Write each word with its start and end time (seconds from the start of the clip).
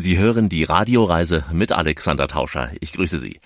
Sie 0.00 0.16
hören 0.16 0.48
die 0.48 0.64
Radioreise 0.64 1.44
mit 1.52 1.72
Alexander 1.72 2.26
Tauscher. 2.26 2.70
Ich 2.80 2.94
grüße 2.94 3.18
Sie. 3.18 3.38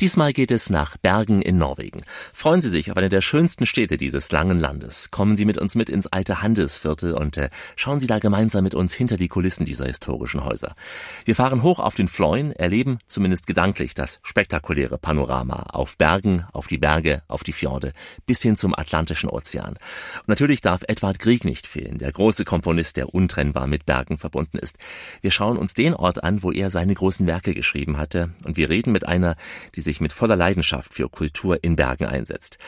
Diesmal 0.00 0.32
geht 0.32 0.50
es 0.50 0.70
nach 0.70 0.96
Bergen 0.96 1.42
in 1.42 1.58
Norwegen. 1.58 2.00
Freuen 2.32 2.62
Sie 2.62 2.70
sich 2.70 2.90
auf 2.90 2.96
eine 2.96 3.10
der 3.10 3.20
schönsten 3.20 3.66
Städte 3.66 3.98
dieses 3.98 4.32
langen 4.32 4.58
Landes. 4.58 5.10
Kommen 5.10 5.36
Sie 5.36 5.44
mit 5.44 5.58
uns 5.58 5.74
mit 5.74 5.90
ins 5.90 6.06
alte 6.06 6.40
Handelsviertel 6.40 7.12
und 7.12 7.36
äh, 7.36 7.50
schauen 7.76 8.00
Sie 8.00 8.06
da 8.06 8.20
gemeinsam 8.20 8.64
mit 8.64 8.74
uns 8.74 8.94
hinter 8.94 9.18
die 9.18 9.28
Kulissen 9.28 9.66
dieser 9.66 9.84
historischen 9.84 10.44
Häuser. 10.44 10.74
Wir 11.26 11.36
fahren 11.36 11.62
hoch 11.62 11.78
auf 11.78 11.94
den 11.94 12.08
Floin, 12.08 12.52
erleben 12.52 13.00
zumindest 13.06 13.46
gedanklich 13.46 13.92
das 13.92 14.18
spektakuläre 14.22 14.96
Panorama 14.96 15.64
auf 15.68 15.98
Bergen, 15.98 16.46
auf 16.54 16.68
die 16.68 16.78
Berge, 16.78 17.20
auf 17.28 17.44
die 17.44 17.52
Fjorde 17.52 17.92
bis 18.24 18.40
hin 18.40 18.56
zum 18.56 18.74
Atlantischen 18.74 19.28
Ozean. 19.28 19.74
Und 20.20 20.28
natürlich 20.28 20.62
darf 20.62 20.84
Edvard 20.88 21.18
Grieg 21.18 21.44
nicht 21.44 21.66
fehlen, 21.66 21.98
der 21.98 22.12
große 22.12 22.46
Komponist, 22.46 22.96
der 22.96 23.14
untrennbar 23.14 23.66
mit 23.66 23.84
Bergen 23.84 24.16
verbunden 24.16 24.56
ist. 24.56 24.78
Wir 25.20 25.32
schauen 25.32 25.58
uns 25.58 25.74
den 25.74 25.97
Ort 25.98 26.22
an, 26.24 26.42
wo 26.42 26.52
er 26.52 26.70
seine 26.70 26.94
großen 26.94 27.26
Werke 27.26 27.54
geschrieben 27.54 27.96
hatte. 27.96 28.30
Und 28.44 28.56
wir 28.56 28.70
reden 28.70 28.92
mit 28.92 29.06
einer, 29.06 29.36
die 29.74 29.80
sich 29.80 30.00
mit 30.00 30.12
voller 30.12 30.36
Leidenschaft 30.36 30.94
für 30.94 31.08
Kultur 31.08 31.62
in 31.62 31.76
Bergen 31.76 32.06
einsetzt. 32.06 32.58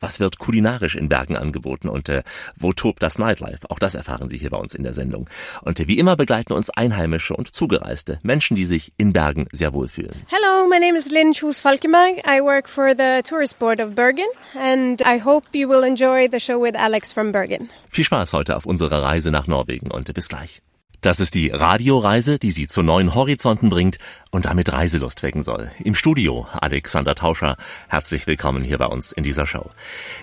Was 0.00 0.20
wird 0.20 0.38
kulinarisch 0.38 0.96
in 0.96 1.08
Bergen 1.08 1.36
angeboten 1.36 1.88
und 1.88 2.08
äh, 2.08 2.22
wo 2.56 2.72
tobt 2.72 3.02
das 3.02 3.18
Nightlife? 3.18 3.70
Auch 3.70 3.78
das 3.78 3.94
erfahren 3.94 4.28
Sie 4.28 4.38
hier 4.38 4.50
bei 4.50 4.56
uns 4.56 4.74
in 4.74 4.82
der 4.82 4.92
Sendung. 4.92 5.28
Und 5.62 5.80
äh, 5.80 5.88
wie 5.88 5.98
immer 5.98 6.16
begleiten 6.16 6.52
uns 6.52 6.70
Einheimische 6.70 7.34
und 7.34 7.54
Zugereiste, 7.54 8.18
Menschen, 8.22 8.56
die 8.56 8.64
sich 8.64 8.92
in 8.96 9.12
Bergen 9.12 9.46
sehr 9.52 9.72
wohlfühlen. 9.72 10.14
Hello, 10.28 10.68
my 10.68 10.78
name 10.78 10.96
is 10.96 11.10
Lynn 11.10 11.34
Schus 11.34 11.60
Falkenberg. 11.60 12.18
I 12.26 12.40
work 12.40 12.68
for 12.68 12.90
the 12.90 13.22
Tourist 13.22 13.58
Board 13.58 13.80
of 13.80 13.94
Bergen 13.94 14.26
and 14.58 15.00
I 15.02 15.20
hope 15.22 15.46
you 15.52 15.68
will 15.68 15.84
enjoy 15.84 16.28
the 16.30 16.40
show 16.40 16.60
with 16.62 16.74
Alex 16.76 17.12
from 17.12 17.32
Bergen. 17.32 17.70
Viel 17.88 18.04
Spaß 18.04 18.32
heute 18.32 18.56
auf 18.56 18.66
unserer 18.66 19.02
Reise 19.02 19.30
nach 19.30 19.46
Norwegen 19.46 19.90
und 19.90 20.08
äh, 20.08 20.12
bis 20.12 20.28
gleich. 20.28 20.62
Das 21.00 21.18
ist 21.18 21.34
die 21.34 21.48
Radioreise, 21.48 22.38
die 22.38 22.50
Sie 22.50 22.66
zu 22.66 22.82
neuen 22.82 23.14
Horizonten 23.14 23.70
bringt 23.70 23.96
und 24.30 24.44
damit 24.44 24.70
Reiselust 24.70 25.22
wecken 25.22 25.42
soll. 25.42 25.70
Im 25.82 25.94
Studio 25.94 26.46
Alexander 26.52 27.14
Tauscher. 27.14 27.56
Herzlich 27.88 28.26
willkommen 28.26 28.62
hier 28.62 28.76
bei 28.76 28.84
uns 28.84 29.10
in 29.10 29.24
dieser 29.24 29.46
Show. 29.46 29.70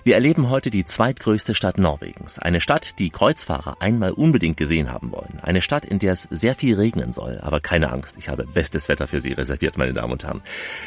Wir 0.04 0.14
erleben 0.14 0.52
heute 0.52 0.70
die 0.70 0.86
zweitgrößte 0.86 1.56
Stadt 1.56 1.80
Norwegens. 1.80 2.38
Eine 2.38 2.62
Stadt, 2.62 3.00
die 3.00 3.10
Kreuzfahrer 3.10 3.78
einmal 3.80 4.12
unbedingt 4.12 4.58
gesehen 4.58 4.92
haben 4.92 5.12
wollen. 5.12 5.40
Eine 5.42 5.64
Stadt, 5.64 5.84
in 5.84 5.98
der 5.98 6.14
es 6.14 6.28
sehr 6.30 6.54
viel 6.54 6.76
regnen 6.76 7.12
soll. 7.12 7.40
Aber 7.42 7.60
keine 7.60 7.92
Angst, 7.92 8.16
ich 8.20 8.30
habe 8.30 8.46
bestes 8.46 8.88
Wetter 8.88 9.08
für 9.08 9.20
Sie 9.20 9.34
reserviert, 9.34 9.80
meine 9.80 9.94
Damen 9.94 10.14
und 10.14 10.26
Herren. 10.26 10.44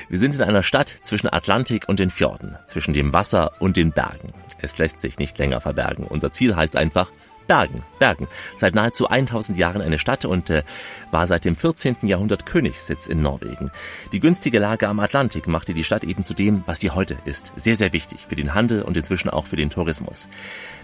Wir 0.08 0.20
sind 0.20 0.36
in 0.36 0.42
einer 0.42 0.62
Stadt 0.62 0.94
zwischen 1.02 1.32
Atlantik 1.32 1.88
und 1.88 1.98
den 1.98 2.12
Fjorden, 2.12 2.56
zwischen 2.66 2.94
dem 2.94 3.12
Wasser 3.12 3.50
und 3.58 3.76
den 3.76 3.90
Bergen. 3.90 4.34
Es 4.62 4.78
lässt 4.78 5.00
sich 5.00 5.18
nicht 5.18 5.36
länger 5.38 5.60
verbergen. 5.60 6.04
Unser 6.04 6.30
Ziel 6.30 6.54
heißt 6.54 6.76
einfach 6.76 7.10
Bergen, 7.50 7.82
Bergen. 7.98 8.28
Seit 8.58 8.76
nahezu 8.76 9.08
1000 9.08 9.58
Jahren 9.58 9.82
eine 9.82 9.98
Stadt 9.98 10.24
und 10.24 10.50
äh, 10.50 10.62
war 11.10 11.26
seit 11.26 11.44
dem 11.44 11.56
14. 11.56 11.96
Jahrhundert 12.02 12.46
Königssitz 12.46 13.08
in 13.08 13.22
Norwegen. 13.22 13.72
Die 14.12 14.20
günstige 14.20 14.60
Lage 14.60 14.86
am 14.86 15.00
Atlantik 15.00 15.48
machte 15.48 15.74
die 15.74 15.82
Stadt 15.82 16.04
eben 16.04 16.22
zu 16.22 16.32
dem, 16.32 16.62
was 16.66 16.78
sie 16.78 16.90
heute 16.90 17.16
ist. 17.24 17.50
Sehr, 17.56 17.74
sehr 17.74 17.92
wichtig 17.92 18.20
für 18.28 18.36
den 18.36 18.54
Handel 18.54 18.82
und 18.82 18.96
inzwischen 18.96 19.30
auch 19.30 19.48
für 19.48 19.56
den 19.56 19.68
Tourismus. 19.68 20.28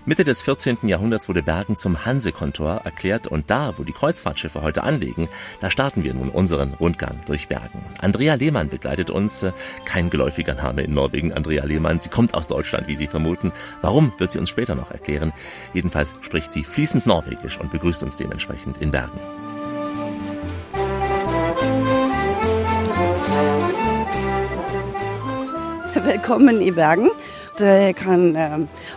Mitte 0.08 0.22
des 0.22 0.40
14. 0.42 0.78
Jahrhunderts 0.82 1.28
wurde 1.28 1.42
Bergen 1.42 1.76
zum 1.76 2.04
Hansekontor 2.04 2.82
erklärt 2.84 3.26
und 3.26 3.50
da, 3.50 3.74
wo 3.76 3.82
die 3.82 3.92
Kreuzfahrtschiffe 3.92 4.62
heute 4.62 4.84
anlegen, 4.84 5.28
da 5.60 5.68
starten 5.68 6.04
wir 6.04 6.14
nun 6.14 6.28
unseren 6.28 6.74
Rundgang 6.74 7.18
durch 7.26 7.48
Bergen. 7.48 7.84
Andrea 7.98 8.34
Lehmann 8.34 8.68
begleitet 8.68 9.10
uns, 9.10 9.42
äh, 9.42 9.50
kein 9.84 10.08
geläufiger 10.08 10.54
Name 10.54 10.82
in 10.82 10.94
Norwegen, 10.94 11.32
Andrea 11.32 11.64
Lehmann. 11.64 11.98
Sie 11.98 12.08
kommt 12.08 12.34
aus 12.34 12.46
Deutschland, 12.46 12.86
wie 12.86 12.94
Sie 12.94 13.08
vermuten. 13.08 13.50
Warum, 13.82 14.12
wird 14.18 14.30
sie 14.30 14.38
uns 14.38 14.48
später 14.48 14.76
noch 14.76 14.92
erklären. 14.92 15.32
Jedenfalls 15.74 16.14
spricht 16.20 16.52
sie 16.52 16.62
fließend 16.62 17.04
Norwegisch 17.06 17.58
und 17.58 17.72
begrüßt 17.72 18.04
uns 18.04 18.14
dementsprechend 18.14 18.80
in 18.80 18.92
Bergen. 18.92 19.18
Velkommen 26.04 26.62
i 26.62 26.70
Bergen. 26.70 27.10
Kan 27.58 28.36
äh, 28.36 28.50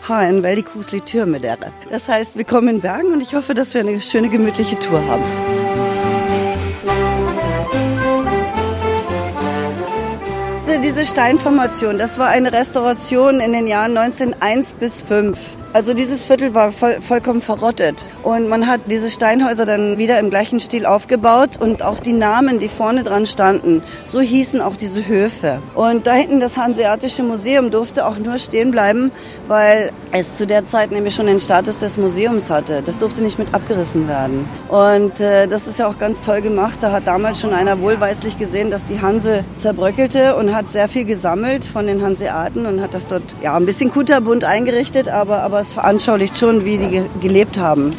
ha 0.09 0.23
en 0.23 0.43
veldig 0.43 0.65
koselig 0.65 1.05
tur 1.05 1.25
med 1.25 1.43
dere. 1.43 1.71
Das 1.89 2.09
heißt, 2.09 2.35
willkommen 2.35 2.67
in 2.75 2.81
Bergen 2.81 3.13
und 3.13 3.21
ich 3.21 3.33
hoffe, 3.33 3.53
dass 3.53 3.73
wir 3.73 3.81
eine 3.81 4.01
schöne, 4.01 4.27
gemütliche 4.27 4.77
Tour 4.79 4.99
haben. 5.07 5.23
Diese 10.83 11.05
Steinformation, 11.05 11.97
das 11.97 12.19
war 12.19 12.27
eine 12.27 12.51
Restauration 12.51 13.39
in 13.39 13.53
den 13.53 13.67
Jahren 13.67 13.95
1901 13.95 14.73
bis 14.73 15.01
5. 15.01 15.37
Also 15.71 15.93
dieses 15.93 16.25
Viertel 16.25 16.55
war 16.55 16.71
voll, 16.71 16.99
vollkommen 16.99 17.41
verrottet. 17.41 18.07
Und 18.23 18.49
man 18.49 18.65
hat 18.65 18.81
diese 18.87 19.11
Steinhäuser 19.11 19.67
dann 19.67 19.99
wieder 19.99 20.17
im 20.17 20.31
gleichen 20.31 20.59
Stil 20.59 20.87
aufgebaut 20.87 21.57
und 21.59 21.83
auch 21.83 21.99
die 21.99 22.13
Namen, 22.13 22.57
die 22.57 22.67
vorne 22.67 23.03
dran 23.03 23.27
standen, 23.27 23.83
so 24.05 24.19
hießen 24.19 24.61
auch 24.61 24.75
diese 24.75 25.07
Höfe. 25.07 25.59
Und 25.75 26.07
da 26.07 26.13
hinten 26.13 26.39
das 26.39 26.57
Hanseatische 26.57 27.21
Museum 27.21 27.69
durfte 27.69 28.07
auch 28.07 28.17
nur 28.17 28.39
stehen 28.39 28.71
bleiben, 28.71 29.11
weil 29.47 29.91
es 30.11 30.37
zu 30.37 30.47
der 30.47 30.65
Zeit 30.65 30.89
nämlich 30.89 31.13
schon 31.13 31.27
den 31.27 31.39
Status 31.39 31.77
des 31.77 31.97
Museums 31.97 32.49
hatte. 32.49 32.81
Das 32.83 32.97
durfte 32.97 33.21
nicht 33.21 33.37
mit 33.37 33.53
abgerissen 33.53 34.07
werden. 34.07 34.49
Und 34.69 35.19
äh, 35.19 35.47
das 35.47 35.67
ist 35.67 35.77
ja 35.77 35.87
auch 35.87 35.99
ganz 35.99 36.19
toll 36.21 36.41
gemacht. 36.41 36.79
Da 36.81 36.91
hat 36.91 37.05
damals 37.05 37.41
schon 37.41 37.53
einer 37.53 37.79
wohlweislich 37.79 38.39
gesehen, 38.39 38.71
dass 38.71 38.85
die 38.87 39.01
Hanse 39.01 39.43
zerbröckelte 39.59 40.35
und 40.35 40.55
hat 40.55 40.71
sehr 40.71 40.87
viel 40.87 41.05
gesammelt 41.05 41.65
von 41.65 41.85
den 41.85 42.01
Hanseaten 42.01 42.65
und 42.65 42.81
hat 42.81 42.95
das 42.95 43.05
dort 43.05 43.21
ja 43.43 43.55
ein 43.55 43.67
bisschen 43.67 43.91
kunterbunt 43.91 44.43
eingerichtet, 44.43 45.09
aber, 45.09 45.43
aber 45.43 45.58
es 45.61 45.73
veranschaulicht 45.73 46.37
schon, 46.37 46.65
wie 46.65 46.77
die 46.77 47.01
gelebt 47.21 47.57
haben. 47.57 47.95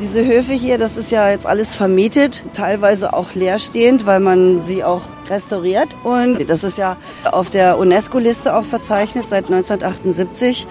Diese 0.00 0.26
Höfe 0.26 0.52
hier, 0.52 0.76
das 0.76 0.96
ist 0.96 1.12
ja 1.12 1.30
jetzt 1.30 1.46
alles 1.46 1.74
vermietet, 1.74 2.42
teilweise 2.52 3.12
auch 3.12 3.34
leerstehend, 3.34 4.06
weil 4.06 4.18
man 4.18 4.64
sie 4.64 4.82
auch 4.82 5.02
restauriert. 5.30 5.88
Und 6.02 6.50
das 6.50 6.64
ist 6.64 6.78
ja 6.78 6.96
auf 7.24 7.48
der 7.48 7.78
UNESCO-Liste 7.78 8.56
auch 8.56 8.64
verzeichnet 8.64 9.28
seit 9.28 9.44
1978. 9.44 10.66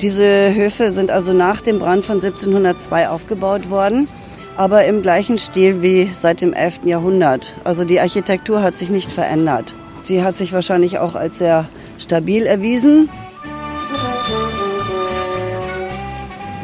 Diese 0.00 0.54
Höfe 0.54 0.90
sind 0.90 1.10
also 1.10 1.32
nach 1.32 1.60
dem 1.60 1.78
Brand 1.78 2.04
von 2.04 2.16
1702 2.16 3.08
aufgebaut 3.08 3.70
worden, 3.70 4.08
aber 4.56 4.84
im 4.84 5.00
gleichen 5.00 5.38
Stil 5.38 5.80
wie 5.80 6.10
seit 6.12 6.40
dem 6.40 6.52
11. 6.52 6.80
Jahrhundert. 6.84 7.54
Also 7.64 7.84
die 7.84 8.00
Architektur 8.00 8.62
hat 8.62 8.74
sich 8.74 8.90
nicht 8.90 9.12
verändert. 9.12 9.74
Sie 10.02 10.22
hat 10.22 10.36
sich 10.36 10.52
wahrscheinlich 10.52 10.98
auch 10.98 11.14
als 11.14 11.38
sehr 11.38 11.66
stabil 11.98 12.46
erwiesen. 12.46 13.08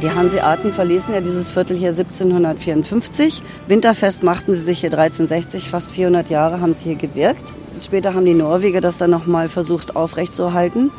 Die 0.02 0.10
Hanseaten 0.10 0.72
verließen 0.72 1.14
ja 1.14 1.20
dieses 1.20 1.52
Viertel 1.52 1.76
hier 1.76 1.90
1754. 1.90 3.40
Winterfest 3.68 4.24
machten 4.24 4.52
sie 4.52 4.60
sich 4.60 4.80
hier 4.80 4.90
1360, 4.90 5.70
fast 5.70 5.92
400 5.92 6.28
Jahre 6.28 6.60
haben 6.60 6.74
sie 6.74 6.82
hier 6.82 6.96
gewirkt. 6.96 7.52
Später 7.80 8.12
haben 8.12 8.24
die 8.24 8.34
Norweger 8.34 8.80
das 8.80 8.98
dann 8.98 9.10
nochmal 9.10 9.48
versucht 9.48 9.94
aufrechtzuerhalten. 9.94 10.90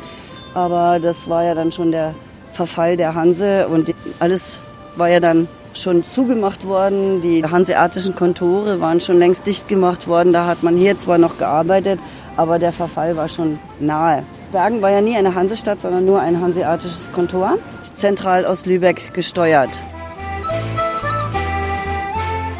Aber 0.54 1.00
das 1.00 1.28
war 1.28 1.44
ja 1.44 1.54
dann 1.54 1.70
schon 1.70 1.92
der 1.92 2.14
Verfall 2.54 2.96
der 2.96 3.14
Hanse 3.14 3.68
und 3.68 3.92
alles 4.20 4.56
war 4.96 5.10
ja 5.10 5.20
dann 5.20 5.48
schon 5.74 6.02
zugemacht 6.02 6.66
worden. 6.66 7.20
Die 7.20 7.44
hanseatischen 7.44 8.14
Kontore 8.14 8.80
waren 8.80 9.02
schon 9.02 9.18
längst 9.18 9.46
dicht 9.46 9.68
gemacht 9.68 10.08
worden. 10.08 10.32
Da 10.32 10.46
hat 10.46 10.62
man 10.62 10.76
hier 10.76 10.96
zwar 10.96 11.18
noch 11.18 11.36
gearbeitet, 11.36 12.00
aber 12.38 12.58
der 12.58 12.72
Verfall 12.72 13.16
war 13.16 13.28
schon 13.28 13.58
nahe. 13.80 14.22
Bergen 14.50 14.80
war 14.80 14.90
ja 14.90 15.02
nie 15.02 15.14
eine 15.14 15.34
Hansestadt, 15.34 15.82
sondern 15.82 16.06
nur 16.06 16.20
ein 16.20 16.40
hanseatisches 16.40 17.12
Kontor, 17.12 17.58
zentral 17.96 18.44
aus 18.44 18.66
Lübeck 18.66 19.14
gesteuert. 19.14 19.70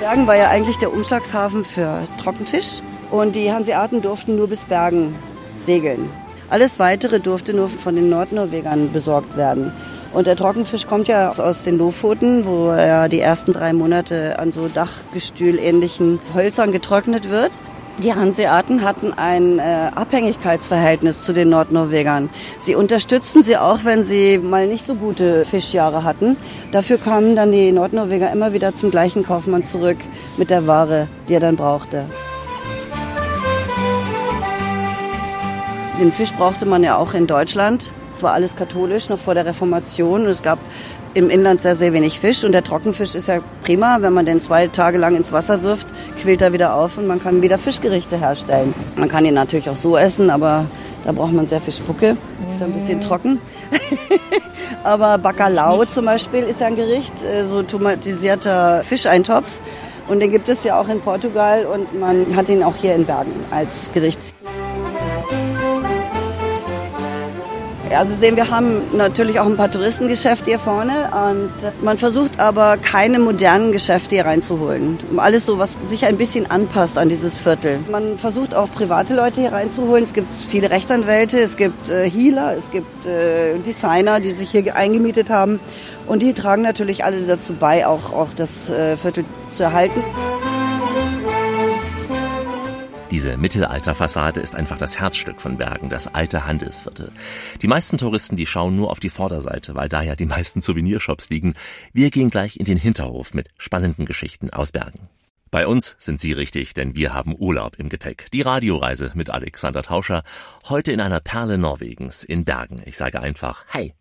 Bergen 0.00 0.26
war 0.26 0.36
ja 0.36 0.48
eigentlich 0.50 0.76
der 0.76 0.92
Umschlagshafen 0.92 1.64
für 1.64 2.06
Trockenfisch 2.22 2.82
und 3.10 3.34
die 3.34 3.50
Hanseaten 3.52 4.02
durften 4.02 4.36
nur 4.36 4.48
bis 4.48 4.64
Bergen 4.64 5.14
segeln. 5.56 6.10
Alles 6.50 6.78
Weitere 6.78 7.20
durfte 7.20 7.54
nur 7.54 7.68
von 7.68 7.96
den 7.96 8.10
Nordnorwegern 8.10 8.92
besorgt 8.92 9.36
werden. 9.36 9.72
Und 10.12 10.26
der 10.26 10.36
Trockenfisch 10.36 10.86
kommt 10.86 11.08
ja 11.08 11.30
aus 11.30 11.64
den 11.64 11.78
Lofoten, 11.78 12.46
wo 12.46 12.68
er 12.68 13.08
die 13.08 13.18
ersten 13.18 13.52
drei 13.52 13.72
Monate 13.72 14.38
an 14.38 14.52
so 14.52 14.68
Dachgestühl-ähnlichen 14.68 16.20
Hölzern 16.34 16.70
getrocknet 16.70 17.30
wird. 17.30 17.50
Die 17.98 18.12
Hanseaten 18.12 18.82
hatten 18.82 19.12
ein 19.12 19.60
äh, 19.60 19.90
Abhängigkeitsverhältnis 19.94 21.22
zu 21.22 21.32
den 21.32 21.48
Nordnorwegern. 21.48 22.28
Sie 22.58 22.74
unterstützten 22.74 23.44
sie 23.44 23.56
auch, 23.56 23.84
wenn 23.84 24.02
sie 24.02 24.38
mal 24.38 24.66
nicht 24.66 24.84
so 24.84 24.96
gute 24.96 25.44
Fischjahre 25.44 26.02
hatten. 26.02 26.36
Dafür 26.72 26.98
kamen 26.98 27.36
dann 27.36 27.52
die 27.52 27.70
Nordnorweger 27.70 28.32
immer 28.32 28.52
wieder 28.52 28.74
zum 28.74 28.90
gleichen 28.90 29.24
Kaufmann 29.24 29.62
zurück 29.62 29.98
mit 30.36 30.50
der 30.50 30.66
Ware, 30.66 31.06
die 31.28 31.34
er 31.34 31.40
dann 31.40 31.54
brauchte. 31.54 32.06
Den 36.00 36.12
Fisch 36.12 36.32
brauchte 36.32 36.66
man 36.66 36.82
ja 36.82 36.96
auch 36.96 37.14
in 37.14 37.28
Deutschland. 37.28 37.92
Es 38.12 38.22
war 38.24 38.32
alles 38.32 38.56
katholisch, 38.56 39.08
noch 39.08 39.20
vor 39.20 39.34
der 39.34 39.46
Reformation. 39.46 40.26
Es 40.26 40.42
gab 40.42 40.58
im 41.14 41.30
Inland 41.30 41.62
sehr, 41.62 41.76
sehr 41.76 41.92
wenig 41.92 42.20
Fisch. 42.20 42.44
Und 42.44 42.52
der 42.52 42.62
Trockenfisch 42.62 43.14
ist 43.14 43.28
ja 43.28 43.38
prima, 43.62 43.98
wenn 44.00 44.12
man 44.12 44.26
den 44.26 44.40
zwei 44.40 44.66
Tage 44.68 44.98
lang 44.98 45.16
ins 45.16 45.32
Wasser 45.32 45.62
wirft, 45.62 45.86
quillt 46.20 46.42
er 46.42 46.52
wieder 46.52 46.74
auf 46.74 46.98
und 46.98 47.06
man 47.06 47.22
kann 47.22 47.40
wieder 47.40 47.56
Fischgerichte 47.56 48.18
herstellen. 48.18 48.74
Man 48.96 49.08
kann 49.08 49.24
ihn 49.24 49.34
natürlich 49.34 49.70
auch 49.70 49.76
so 49.76 49.96
essen, 49.96 50.30
aber 50.30 50.66
da 51.04 51.12
braucht 51.12 51.32
man 51.32 51.46
sehr 51.46 51.60
viel 51.60 51.72
Spucke. 51.72 52.16
Ist 52.54 52.62
ein 52.62 52.72
bisschen 52.72 53.00
trocken. 53.00 53.40
aber 54.84 55.18
Bacalao 55.18 55.84
zum 55.84 56.04
Beispiel 56.06 56.44
ist 56.44 56.60
ja 56.60 56.66
ein 56.66 56.76
Gericht, 56.76 57.14
so 57.48 57.62
tomatisierter 57.62 58.82
Fischeintopf. 58.82 59.50
Und 60.08 60.20
den 60.20 60.30
gibt 60.30 60.48
es 60.48 60.64
ja 60.64 60.78
auch 60.78 60.88
in 60.88 61.00
Portugal 61.00 61.64
und 61.64 61.98
man 61.98 62.36
hat 62.36 62.48
ihn 62.50 62.62
auch 62.62 62.76
hier 62.76 62.94
in 62.94 63.06
Bergen 63.06 63.32
als 63.50 63.90
Gericht. 63.94 64.18
Ja, 67.94 68.04
Sie 68.04 68.14
sehen, 68.16 68.34
wir 68.34 68.50
haben 68.50 68.96
natürlich 68.96 69.38
auch 69.38 69.46
ein 69.46 69.56
paar 69.56 69.70
Touristengeschäfte 69.70 70.46
hier 70.46 70.58
vorne 70.58 71.10
und 71.30 71.84
man 71.84 71.96
versucht 71.96 72.40
aber 72.40 72.76
keine 72.76 73.20
modernen 73.20 73.70
Geschäfte 73.70 74.16
hier 74.16 74.26
reinzuholen. 74.26 74.98
Alles 75.16 75.46
so, 75.46 75.60
was 75.60 75.76
sich 75.86 76.04
ein 76.04 76.16
bisschen 76.16 76.50
anpasst 76.50 76.98
an 76.98 77.08
dieses 77.08 77.38
Viertel. 77.38 77.78
Man 77.88 78.18
versucht 78.18 78.52
auch 78.52 78.68
private 78.68 79.14
Leute 79.14 79.42
hier 79.42 79.52
reinzuholen. 79.52 80.02
Es 80.02 80.12
gibt 80.12 80.26
viele 80.48 80.70
Rechtsanwälte, 80.70 81.38
es 81.38 81.56
gibt 81.56 81.88
äh, 81.88 82.10
Healer, 82.10 82.56
es 82.58 82.72
gibt 82.72 83.06
äh, 83.06 83.58
Designer, 83.64 84.18
die 84.18 84.32
sich 84.32 84.50
hier 84.50 84.74
eingemietet 84.74 85.30
haben 85.30 85.60
und 86.08 86.20
die 86.20 86.32
tragen 86.32 86.62
natürlich 86.62 87.04
alle 87.04 87.20
dazu 87.20 87.52
bei, 87.52 87.86
auch, 87.86 88.12
auch 88.12 88.30
das 88.34 88.70
äh, 88.70 88.96
Viertel 88.96 89.24
zu 89.52 89.62
erhalten. 89.62 90.02
Diese 93.14 93.36
Mittelalterfassade 93.36 94.40
ist 94.40 94.56
einfach 94.56 94.76
das 94.76 94.98
Herzstück 94.98 95.40
von 95.40 95.56
Bergen, 95.56 95.88
das 95.88 96.12
alte 96.12 96.46
Handelsviertel. 96.46 97.12
Die 97.62 97.68
meisten 97.68 97.96
Touristen, 97.96 98.34
die 98.34 98.44
schauen 98.44 98.74
nur 98.74 98.90
auf 98.90 98.98
die 98.98 99.08
Vorderseite, 99.08 99.76
weil 99.76 99.88
da 99.88 100.02
ja 100.02 100.16
die 100.16 100.26
meisten 100.26 100.60
Souvenirshops 100.60 101.30
liegen. 101.30 101.54
Wir 101.92 102.10
gehen 102.10 102.28
gleich 102.28 102.56
in 102.56 102.64
den 102.64 102.76
Hinterhof 102.76 103.32
mit 103.32 103.50
spannenden 103.56 104.04
Geschichten 104.04 104.50
aus 104.50 104.72
Bergen. 104.72 105.08
Bei 105.52 105.68
uns 105.68 105.94
sind 106.00 106.20
Sie 106.20 106.32
richtig, 106.32 106.74
denn 106.74 106.96
wir 106.96 107.14
haben 107.14 107.36
Urlaub 107.38 107.76
im 107.78 107.88
Gepäck. 107.88 108.26
Die 108.32 108.42
Radioreise 108.42 109.12
mit 109.14 109.30
Alexander 109.30 109.84
Tauscher. 109.84 110.24
Heute 110.68 110.90
in 110.90 111.00
einer 111.00 111.20
Perle 111.20 111.56
Norwegens, 111.56 112.24
in 112.24 112.44
Bergen. 112.44 112.82
Ich 112.84 112.96
sage 112.96 113.20
einfach, 113.20 113.64
hey. 113.68 113.94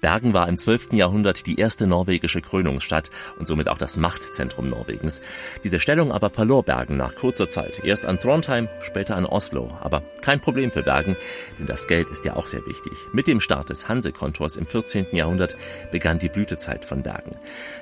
Bergen 0.00 0.32
war 0.32 0.48
im 0.48 0.58
12. 0.58 0.92
Jahrhundert 0.92 1.46
die 1.46 1.58
erste 1.58 1.86
norwegische 1.86 2.40
Krönungsstadt 2.40 3.10
und 3.38 3.48
somit 3.48 3.68
auch 3.68 3.78
das 3.78 3.96
Machtzentrum 3.96 4.70
Norwegens. 4.70 5.20
Diese 5.64 5.80
Stellung 5.80 6.12
aber 6.12 6.30
verlor 6.30 6.62
Bergen 6.62 6.96
nach 6.96 7.14
kurzer 7.14 7.48
Zeit. 7.48 7.84
Erst 7.84 8.04
an 8.04 8.20
Trondheim, 8.20 8.68
später 8.82 9.16
an 9.16 9.26
Oslo. 9.26 9.76
Aber 9.80 10.02
kein 10.22 10.40
Problem 10.40 10.70
für 10.70 10.82
Bergen, 10.82 11.16
denn 11.58 11.66
das 11.66 11.86
Geld 11.88 12.08
ist 12.08 12.24
ja 12.24 12.36
auch 12.36 12.46
sehr 12.46 12.64
wichtig. 12.66 12.92
Mit 13.12 13.26
dem 13.26 13.40
Start 13.40 13.70
des 13.70 13.88
Hansekontors 13.88 14.56
im 14.56 14.66
14. 14.66 15.06
Jahrhundert 15.12 15.56
begann 15.90 16.18
die 16.18 16.28
Blütezeit 16.28 16.84
von 16.84 17.02
Bergen. 17.02 17.32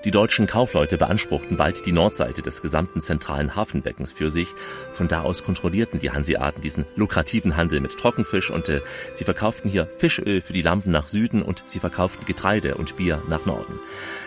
Die 0.07 0.13
deutschen 0.13 0.47
Kaufleute 0.47 0.99
beanspruchten 0.99 1.57
bald 1.57 1.85
die 1.85 1.91
Nordseite 1.91 2.41
des 2.41 2.63
gesamten 2.63 3.01
zentralen 3.01 3.57
Hafenbeckens 3.57 4.13
für 4.13 4.31
sich. 4.31 4.47
Von 4.95 5.09
da 5.09 5.23
aus 5.23 5.43
kontrollierten 5.43 5.99
die 5.99 6.13
Hanseaten 6.13 6.63
diesen 6.63 6.85
lukrativen 6.95 7.57
Handel 7.57 7.81
mit 7.81 7.99
Trockenfisch 7.99 8.51
und 8.51 8.69
äh, 8.69 8.83
sie 9.15 9.25
verkauften 9.25 9.69
hier 9.69 9.87
Fischöl 9.87 10.43
für 10.43 10.53
die 10.53 10.63
Lampen 10.63 10.93
nach 10.93 11.09
Süden 11.09 11.43
und 11.43 11.65
sie 11.67 11.81
verkauften 11.81 12.25
Getreide 12.25 12.77
und 12.77 12.97
Bier 12.97 13.21
nach 13.29 13.47
Norden. 13.47 13.81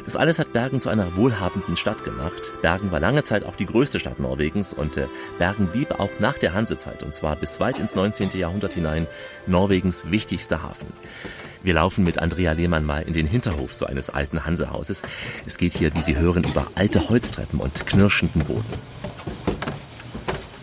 Das 0.04 0.18
alles 0.18 0.38
hat 0.38 0.52
Bergen 0.52 0.82
zu 0.82 0.90
einer 0.90 1.16
wohlhabenden 1.16 1.78
Stadt 1.78 2.04
gemacht. 2.04 2.52
Bergen 2.62 2.92
war 2.92 3.00
lange 3.00 3.24
Zeit 3.24 3.46
auch 3.46 3.56
die 3.56 3.66
größte 3.66 4.02
Stadt 4.02 4.20
Norwegens 4.20 4.74
und 4.74 4.98
äh, 4.98 5.08
Bergen 5.38 5.68
blieb 5.68 5.98
auch 5.98 6.12
nach 6.20 6.38
der 6.38 6.54
Hansezeit 6.54 7.04
und 7.04 7.16
zwar 7.16 7.38
bis 7.38 7.62
weit 7.62 7.80
ins 7.80 7.96
19. 7.96 8.32
Jahrhundert 8.34 8.74
hinein 8.74 9.08
Norwegens 9.48 10.12
wichtigster 10.12 10.62
Hafen. 10.62 10.88
Wir 11.62 11.74
laufen 11.74 12.06
mit 12.06 12.20
Andrea 12.20 12.54
Lehmann 12.54 12.86
mal 12.86 13.02
in 13.02 13.14
den 13.14 13.26
Hinterhof 13.26 13.74
so 13.74 13.86
eines 13.86 14.10
alten 14.10 14.46
Hansehauses. 14.46 15.02
Es 15.46 15.58
geht 15.58 15.74
hier, 15.74 15.94
wie 15.94 16.02
Sie 16.02 16.16
hören, 16.16 16.44
über 16.46 16.68
alte 16.76 17.10
Holztreppen 17.10 17.60
und 17.60 17.86
knirschenden 17.86 18.46
Boden. 18.46 18.64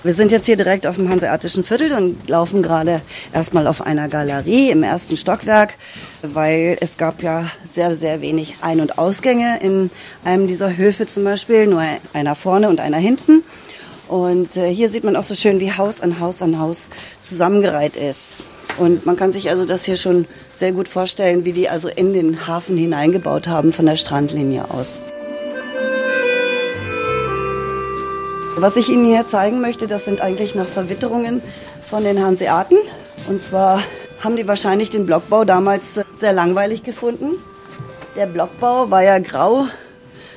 Wir 0.02 0.14
sind 0.14 0.30
jetzt 0.30 0.46
hier 0.46 0.56
direkt 0.56 0.86
auf 0.86 0.96
dem 0.96 1.08
Hanseatischen 1.08 1.64
Viertel 1.64 1.92
und 1.92 2.28
laufen 2.28 2.62
gerade 2.62 3.02
erstmal 3.32 3.66
auf 3.66 3.82
einer 3.84 4.08
Galerie 4.08 4.70
im 4.70 4.84
ersten 4.84 5.16
Stockwerk, 5.16 5.74
weil 6.22 6.78
es 6.80 6.96
gab 6.96 7.22
ja 7.22 7.50
sehr, 7.64 7.96
sehr 7.96 8.20
wenig 8.20 8.58
Ein- 8.60 8.80
und 8.80 8.98
Ausgänge 8.98 9.58
in 9.60 9.90
einem 10.24 10.46
dieser 10.46 10.76
Höfe 10.76 11.08
zum 11.08 11.24
Beispiel, 11.24 11.66
nur 11.66 11.82
einer 12.12 12.34
vorne 12.36 12.68
und 12.68 12.78
einer 12.80 12.98
hinten. 12.98 13.42
Und 14.08 14.56
äh, 14.56 14.72
hier 14.72 14.88
sieht 14.90 15.02
man 15.02 15.16
auch 15.16 15.24
so 15.24 15.34
schön, 15.34 15.58
wie 15.58 15.72
Haus 15.72 16.00
an 16.00 16.20
Haus 16.20 16.40
an 16.40 16.60
Haus 16.60 16.88
zusammengereiht 17.20 17.96
ist. 17.96 18.44
Und 18.78 19.06
man 19.06 19.16
kann 19.16 19.32
sich 19.32 19.50
also 19.50 19.64
das 19.64 19.84
hier 19.84 19.96
schon 19.96 20.26
sehr 20.58 20.72
gut 20.72 20.88
vorstellen, 20.88 21.44
wie 21.44 21.52
die 21.52 21.68
also 21.68 21.88
in 21.88 22.12
den 22.12 22.46
Hafen 22.46 22.76
hineingebaut 22.76 23.46
haben 23.46 23.72
von 23.72 23.86
der 23.86 23.96
Strandlinie 23.96 24.64
aus. 24.70 25.00
Was 28.58 28.76
ich 28.76 28.88
Ihnen 28.88 29.04
hier 29.04 29.26
zeigen 29.26 29.60
möchte, 29.60 29.86
das 29.86 30.06
sind 30.06 30.22
eigentlich 30.22 30.54
noch 30.54 30.66
Verwitterungen 30.66 31.42
von 31.88 32.04
den 32.04 32.24
Hanseaten. 32.24 32.78
Und 33.28 33.42
zwar 33.42 33.82
haben 34.20 34.36
die 34.36 34.48
wahrscheinlich 34.48 34.88
den 34.88 35.04
Blockbau 35.04 35.44
damals 35.44 36.00
sehr 36.16 36.32
langweilig 36.32 36.82
gefunden. 36.82 37.32
Der 38.16 38.24
Blockbau 38.24 38.90
war 38.90 39.02
ja 39.02 39.18
grau, 39.18 39.66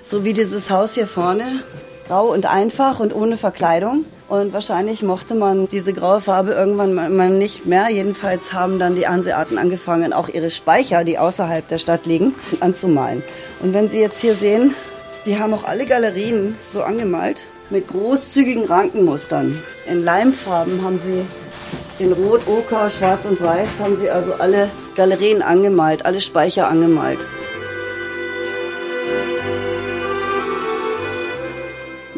so 0.04 0.26
wie 0.26 0.34
dieses 0.34 0.70
Haus 0.70 0.96
hier 0.96 1.08
vorne. 1.08 1.64
Grau 2.08 2.34
und 2.34 2.46
einfach 2.46 3.00
und 3.00 3.16
ohne 3.16 3.38
Verkleidung. 3.38 4.04
Und 4.30 4.54
wahrscheinlich 4.54 5.02
mochte 5.02 5.34
man 5.34 5.68
diese 5.68 5.92
graue 5.92 6.22
Farbe 6.22 6.52
irgendwann 6.52 6.94
mal 6.94 7.30
nicht 7.32 7.66
mehr. 7.66 7.90
Jedenfalls 7.90 8.54
haben 8.54 8.78
dann 8.78 8.96
die 8.96 9.08
Hanseaten 9.08 9.58
angefangen, 9.58 10.14
auch 10.14 10.30
ihre 10.30 10.52
Speicher, 10.52 11.04
die 11.04 11.18
außerhalb 11.18 11.68
der 11.68 11.80
Stadt 11.80 12.06
liegen, 12.06 12.36
anzumalen. 12.60 13.24
Und 13.60 13.74
wenn 13.74 13.90
Sie 13.90 14.00
jetzt 14.00 14.22
hier 14.22 14.36
sehen, 14.36 14.76
die 15.26 15.40
haben 15.40 15.54
auch 15.54 15.64
alle 15.64 15.88
Galerien 15.88 16.56
so 16.66 16.84
angemalt 16.84 17.46
mit 17.72 17.88
großzügigen 17.88 18.66
Rankenmustern. 18.66 19.62
In 19.88 20.04
Leimfarben 20.04 20.84
haben 20.84 21.00
sie 21.00 21.26
in 22.04 22.14
Rot, 22.14 22.42
Oker, 22.48 22.90
Schwarz 22.90 23.26
und 23.26 23.42
Weiß 23.42 23.68
haben 23.80 23.98
sie 23.98 24.10
also 24.10 24.34
alle 24.34 24.70
Galerien 24.96 25.42
angemalt, 25.42 26.06
alle 26.06 26.22
Speicher 26.22 26.68
angemalt. 26.68 27.20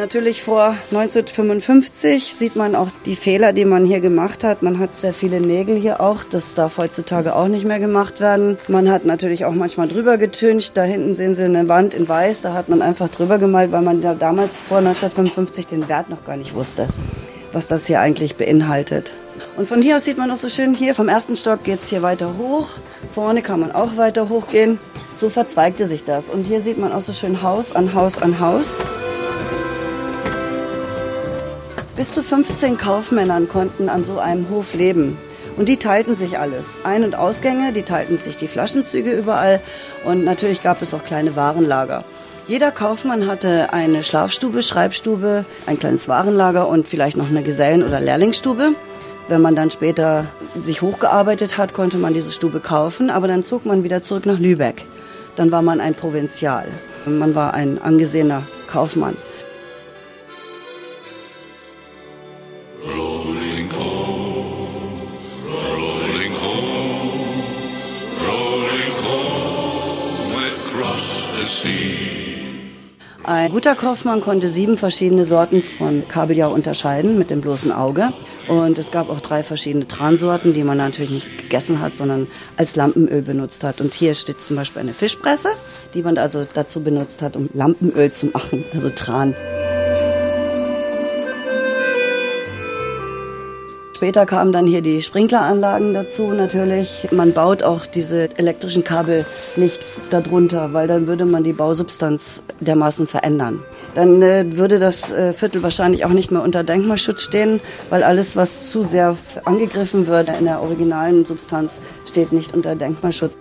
Natürlich 0.01 0.41
vor 0.41 0.75
1955 0.89 2.33
sieht 2.33 2.55
man 2.55 2.75
auch 2.75 2.87
die 3.05 3.15
Fehler, 3.15 3.53
die 3.53 3.65
man 3.65 3.85
hier 3.85 3.99
gemacht 3.99 4.43
hat. 4.43 4.63
Man 4.63 4.79
hat 4.79 4.97
sehr 4.97 5.13
viele 5.13 5.39
Nägel 5.39 5.75
hier 5.75 6.01
auch. 6.01 6.23
Das 6.23 6.55
darf 6.55 6.79
heutzutage 6.79 7.35
auch 7.35 7.47
nicht 7.47 7.65
mehr 7.65 7.79
gemacht 7.79 8.19
werden. 8.19 8.57
Man 8.67 8.89
hat 8.89 9.05
natürlich 9.05 9.45
auch 9.45 9.53
manchmal 9.53 9.87
drüber 9.87 10.17
getüncht. 10.17 10.75
Da 10.75 10.81
hinten 10.81 11.13
sehen 11.13 11.35
Sie 11.35 11.43
eine 11.43 11.67
Wand 11.69 11.93
in 11.93 12.09
Weiß. 12.09 12.41
Da 12.41 12.55
hat 12.55 12.67
man 12.67 12.81
einfach 12.81 13.09
drüber 13.09 13.37
gemalt, 13.37 13.71
weil 13.71 13.83
man 13.83 14.01
ja 14.01 14.15
damals 14.15 14.59
vor 14.59 14.79
1955 14.79 15.67
den 15.67 15.87
Wert 15.87 16.09
noch 16.09 16.25
gar 16.25 16.35
nicht 16.35 16.55
wusste, 16.55 16.87
was 17.51 17.67
das 17.67 17.85
hier 17.85 17.99
eigentlich 17.99 18.37
beinhaltet. 18.37 19.13
Und 19.55 19.67
von 19.67 19.83
hier 19.83 19.97
aus 19.97 20.05
sieht 20.05 20.17
man 20.17 20.31
auch 20.31 20.37
so 20.37 20.49
schön 20.49 20.73
hier, 20.73 20.95
vom 20.95 21.09
ersten 21.09 21.35
Stock 21.35 21.63
geht 21.63 21.83
es 21.83 21.89
hier 21.89 22.01
weiter 22.01 22.39
hoch. 22.39 22.69
Vorne 23.13 23.43
kann 23.43 23.59
man 23.59 23.71
auch 23.71 23.97
weiter 23.97 24.29
hochgehen. 24.29 24.79
So 25.15 25.29
verzweigte 25.29 25.87
sich 25.87 26.03
das. 26.05 26.25
Und 26.25 26.45
hier 26.45 26.61
sieht 26.61 26.79
man 26.79 26.91
auch 26.91 27.03
so 27.03 27.13
schön 27.13 27.43
Haus 27.43 27.75
an 27.75 27.93
Haus 27.93 28.17
an 28.17 28.39
Haus. 28.39 28.67
Bis 32.01 32.13
zu 32.13 32.23
15 32.23 32.79
Kaufmännern 32.79 33.47
konnten 33.47 33.87
an 33.87 34.05
so 34.05 34.17
einem 34.17 34.49
Hof 34.49 34.73
leben. 34.73 35.19
Und 35.55 35.69
die 35.69 35.77
teilten 35.77 36.15
sich 36.15 36.39
alles. 36.39 36.65
Ein- 36.83 37.03
und 37.03 37.13
Ausgänge, 37.13 37.73
die 37.73 37.83
teilten 37.83 38.17
sich 38.17 38.37
die 38.37 38.47
Flaschenzüge 38.47 39.11
überall. 39.11 39.61
Und 40.03 40.25
natürlich 40.25 40.63
gab 40.63 40.81
es 40.81 40.95
auch 40.95 41.05
kleine 41.05 41.35
Warenlager. 41.35 42.03
Jeder 42.47 42.71
Kaufmann 42.71 43.27
hatte 43.27 43.71
eine 43.71 44.01
Schlafstube, 44.01 44.63
Schreibstube, 44.63 45.45
ein 45.67 45.77
kleines 45.77 46.07
Warenlager 46.07 46.67
und 46.67 46.87
vielleicht 46.87 47.17
noch 47.17 47.29
eine 47.29 47.43
Gesellen- 47.43 47.83
oder 47.83 47.99
Lehrlingsstube. 47.99 48.69
Wenn 49.27 49.41
man 49.41 49.55
dann 49.55 49.69
später 49.69 50.25
sich 50.59 50.81
hochgearbeitet 50.81 51.59
hat, 51.59 51.75
konnte 51.75 51.99
man 51.99 52.15
diese 52.15 52.31
Stube 52.31 52.61
kaufen, 52.61 53.11
aber 53.11 53.27
dann 53.27 53.43
zog 53.43 53.63
man 53.63 53.83
wieder 53.83 54.01
zurück 54.01 54.25
nach 54.25 54.39
Lübeck. 54.39 54.87
Dann 55.35 55.51
war 55.51 55.61
man 55.61 55.79
ein 55.79 55.93
Provinzial. 55.93 56.65
Man 57.05 57.35
war 57.35 57.53
ein 57.53 57.79
angesehener 57.79 58.41
Kaufmann. 58.65 59.15
Ein 73.41 73.49
guter 73.49 73.73
Kaufmann 73.73 74.21
konnte 74.21 74.49
sieben 74.49 74.77
verschiedene 74.77 75.25
Sorten 75.25 75.63
von 75.63 76.07
Kabeljau 76.07 76.53
unterscheiden 76.53 77.17
mit 77.17 77.31
dem 77.31 77.41
bloßen 77.41 77.71
Auge. 77.71 78.13
Und 78.47 78.77
es 78.77 78.91
gab 78.91 79.09
auch 79.09 79.19
drei 79.19 79.41
verschiedene 79.41 79.87
Transorten, 79.87 80.53
die 80.53 80.63
man 80.63 80.77
natürlich 80.77 81.09
nicht 81.09 81.37
gegessen 81.39 81.81
hat, 81.81 81.97
sondern 81.97 82.27
als 82.55 82.75
Lampenöl 82.75 83.23
benutzt 83.23 83.63
hat. 83.63 83.81
Und 83.81 83.95
hier 83.95 84.13
steht 84.13 84.39
zum 84.43 84.57
Beispiel 84.57 84.81
eine 84.83 84.93
Fischpresse, 84.93 85.49
die 85.95 86.03
man 86.03 86.19
also 86.19 86.45
dazu 86.53 86.83
benutzt 86.83 87.23
hat, 87.23 87.35
um 87.35 87.49
Lampenöl 87.51 88.11
zu 88.11 88.27
machen, 88.27 88.63
also 88.75 88.91
Tran. 88.91 89.33
Später 94.01 94.25
kamen 94.25 94.51
dann 94.51 94.65
hier 94.65 94.81
die 94.81 95.03
Sprinkleranlagen 95.03 95.93
dazu 95.93 96.31
natürlich. 96.31 97.07
Man 97.11 97.33
baut 97.33 97.61
auch 97.61 97.85
diese 97.85 98.35
elektrischen 98.35 98.83
Kabel 98.83 99.27
nicht 99.57 99.79
darunter, 100.09 100.73
weil 100.73 100.87
dann 100.87 101.05
würde 101.05 101.25
man 101.25 101.43
die 101.43 101.53
Bausubstanz 101.53 102.41
dermaßen 102.61 103.05
verändern. 103.05 103.59
Dann 103.93 104.19
äh, 104.23 104.57
würde 104.57 104.79
das 104.79 105.11
äh, 105.11 105.33
Viertel 105.33 105.61
wahrscheinlich 105.61 106.03
auch 106.03 106.13
nicht 106.13 106.31
mehr 106.31 106.41
unter 106.41 106.63
Denkmalschutz 106.63 107.21
stehen, 107.21 107.59
weil 107.91 108.01
alles, 108.01 108.35
was 108.35 108.71
zu 108.71 108.81
sehr 108.81 109.15
angegriffen 109.45 110.07
wird 110.07 110.29
in 110.35 110.45
der 110.45 110.63
originalen 110.63 111.23
Substanz, 111.23 111.77
steht 112.07 112.31
nicht 112.31 112.55
unter 112.55 112.73
Denkmalschutz. 112.73 113.33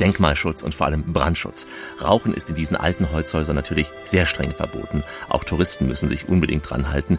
Denkmalschutz 0.00 0.62
und 0.62 0.74
vor 0.74 0.86
allem 0.86 1.12
Brandschutz. 1.12 1.66
Rauchen 2.00 2.34
ist 2.34 2.48
in 2.48 2.54
diesen 2.54 2.76
alten 2.76 3.10
Holzhäusern 3.12 3.56
natürlich 3.56 3.88
sehr 4.04 4.26
streng 4.26 4.52
verboten. 4.52 5.04
Auch 5.28 5.44
Touristen 5.44 5.86
müssen 5.88 6.08
sich 6.08 6.28
unbedingt 6.28 6.68
dran 6.68 6.90
halten. 6.90 7.18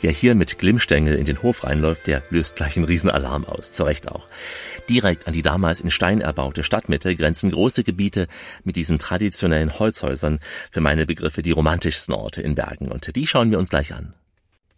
Wer 0.00 0.10
hier 0.10 0.34
mit 0.34 0.58
Glimmstängel 0.58 1.14
in 1.14 1.24
den 1.24 1.42
Hof 1.42 1.64
reinläuft, 1.64 2.06
der 2.06 2.22
löst 2.30 2.56
gleich 2.56 2.76
einen 2.76 2.86
Riesenalarm 2.86 3.44
aus. 3.44 3.72
Zu 3.72 3.84
Recht 3.84 4.10
auch. 4.10 4.26
Direkt 4.88 5.26
an 5.26 5.32
die 5.32 5.42
damals 5.42 5.80
in 5.80 5.90
Stein 5.90 6.20
erbaute 6.20 6.62
Stadtmitte 6.62 7.14
grenzen 7.16 7.50
große 7.50 7.84
Gebiete 7.84 8.26
mit 8.64 8.76
diesen 8.76 8.98
traditionellen 8.98 9.78
Holzhäusern, 9.78 10.40
für 10.70 10.80
meine 10.80 11.06
Begriffe 11.06 11.42
die 11.42 11.52
romantischsten 11.52 12.14
Orte 12.14 12.42
in 12.42 12.54
Bergen. 12.54 12.90
Und 12.90 13.14
die 13.14 13.26
schauen 13.26 13.50
wir 13.50 13.58
uns 13.58 13.70
gleich 13.70 13.94
an. 13.94 14.14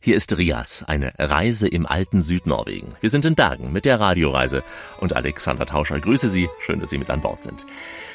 Hier 0.06 0.16
ist 0.16 0.38
Rias, 0.38 0.84
eine 0.86 1.14
Reise 1.18 1.66
im 1.66 1.84
alten 1.84 2.22
Südnorwegen. 2.22 2.90
Wir 3.00 3.10
sind 3.10 3.24
in 3.24 3.34
Bergen 3.34 3.72
mit 3.72 3.84
der 3.84 3.98
Radioreise 3.98 4.62
und 5.00 5.16
Alexander 5.16 5.66
Tauscher 5.66 5.98
grüße 5.98 6.28
Sie, 6.28 6.48
schön, 6.60 6.78
dass 6.78 6.90
Sie 6.90 6.98
mit 6.98 7.10
an 7.10 7.22
Bord 7.22 7.42
sind. 7.42 7.66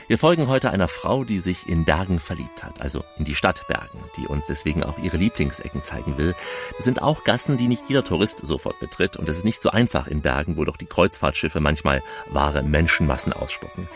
Wir 0.08 0.18
folgen 0.18 0.48
heute 0.48 0.72
einer 0.72 0.88
Frau, 0.88 1.26
die 1.26 1.38
sich 1.38 1.68
in 1.68 1.84
Bergen 1.84 2.22
verliebt 2.22 2.64
hat, 2.64 2.80
also 2.80 3.04
in 3.18 3.26
die 3.26 3.36
Stadt 3.36 3.68
Bergen, 3.68 4.00
die 4.16 4.26
uns 4.26 4.48
deswegen 4.48 4.86
auch 4.86 5.00
ihre 5.00 5.18
Lieblingsecken 5.18 5.84
zeigen 5.84 6.18
will. 6.18 6.34
Das 6.78 6.86
sind 6.86 7.02
auch 7.02 7.26
Gassen, 7.26 7.58
die 7.58 7.68
nicht 7.68 7.84
jeder 7.90 8.06
Tourist 8.06 8.40
sofort 8.46 8.80
betritt 8.80 9.18
und 9.18 9.28
es 9.28 9.40
ist 9.40 9.44
nicht 9.44 9.62
so 9.62 9.70
einfach 9.70 10.08
in 10.08 10.22
Bergen, 10.22 10.56
wo 10.56 10.64
doch 10.64 10.78
die 10.78 10.86
Kreuzfahrtschiffe 10.86 11.60
manchmal 11.60 12.02
wahre 12.30 12.64
Menschenmassen 12.64 13.34
ausspucken. 13.34 13.90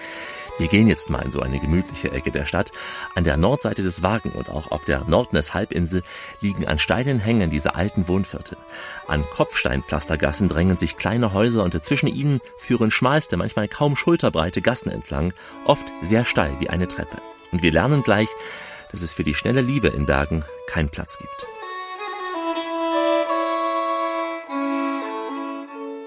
Wir 0.57 0.69
gehen 0.69 0.87
jetzt 0.87 1.09
mal 1.09 1.21
in 1.21 1.31
so 1.31 1.41
eine 1.41 1.59
gemütliche 1.59 2.11
Ecke 2.11 2.31
der 2.31 2.45
Stadt. 2.45 2.71
An 3.13 3.25
der 3.25 3.35
Nordseite 3.35 3.83
des 3.83 4.03
Wagen 4.03 4.29
und 4.29 4.49
auch 4.49 4.71
auf 4.71 4.85
der 4.85 5.03
Nordnes-Halbinsel 5.03 6.01
liegen 6.39 6.65
an 6.65 6.79
steilen 6.79 7.19
Hängen 7.19 7.49
diese 7.49 7.75
alten 7.75 8.07
Wohnviertel. 8.07 8.57
An 9.05 9.25
Kopfsteinpflastergassen 9.29 10.47
drängen 10.47 10.77
sich 10.77 10.95
kleine 10.95 11.33
Häuser 11.33 11.61
und 11.63 11.83
zwischen 11.83 12.07
ihnen 12.07 12.39
führen 12.57 12.89
schmalste, 12.89 13.35
manchmal 13.35 13.67
kaum 13.67 13.97
schulterbreite 13.97 14.61
Gassen 14.61 14.91
entlang, 14.91 15.33
oft 15.65 15.85
sehr 16.01 16.23
steil 16.23 16.55
wie 16.59 16.69
eine 16.69 16.87
Treppe. 16.87 17.17
Und 17.51 17.61
wir 17.61 17.73
lernen 17.73 18.01
gleich, 18.01 18.29
dass 18.91 19.01
es 19.01 19.13
für 19.13 19.25
die 19.25 19.35
schnelle 19.35 19.61
Liebe 19.61 19.89
in 19.89 20.05
Bergen 20.05 20.45
keinen 20.67 20.89
Platz 20.89 21.17
gibt. 21.17 21.54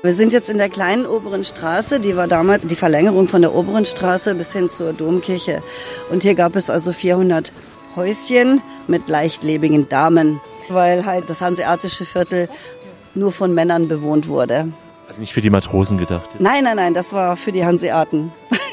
Wir 0.00 0.12
sind 0.12 0.32
jetzt 0.32 0.48
in 0.48 0.58
der 0.58 0.68
kleinen 0.68 1.06
oberen 1.06 1.42
Straße, 1.42 1.98
die 1.98 2.14
war 2.14 2.28
damals 2.28 2.64
die 2.64 2.76
Verlängerung 2.76 3.26
von 3.26 3.42
der 3.42 3.52
oberen 3.52 3.84
Straße 3.84 4.36
bis 4.36 4.52
hin 4.52 4.70
zur 4.70 4.92
Domkirche. 4.92 5.60
Und 6.08 6.22
hier 6.22 6.36
gab 6.36 6.54
es 6.54 6.70
also 6.70 6.92
400 6.92 7.52
Häuschen 7.96 8.62
mit 8.86 9.08
leichtlebigen 9.08 9.88
Damen, 9.88 10.40
weil 10.68 11.04
halt 11.04 11.28
das 11.28 11.40
hanseatische 11.40 12.04
Viertel 12.04 12.48
nur 13.16 13.32
von 13.32 13.52
Männern 13.54 13.88
bewohnt 13.88 14.28
wurde. 14.28 14.72
Also 15.08 15.20
nicht 15.20 15.32
für 15.32 15.40
die 15.40 15.50
Matrosen 15.50 15.98
gedacht? 15.98 16.30
Nein, 16.38 16.62
nein, 16.62 16.76
nein, 16.76 16.94
das 16.94 17.12
war 17.12 17.36
für 17.36 17.50
die 17.50 17.64
Hanseaten. 17.64 18.30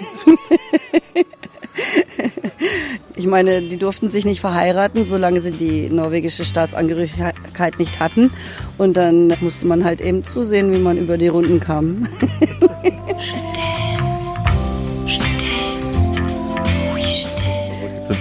Ich 3.18 3.28
meine, 3.28 3.62
die 3.62 3.78
durften 3.78 4.10
sich 4.10 4.26
nicht 4.26 4.42
verheiraten, 4.42 5.06
solange 5.06 5.40
sie 5.42 5.52
die 5.52 5.90
norwegische 5.90 6.44
Staatsangehörigkeit 6.44 7.80
nicht 7.80 8.00
hatten. 8.00 8.32
Und 8.78 8.98
dann 8.98 9.34
musste 9.40 9.66
man 9.66 9.86
halt 9.86 10.02
eben 10.02 10.26
zusehen, 10.26 10.74
wie 10.74 10.80
man 10.80 10.98
über 10.98 11.18
die 11.18 11.30
Runden 11.30 11.60
kam. 11.60 12.08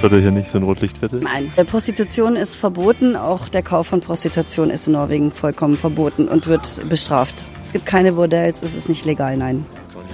Ist 0.04 0.12
ein 0.12 0.18
Viertel 0.18 0.22
hier 0.22 0.32
nicht 0.32 0.50
so 0.50 0.58
ein 0.58 0.64
Rotlichtviertel? 0.64 1.20
Nein. 1.20 1.50
Prostitution 1.66 2.36
ist 2.36 2.56
verboten, 2.56 3.16
auch 3.16 3.48
der 3.48 3.62
Kauf 3.62 3.86
von 3.86 4.02
Prostitution 4.02 4.68
ist 4.68 4.86
in 4.86 4.92
Norwegen 4.92 5.32
vollkommen 5.32 5.78
verboten 5.78 6.28
und 6.28 6.46
wird 6.46 6.86
bestraft. 6.90 7.48
Es 7.64 7.72
gibt 7.72 7.86
keine 7.86 8.12
Bordells, 8.12 8.62
es 8.62 8.74
ist 8.74 8.90
nicht 8.90 9.06
legal, 9.06 9.38
nein. 9.38 9.64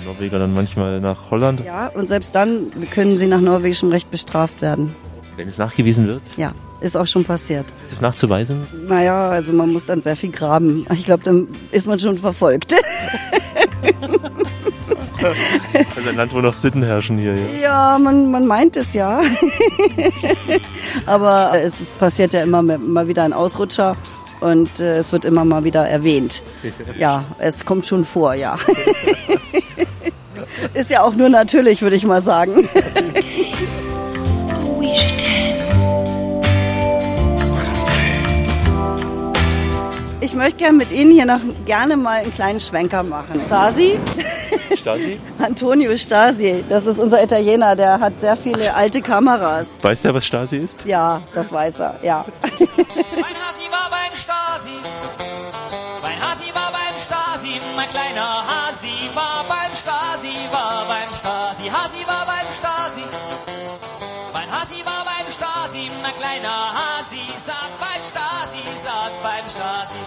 Die 0.00 0.04
Norweger 0.04 0.38
dann 0.38 0.54
manchmal 0.54 1.00
nach 1.00 1.32
Holland? 1.32 1.64
Ja, 1.64 1.88
und 1.88 2.06
selbst 2.06 2.36
dann 2.36 2.70
können 2.92 3.16
sie 3.16 3.26
nach 3.26 3.40
norwegischem 3.40 3.88
Recht 3.88 4.08
bestraft 4.12 4.62
werden. 4.62 4.94
Wenn 5.36 5.48
es 5.48 5.58
nachgewiesen 5.58 6.06
wird? 6.06 6.22
Ja, 6.36 6.54
ist 6.80 6.96
auch 6.96 7.08
schon 7.08 7.24
passiert. 7.24 7.66
Ist 7.84 7.94
es 7.94 8.00
nachzuweisen? 8.00 8.60
Naja, 8.86 9.28
also 9.28 9.52
man 9.52 9.72
muss 9.72 9.86
dann 9.86 10.02
sehr 10.02 10.14
viel 10.14 10.30
graben. 10.30 10.86
Ich 10.94 11.04
glaube, 11.04 11.24
dann 11.24 11.48
ist 11.72 11.88
man 11.88 11.98
schon 11.98 12.16
verfolgt. 12.16 12.76
Also 15.96 16.08
ein 16.08 16.16
Land, 16.16 16.32
wo 16.34 16.40
noch 16.40 16.56
Sitten 16.56 16.82
herrschen 16.82 17.18
hier. 17.18 17.34
Ja, 17.34 17.60
ja 17.62 17.98
man, 17.98 18.30
man 18.30 18.46
meint 18.46 18.76
es 18.76 18.94
ja. 18.94 19.20
Aber 21.06 21.52
es 21.62 21.80
ist, 21.80 21.98
passiert 21.98 22.32
ja 22.32 22.42
immer 22.42 22.62
mal 22.62 23.08
wieder 23.08 23.24
ein 23.24 23.32
Ausrutscher 23.32 23.96
und 24.40 24.80
äh, 24.80 24.98
es 24.98 25.12
wird 25.12 25.24
immer 25.24 25.44
mal 25.44 25.64
wieder 25.64 25.86
erwähnt. 25.88 26.42
Ja, 26.98 27.24
es 27.38 27.64
kommt 27.64 27.86
schon 27.86 28.04
vor, 28.04 28.34
ja. 28.34 28.58
Ist 30.74 30.90
ja 30.90 31.02
auch 31.02 31.14
nur 31.14 31.28
natürlich, 31.28 31.82
würde 31.82 31.96
ich 31.96 32.04
mal 32.04 32.22
sagen. 32.22 32.68
Ich 40.22 40.34
möchte 40.34 40.58
gerne 40.58 40.76
mit 40.76 40.92
Ihnen 40.92 41.10
hier 41.10 41.24
noch 41.24 41.40
gerne 41.64 41.96
mal 41.96 42.20
einen 42.20 42.34
kleinen 42.34 42.60
Schwenker 42.60 43.02
machen. 43.02 43.40
Stasi? 43.46 43.98
Stasi? 44.76 45.18
Antonio 45.38 45.96
Stasi, 45.96 46.64
das 46.68 46.86
ist 46.86 46.98
unser 46.98 47.22
Italiener, 47.22 47.76
der 47.76 48.00
hat 48.00 48.18
sehr 48.20 48.36
viele 48.36 48.74
alte 48.74 49.00
Kameras. 49.00 49.66
Weiß 49.82 50.02
der, 50.02 50.14
was 50.14 50.24
Stasi 50.24 50.58
ist? 50.58 50.84
Ja, 50.84 51.20
das 51.34 51.52
weiß 51.52 51.80
er, 51.80 51.94
ja. 52.02 52.22
Mein 52.42 53.36
Hasi 53.36 53.70
war 53.70 53.88
beim 53.90 54.14
Stasi. 54.14 54.76
Mein 56.02 56.20
Hasi 56.22 56.54
war 56.54 56.70
beim 56.72 56.96
Stasi. 56.96 57.60
Mein 57.76 57.88
kleiner 57.88 58.30
Hasi 58.30 59.10
war 59.14 59.44
beim 59.48 59.72
Stasi, 59.74 60.34
war 60.52 60.84
beim 60.88 61.08
Stasi. 61.08 61.70
Hasi 61.70 62.06
war 62.06 62.24
beim 62.26 62.46
Stasi. 62.50 63.04
Mein 64.32 64.50
Hasi 64.50 64.84
war 64.84 65.04
beim 65.04 65.26
Stasi. 65.28 65.90
Mein 66.02 66.14
kleiner 66.14 66.56
Hasi 66.78 67.22
saß 67.26 67.78
beim 67.78 68.02
Stasi, 68.02 68.62
saß 68.74 69.20
beim 69.22 69.46
Stasi. 69.48 70.00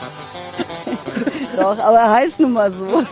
Doch, 1.56 1.80
aber 1.80 1.98
er 1.98 2.12
heißt 2.12 2.40
nun 2.40 2.54
mal 2.54 2.72
so. 2.72 2.86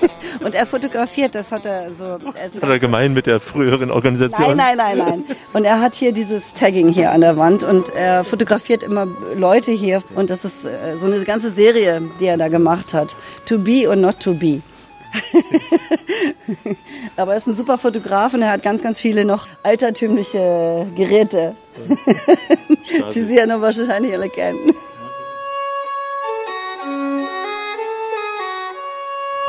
Und 0.46 0.56
er 0.56 0.66
fotografiert, 0.66 1.36
das 1.36 1.52
hat 1.52 1.66
er 1.66 1.88
so. 1.90 2.14
Hat 2.14 2.70
er 2.70 2.80
gemein 2.80 3.14
mit 3.14 3.28
der 3.28 3.40
früheren 3.40 3.92
Organisation? 3.92 4.58
Nein, 4.58 4.78
nein, 4.78 4.98
nein, 4.98 4.98
nein. 4.98 5.24
Und 5.54 5.66
er 5.66 5.80
hat 5.80 5.94
hier 5.94 6.12
dieses 6.12 6.54
Tagging 6.54 6.90
hier 6.90 7.12
an 7.12 7.22
der 7.22 7.38
Wand 7.38 7.64
und 7.64 7.94
er 7.94 8.24
fotografiert 8.24 8.84
immer 8.84 9.08
Leute 9.36 9.72
hier. 9.72 10.02
Und 10.16 10.30
das 10.30 10.46
ist 10.46 10.66
äh, 10.66 10.98
so 10.98 11.06
eine 11.06 11.24
ganze 11.24 11.52
Serie, 11.52 12.02
die 12.20 12.26
er 12.26 12.38
da 12.38 12.48
gemacht 12.48 12.94
hat. 12.94 13.16
To 13.46 13.60
be 13.60 13.88
or 13.88 13.96
not 13.96 14.20
to 14.20 14.34
be. 14.34 14.62
Aber 17.18 17.34
er 17.34 17.38
ist 17.38 17.48
ein 17.48 17.56
super 17.56 17.78
Fotograf 17.78 18.34
und 18.34 18.42
er 18.42 18.52
hat 18.52 18.64
ganz, 18.64 18.82
ganz 18.82 19.00
viele 19.00 19.26
noch 19.26 19.48
altertümliche 19.64 20.88
Geräte, 20.96 21.56
die 23.14 23.22
Sie 23.22 23.36
ja 23.36 23.46
noch 23.46 23.62
wahrscheinlich 23.62 24.14
alle 24.14 24.30
kennen. 24.30 24.74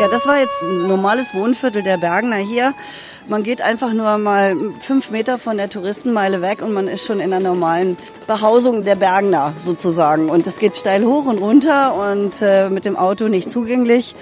Ja, 0.03 0.09
das 0.09 0.27
war 0.27 0.41
jetzt 0.41 0.61
ein 0.63 0.89
normales 0.89 1.33
Wohnviertel 1.33 1.85
der 1.85 1.97
Bergner 1.97 2.39
hier. 2.39 2.75
Man 3.29 3.45
geht 3.45 3.63
einfach 3.63 3.93
nur 3.93 4.19
mal 4.19 4.57
fünf 4.81 5.11
Meter 5.11 5.39
von 5.39 5.57
der 5.57 5.71
Touristenmeile 5.71 6.43
weg 6.43 6.61
und 6.61 6.73
man 6.73 6.89
ist 6.89 7.07
schon 7.07 7.21
in 7.21 7.33
einer 7.33 7.39
normalen 7.39 7.97
Behausung 8.27 8.85
der 8.85 8.97
Bergner 8.97 9.55
sozusagen. 9.61 10.29
Und 10.29 10.45
es 10.49 10.59
geht 10.59 10.77
steil 10.77 11.05
hoch 11.05 11.27
und 11.27 11.39
runter 11.39 11.95
und 11.95 12.33
äh, 12.43 12.69
mit 12.69 12.85
dem 12.85 12.97
Auto 12.97 13.29
nicht 13.29 13.49
zugänglich. 13.49 14.17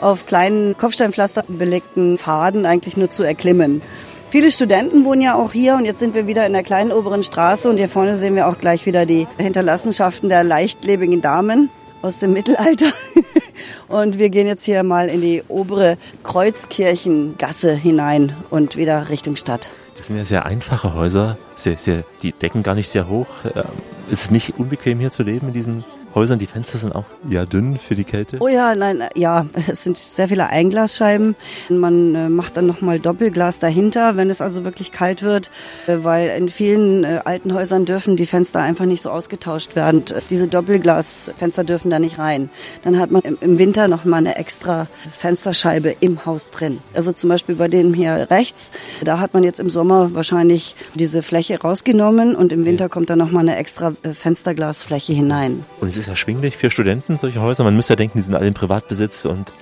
Auf 0.00 0.24
kleinen 0.24 0.78
Kopfsteinpflaster 0.78 1.42
belegten 1.48 2.16
Pfaden 2.16 2.64
eigentlich 2.64 2.96
nur 2.96 3.10
zu 3.10 3.24
erklimmen. 3.24 3.82
Viele 4.30 4.52
Studenten 4.52 5.04
wohnen 5.04 5.20
ja 5.20 5.34
auch 5.34 5.50
hier 5.50 5.74
und 5.74 5.84
jetzt 5.84 5.98
sind 5.98 6.14
wir 6.14 6.28
wieder 6.28 6.46
in 6.46 6.52
der 6.52 6.62
kleinen 6.62 6.92
oberen 6.92 7.24
Straße 7.24 7.68
und 7.68 7.78
hier 7.78 7.88
vorne 7.88 8.16
sehen 8.18 8.36
wir 8.36 8.46
auch 8.46 8.58
gleich 8.58 8.86
wieder 8.86 9.04
die 9.04 9.26
Hinterlassenschaften 9.38 10.28
der 10.28 10.44
leichtlebigen 10.44 11.22
Damen 11.22 11.70
aus 12.02 12.20
dem 12.20 12.32
Mittelalter. 12.32 12.92
Und 13.88 14.18
wir 14.18 14.30
gehen 14.30 14.46
jetzt 14.46 14.64
hier 14.64 14.82
mal 14.82 15.08
in 15.08 15.20
die 15.20 15.42
obere 15.48 15.96
Kreuzkirchengasse 16.22 17.74
hinein 17.74 18.36
und 18.50 18.76
wieder 18.76 19.08
Richtung 19.08 19.36
Stadt. 19.36 19.68
Das 19.96 20.08
sind 20.08 20.16
ja 20.16 20.24
sehr 20.24 20.44
einfache 20.44 20.94
Häuser, 20.94 21.38
sehr, 21.56 21.78
sehr, 21.78 22.04
die 22.22 22.32
decken 22.32 22.62
gar 22.62 22.74
nicht 22.74 22.88
sehr 22.88 23.08
hoch. 23.08 23.26
Ähm, 23.54 23.62
ist 24.10 24.22
es 24.22 24.30
nicht 24.30 24.58
unbequem 24.58 25.00
hier 25.00 25.10
zu 25.10 25.22
leben 25.22 25.48
in 25.48 25.54
diesen 25.54 25.84
Häusern? 26.14 26.38
Die 26.38 26.46
Fenster 26.46 26.78
sind 26.78 26.94
auch 26.94 27.04
ja 27.28 27.44
dünn 27.44 27.78
für 27.78 27.94
die 27.94 28.04
Kälte. 28.04 28.36
Oh 28.40 28.48
ja, 28.48 28.74
nein, 28.74 29.02
ja, 29.14 29.46
es 29.66 29.82
sind 29.82 29.96
sehr 29.98 30.28
viele 30.28 30.48
Einglasscheiben. 30.48 31.34
Man 31.68 32.14
äh, 32.14 32.28
macht 32.28 32.56
dann 32.56 32.66
nochmal 32.66 33.00
Doppelglas 33.00 33.58
dahinter, 33.58 34.16
wenn 34.16 34.30
es 34.30 34.40
also 34.40 34.64
wirklich 34.64 34.92
kalt 34.92 35.22
wird, 35.22 35.50
äh, 35.86 35.98
weil 36.02 36.28
in 36.38 36.48
vielen 36.48 37.04
äh, 37.04 37.20
alten 37.24 37.52
Häusern 37.52 37.84
dürfen 37.84 38.16
die 38.16 38.26
Fenster 38.26 38.60
einfach 38.60 38.84
nicht 38.84 39.02
so 39.02 39.10
ausgetauscht 39.10 39.74
werden. 39.74 40.04
Diese 40.30 40.46
Doppelglasfenster 40.46 41.64
dürfen 41.64 41.90
da 41.90 41.98
nicht 41.98 42.18
rein. 42.18 42.50
Dann 42.82 42.98
hat 42.98 43.10
man 43.10 43.22
im 43.22 43.58
Winter 43.58 43.88
nochmal 43.88 44.20
eine 44.20 44.36
extra 44.36 44.86
Fensterscheibe 45.10 45.96
im 46.00 46.24
Haus 46.26 46.50
drin. 46.50 46.78
Also 46.94 47.12
zum 47.12 47.30
Beispiel 47.30 47.56
bei 47.56 47.68
dem 47.68 47.94
hier 47.94 48.28
rechts, 48.30 48.70
da 49.02 49.18
hat 49.18 49.34
man 49.34 49.42
jetzt 49.42 49.60
im 49.60 49.70
Sommer 49.70 50.14
wahrscheinlich 50.14 50.76
diese 50.94 51.22
Fläche 51.22 51.60
rausgenommen 51.60 52.36
und 52.36 52.52
im 52.52 52.64
Winter 52.64 52.88
kommt 52.88 53.10
dann 53.10 53.18
nochmal 53.18 53.42
eine 53.42 53.56
extra 53.56 53.92
Fensterglasfläche 54.12 55.12
hinein. 55.12 55.64
Ist 56.04 56.08
erschwinglich 56.08 56.58
für 56.58 56.68
Studenten, 56.68 57.16
solche 57.16 57.40
Häuser? 57.40 57.64
Man 57.64 57.76
müsste 57.76 57.94
ja 57.94 57.96
denken, 57.96 58.18
die 58.18 58.22
sind 58.24 58.34
alle 58.34 58.46
im 58.46 58.52
Privatbesitz 58.52 59.24
und 59.24 59.54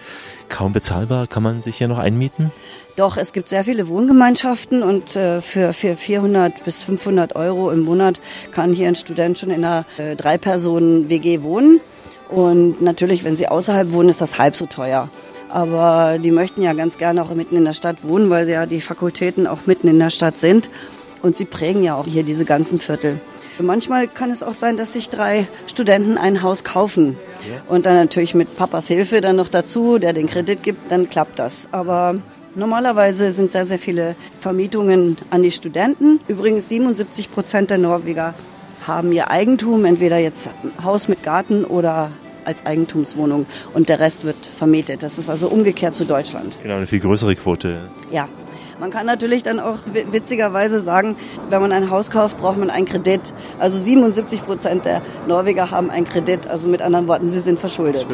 kaum 0.48 0.72
bezahlbar. 0.72 1.28
Kann 1.28 1.44
man 1.44 1.62
sich 1.62 1.76
hier 1.76 1.86
noch 1.86 1.98
einmieten? 1.98 2.50
Doch, 2.96 3.16
es 3.16 3.32
gibt 3.32 3.48
sehr 3.48 3.62
viele 3.62 3.86
Wohngemeinschaften 3.86 4.82
und 4.82 5.14
äh, 5.14 5.40
für, 5.40 5.72
für 5.72 5.94
400 5.94 6.64
bis 6.64 6.82
500 6.82 7.36
Euro 7.36 7.70
im 7.70 7.82
Monat 7.82 8.20
kann 8.50 8.72
hier 8.72 8.88
ein 8.88 8.96
Student 8.96 9.38
schon 9.38 9.50
in 9.50 9.64
einer 9.64 9.84
äh, 9.98 10.16
Drei-Personen-WG 10.16 11.44
wohnen. 11.44 11.80
Und 12.28 12.82
natürlich, 12.82 13.22
wenn 13.22 13.36
sie 13.36 13.46
außerhalb 13.46 13.92
wohnen, 13.92 14.08
ist 14.08 14.20
das 14.20 14.36
halb 14.36 14.56
so 14.56 14.66
teuer. 14.66 15.08
Aber 15.48 16.18
die 16.18 16.32
möchten 16.32 16.60
ja 16.60 16.72
ganz 16.72 16.98
gerne 16.98 17.22
auch 17.22 17.32
mitten 17.32 17.54
in 17.56 17.64
der 17.64 17.74
Stadt 17.74 18.02
wohnen, 18.02 18.30
weil 18.30 18.48
ja 18.48 18.66
die 18.66 18.80
Fakultäten 18.80 19.46
auch 19.46 19.66
mitten 19.66 19.86
in 19.86 20.00
der 20.00 20.10
Stadt 20.10 20.38
sind. 20.38 20.70
Und 21.22 21.36
sie 21.36 21.44
prägen 21.44 21.84
ja 21.84 21.94
auch 21.94 22.06
hier 22.06 22.24
diese 22.24 22.44
ganzen 22.44 22.80
Viertel. 22.80 23.20
Manchmal 23.58 24.08
kann 24.08 24.30
es 24.30 24.42
auch 24.42 24.54
sein, 24.54 24.76
dass 24.76 24.92
sich 24.92 25.10
drei 25.10 25.46
Studenten 25.66 26.18
ein 26.18 26.42
Haus 26.42 26.64
kaufen. 26.64 27.18
Und 27.68 27.86
dann 27.86 27.96
natürlich 27.96 28.34
mit 28.34 28.56
Papas 28.56 28.86
Hilfe 28.86 29.20
dann 29.20 29.36
noch 29.36 29.48
dazu, 29.48 29.98
der 29.98 30.12
den 30.12 30.28
Kredit 30.28 30.62
gibt, 30.62 30.90
dann 30.90 31.08
klappt 31.08 31.38
das. 31.38 31.68
Aber 31.72 32.16
normalerweise 32.54 33.32
sind 33.32 33.50
sehr, 33.50 33.66
sehr 33.66 33.78
viele 33.78 34.14
Vermietungen 34.40 35.16
an 35.30 35.42
die 35.42 35.52
Studenten. 35.52 36.20
Übrigens 36.28 36.68
77 36.68 37.32
Prozent 37.32 37.70
der 37.70 37.78
Norweger 37.78 38.34
haben 38.86 39.12
ihr 39.12 39.30
Eigentum, 39.30 39.84
entweder 39.84 40.18
jetzt 40.18 40.48
Haus 40.82 41.08
mit 41.08 41.22
Garten 41.22 41.64
oder 41.64 42.10
als 42.44 42.66
Eigentumswohnung 42.66 43.46
und 43.74 43.88
der 43.88 44.00
Rest 44.00 44.24
wird 44.24 44.36
vermietet. 44.58 45.02
Das 45.02 45.18
ist 45.18 45.30
also 45.30 45.46
umgekehrt 45.48 45.94
zu 45.94 46.04
Deutschland. 46.04 46.58
Genau, 46.62 46.76
eine 46.76 46.86
viel 46.86 47.00
größere 47.00 47.36
Quote. 47.36 47.82
Ja. 48.10 48.28
Man 48.82 48.90
kann 48.90 49.06
natürlich 49.06 49.44
dann 49.44 49.60
auch 49.60 49.78
witzigerweise 50.10 50.80
sagen, 50.82 51.14
wenn 51.50 51.60
man 51.60 51.70
ein 51.70 51.88
Haus 51.88 52.10
kauft, 52.10 52.36
braucht 52.38 52.58
man 52.58 52.68
einen 52.68 52.84
Kredit. 52.84 53.20
Also 53.60 53.78
77 53.78 54.44
Prozent 54.44 54.84
der 54.84 55.02
Norweger 55.28 55.70
haben 55.70 55.88
einen 55.88 56.04
Kredit. 56.04 56.48
Also 56.48 56.66
mit 56.66 56.82
anderen 56.82 57.06
Worten, 57.06 57.30
sie 57.30 57.38
sind 57.38 57.60
verschuldet. 57.60 58.04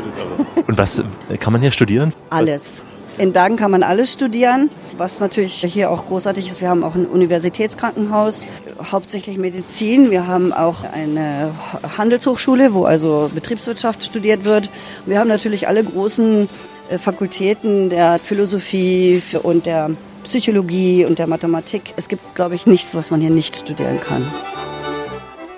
Und 0.66 0.76
was 0.76 1.02
kann 1.40 1.54
man 1.54 1.62
hier 1.62 1.70
studieren? 1.70 2.12
Alles. 2.28 2.82
In 3.16 3.32
Bergen 3.32 3.56
kann 3.56 3.70
man 3.70 3.82
alles 3.82 4.12
studieren, 4.12 4.68
was 4.98 5.20
natürlich 5.20 5.54
hier 5.54 5.90
auch 5.90 6.04
großartig 6.04 6.50
ist. 6.50 6.60
Wir 6.60 6.68
haben 6.68 6.84
auch 6.84 6.94
ein 6.94 7.06
Universitätskrankenhaus, 7.06 8.44
hauptsächlich 8.92 9.38
Medizin. 9.38 10.10
Wir 10.10 10.26
haben 10.26 10.52
auch 10.52 10.84
eine 10.84 11.50
Handelshochschule, 11.96 12.74
wo 12.74 12.84
also 12.84 13.30
Betriebswirtschaft 13.34 14.04
studiert 14.04 14.44
wird. 14.44 14.68
Wir 15.06 15.18
haben 15.18 15.28
natürlich 15.28 15.66
alle 15.66 15.82
großen 15.82 16.46
äh, 16.90 16.98
Fakultäten 16.98 17.88
der 17.88 18.18
Philosophie 18.18 19.22
und 19.42 19.64
der 19.64 19.92
Psychologie 20.28 21.06
und 21.06 21.18
der 21.18 21.26
Mathematik. 21.26 21.94
Es 21.96 22.06
gibt, 22.06 22.34
glaube 22.34 22.54
ich, 22.54 22.66
nichts, 22.66 22.94
was 22.94 23.10
man 23.10 23.22
hier 23.22 23.30
nicht 23.30 23.56
studieren 23.56 23.98
kann. 23.98 24.30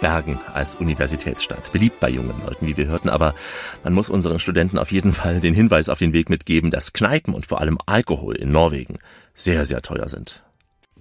Bergen 0.00 0.38
als 0.54 0.76
Universitätsstadt. 0.76 1.72
Beliebt 1.72 1.98
bei 1.98 2.08
jungen 2.08 2.40
Leuten, 2.46 2.68
wie 2.68 2.76
wir 2.76 2.86
hörten, 2.86 3.08
aber 3.08 3.34
man 3.82 3.92
muss 3.92 4.08
unseren 4.08 4.38
Studenten 4.38 4.78
auf 4.78 4.92
jeden 4.92 5.12
Fall 5.12 5.40
den 5.40 5.54
Hinweis 5.54 5.88
auf 5.88 5.98
den 5.98 6.12
Weg 6.12 6.30
mitgeben, 6.30 6.70
dass 6.70 6.92
Kneipen 6.92 7.34
und 7.34 7.46
vor 7.46 7.60
allem 7.60 7.78
Alkohol 7.84 8.36
in 8.36 8.52
Norwegen 8.52 8.98
sehr, 9.34 9.66
sehr 9.66 9.82
teuer 9.82 10.08
sind. 10.08 10.40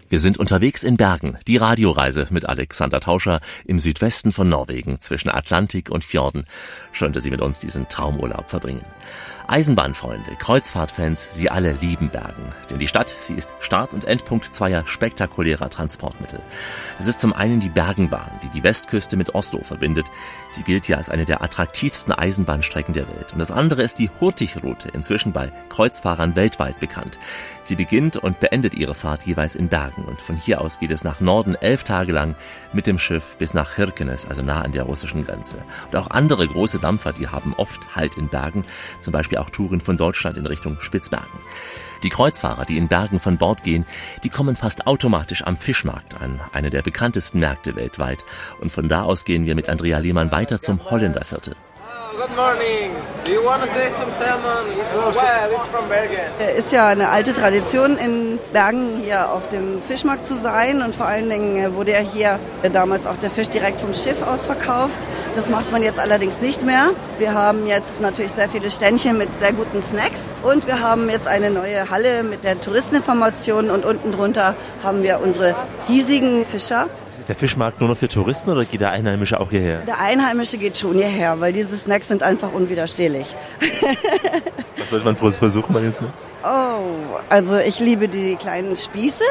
Wir 0.09 0.19
sind 0.19 0.39
unterwegs 0.39 0.83
in 0.83 0.97
Bergen, 0.97 1.37
die 1.45 1.57
Radioreise 1.57 2.25
mit 2.31 2.49
Alexander 2.49 2.99
Tauscher 2.99 3.39
im 3.65 3.77
Südwesten 3.77 4.31
von 4.31 4.49
Norwegen 4.49 4.99
zwischen 4.99 5.29
Atlantik 5.29 5.91
und 5.91 6.03
Fjorden. 6.03 6.47
Schön, 6.91 7.13
dass 7.13 7.23
Sie 7.23 7.29
mit 7.29 7.41
uns 7.41 7.59
diesen 7.59 7.87
Traumurlaub 7.87 8.49
verbringen. 8.49 8.83
Eisenbahnfreunde, 9.49 10.35
Kreuzfahrtfans, 10.37 11.33
sie 11.33 11.49
alle 11.49 11.71
lieben 11.71 12.09
Bergen. 12.09 12.53
Denn 12.69 12.77
die 12.77 12.87
Stadt, 12.87 13.11
sie 13.19 13.33
ist 13.33 13.49
Start- 13.61 13.95
und 13.95 14.05
Endpunkt 14.05 14.53
zweier 14.53 14.85
spektakulärer 14.85 15.71
Transportmittel. 15.71 16.39
Es 16.99 17.07
ist 17.07 17.19
zum 17.19 17.33
einen 17.33 17.59
die 17.59 17.69
Bergenbahn, 17.69 18.29
die 18.43 18.49
die 18.49 18.63
Westküste 18.63 19.17
mit 19.17 19.33
Oslo 19.33 19.63
verbindet. 19.63 20.05
Sie 20.51 20.63
gilt 20.63 20.87
ja 20.87 20.97
als 20.97 21.09
eine 21.09 21.25
der 21.25 21.43
attraktivsten 21.43 22.11
Eisenbahnstrecken 22.11 22.93
der 22.93 23.07
Welt. 23.07 23.31
Und 23.31 23.39
das 23.39 23.51
andere 23.51 23.83
ist 23.83 23.99
die 23.99 24.09
Hurtigrute, 24.19 24.89
inzwischen 24.89 25.31
bei 25.31 25.51
Kreuzfahrern 25.69 26.35
weltweit 26.35 26.79
bekannt. 26.79 27.19
Sie 27.61 27.75
beginnt 27.75 28.17
und 28.17 28.39
beendet 28.39 28.73
ihre 28.73 28.95
Fahrt 28.95 29.27
jeweils 29.27 29.53
in 29.53 29.67
Bergen 29.67 30.03
und 30.05 30.19
von 30.19 30.35
hier 30.35 30.61
aus 30.61 30.79
geht 30.79 30.89
es 30.89 31.03
nach 31.03 31.19
Norden 31.21 31.53
elf 31.53 31.83
Tage 31.83 32.11
lang 32.11 32.35
mit 32.73 32.87
dem 32.87 32.97
Schiff 32.97 33.35
bis 33.37 33.53
nach 33.53 33.75
Hirkenes, 33.75 34.25
also 34.25 34.41
nah 34.41 34.61
an 34.61 34.71
der 34.71 34.83
russischen 34.83 35.23
Grenze. 35.23 35.57
Und 35.91 35.97
auch 35.97 36.09
andere 36.09 36.47
große 36.47 36.79
Dampfer, 36.79 37.13
die 37.13 37.27
haben 37.27 37.53
oft 37.57 37.95
Halt 37.95 38.17
in 38.17 38.27
Bergen, 38.27 38.63
zum 38.99 39.13
Beispiel 39.13 39.37
auch 39.37 39.51
Touren 39.51 39.81
von 39.81 39.97
Deutschland 39.97 40.37
in 40.37 40.47
Richtung 40.47 40.81
Spitzbergen. 40.81 41.39
Die 42.03 42.09
Kreuzfahrer, 42.09 42.65
die 42.65 42.77
in 42.77 42.87
Bergen 42.87 43.19
von 43.19 43.37
Bord 43.37 43.63
gehen, 43.63 43.85
die 44.23 44.29
kommen 44.29 44.55
fast 44.55 44.87
automatisch 44.87 45.43
am 45.43 45.57
Fischmarkt 45.57 46.21
an, 46.21 46.39
eine 46.53 46.69
der 46.69 46.81
bekanntesten 46.81 47.39
Märkte 47.39 47.75
weltweit. 47.75 48.23
Und 48.61 48.71
von 48.71 48.87
da 48.87 49.03
aus 49.03 49.25
gehen 49.25 49.45
wir 49.45 49.55
mit 49.55 49.69
Andrea 49.69 49.99
Lehmann 49.99 50.31
weiter 50.31 50.59
zum 50.59 50.89
Holländerviertel. 50.89 51.55
Good 52.17 52.35
morning. 52.35 52.91
Do 53.23 53.31
you 53.31 53.45
want 53.45 53.61
to 53.61 53.69
taste 53.69 53.97
some 53.97 54.11
salmon? 54.11 54.65
It's, 54.71 54.95
well, 55.15 55.51
it's 55.55 55.67
from 55.67 55.87
Bergen. 55.87 56.17
Ist 56.57 56.71
ja 56.71 56.87
eine 56.87 57.09
alte 57.09 57.33
Tradition 57.35 57.97
in 57.97 58.39
Bergen 58.51 58.97
hier 59.03 59.31
auf 59.31 59.47
dem 59.49 59.79
Fischmarkt 59.83 60.25
zu 60.25 60.33
sein 60.33 60.81
und 60.81 60.95
vor 60.95 61.05
allen 61.05 61.29
Dingen 61.29 61.75
wurde 61.75 61.91
ja 61.91 61.99
hier 61.99 62.39
damals 62.73 63.05
auch 63.05 63.15
der 63.17 63.29
Fisch 63.29 63.49
direkt 63.49 63.79
vom 63.79 63.93
Schiff 63.93 64.23
aus 64.23 64.47
verkauft. 64.47 64.99
Das 65.35 65.49
macht 65.49 65.71
man 65.71 65.83
jetzt 65.83 65.99
allerdings 65.99 66.41
nicht 66.41 66.63
mehr. 66.63 66.89
Wir 67.19 67.35
haben 67.35 67.67
jetzt 67.67 68.01
natürlich 68.01 68.31
sehr 68.31 68.49
viele 68.49 68.71
Ständchen 68.71 69.19
mit 69.19 69.37
sehr 69.37 69.53
guten 69.53 69.81
Snacks 69.83 70.23
und 70.41 70.65
wir 70.65 70.79
haben 70.79 71.11
jetzt 71.11 71.27
eine 71.27 71.51
neue 71.51 71.91
Halle 71.91 72.23
mit 72.23 72.43
der 72.43 72.59
Touristeninformation 72.59 73.69
und 73.69 73.85
unten 73.85 74.11
drunter 74.11 74.55
haben 74.83 75.03
wir 75.03 75.19
unsere 75.21 75.55
hiesigen 75.87 76.43
Fischer 76.43 76.87
der 77.29 77.35
Fischmarkt 77.35 77.79
nur 77.79 77.89
noch 77.89 77.97
für 77.97 78.09
Touristen 78.09 78.49
oder 78.49 78.65
geht 78.65 78.81
der 78.81 78.89
Einheimische 78.89 79.39
auch 79.39 79.51
hierher? 79.51 79.81
Der 79.81 79.99
Einheimische 79.99 80.57
geht 80.57 80.77
schon 80.77 80.95
hierher, 80.95 81.39
weil 81.39 81.53
diese 81.53 81.77
Snacks 81.77 82.07
sind 82.07 82.23
einfach 82.23 82.51
unwiderstehlich. 82.51 83.27
Was 84.77 84.89
sollte 84.89 85.05
man 85.05 85.15
versuchen 85.15 85.71
bei 85.71 85.81
den 85.81 85.93
Snacks? 85.93 86.23
Oh, 86.43 87.19
also 87.29 87.57
ich 87.57 87.79
liebe 87.79 88.07
die 88.07 88.35
kleinen 88.35 88.75
Spieße 88.75 89.23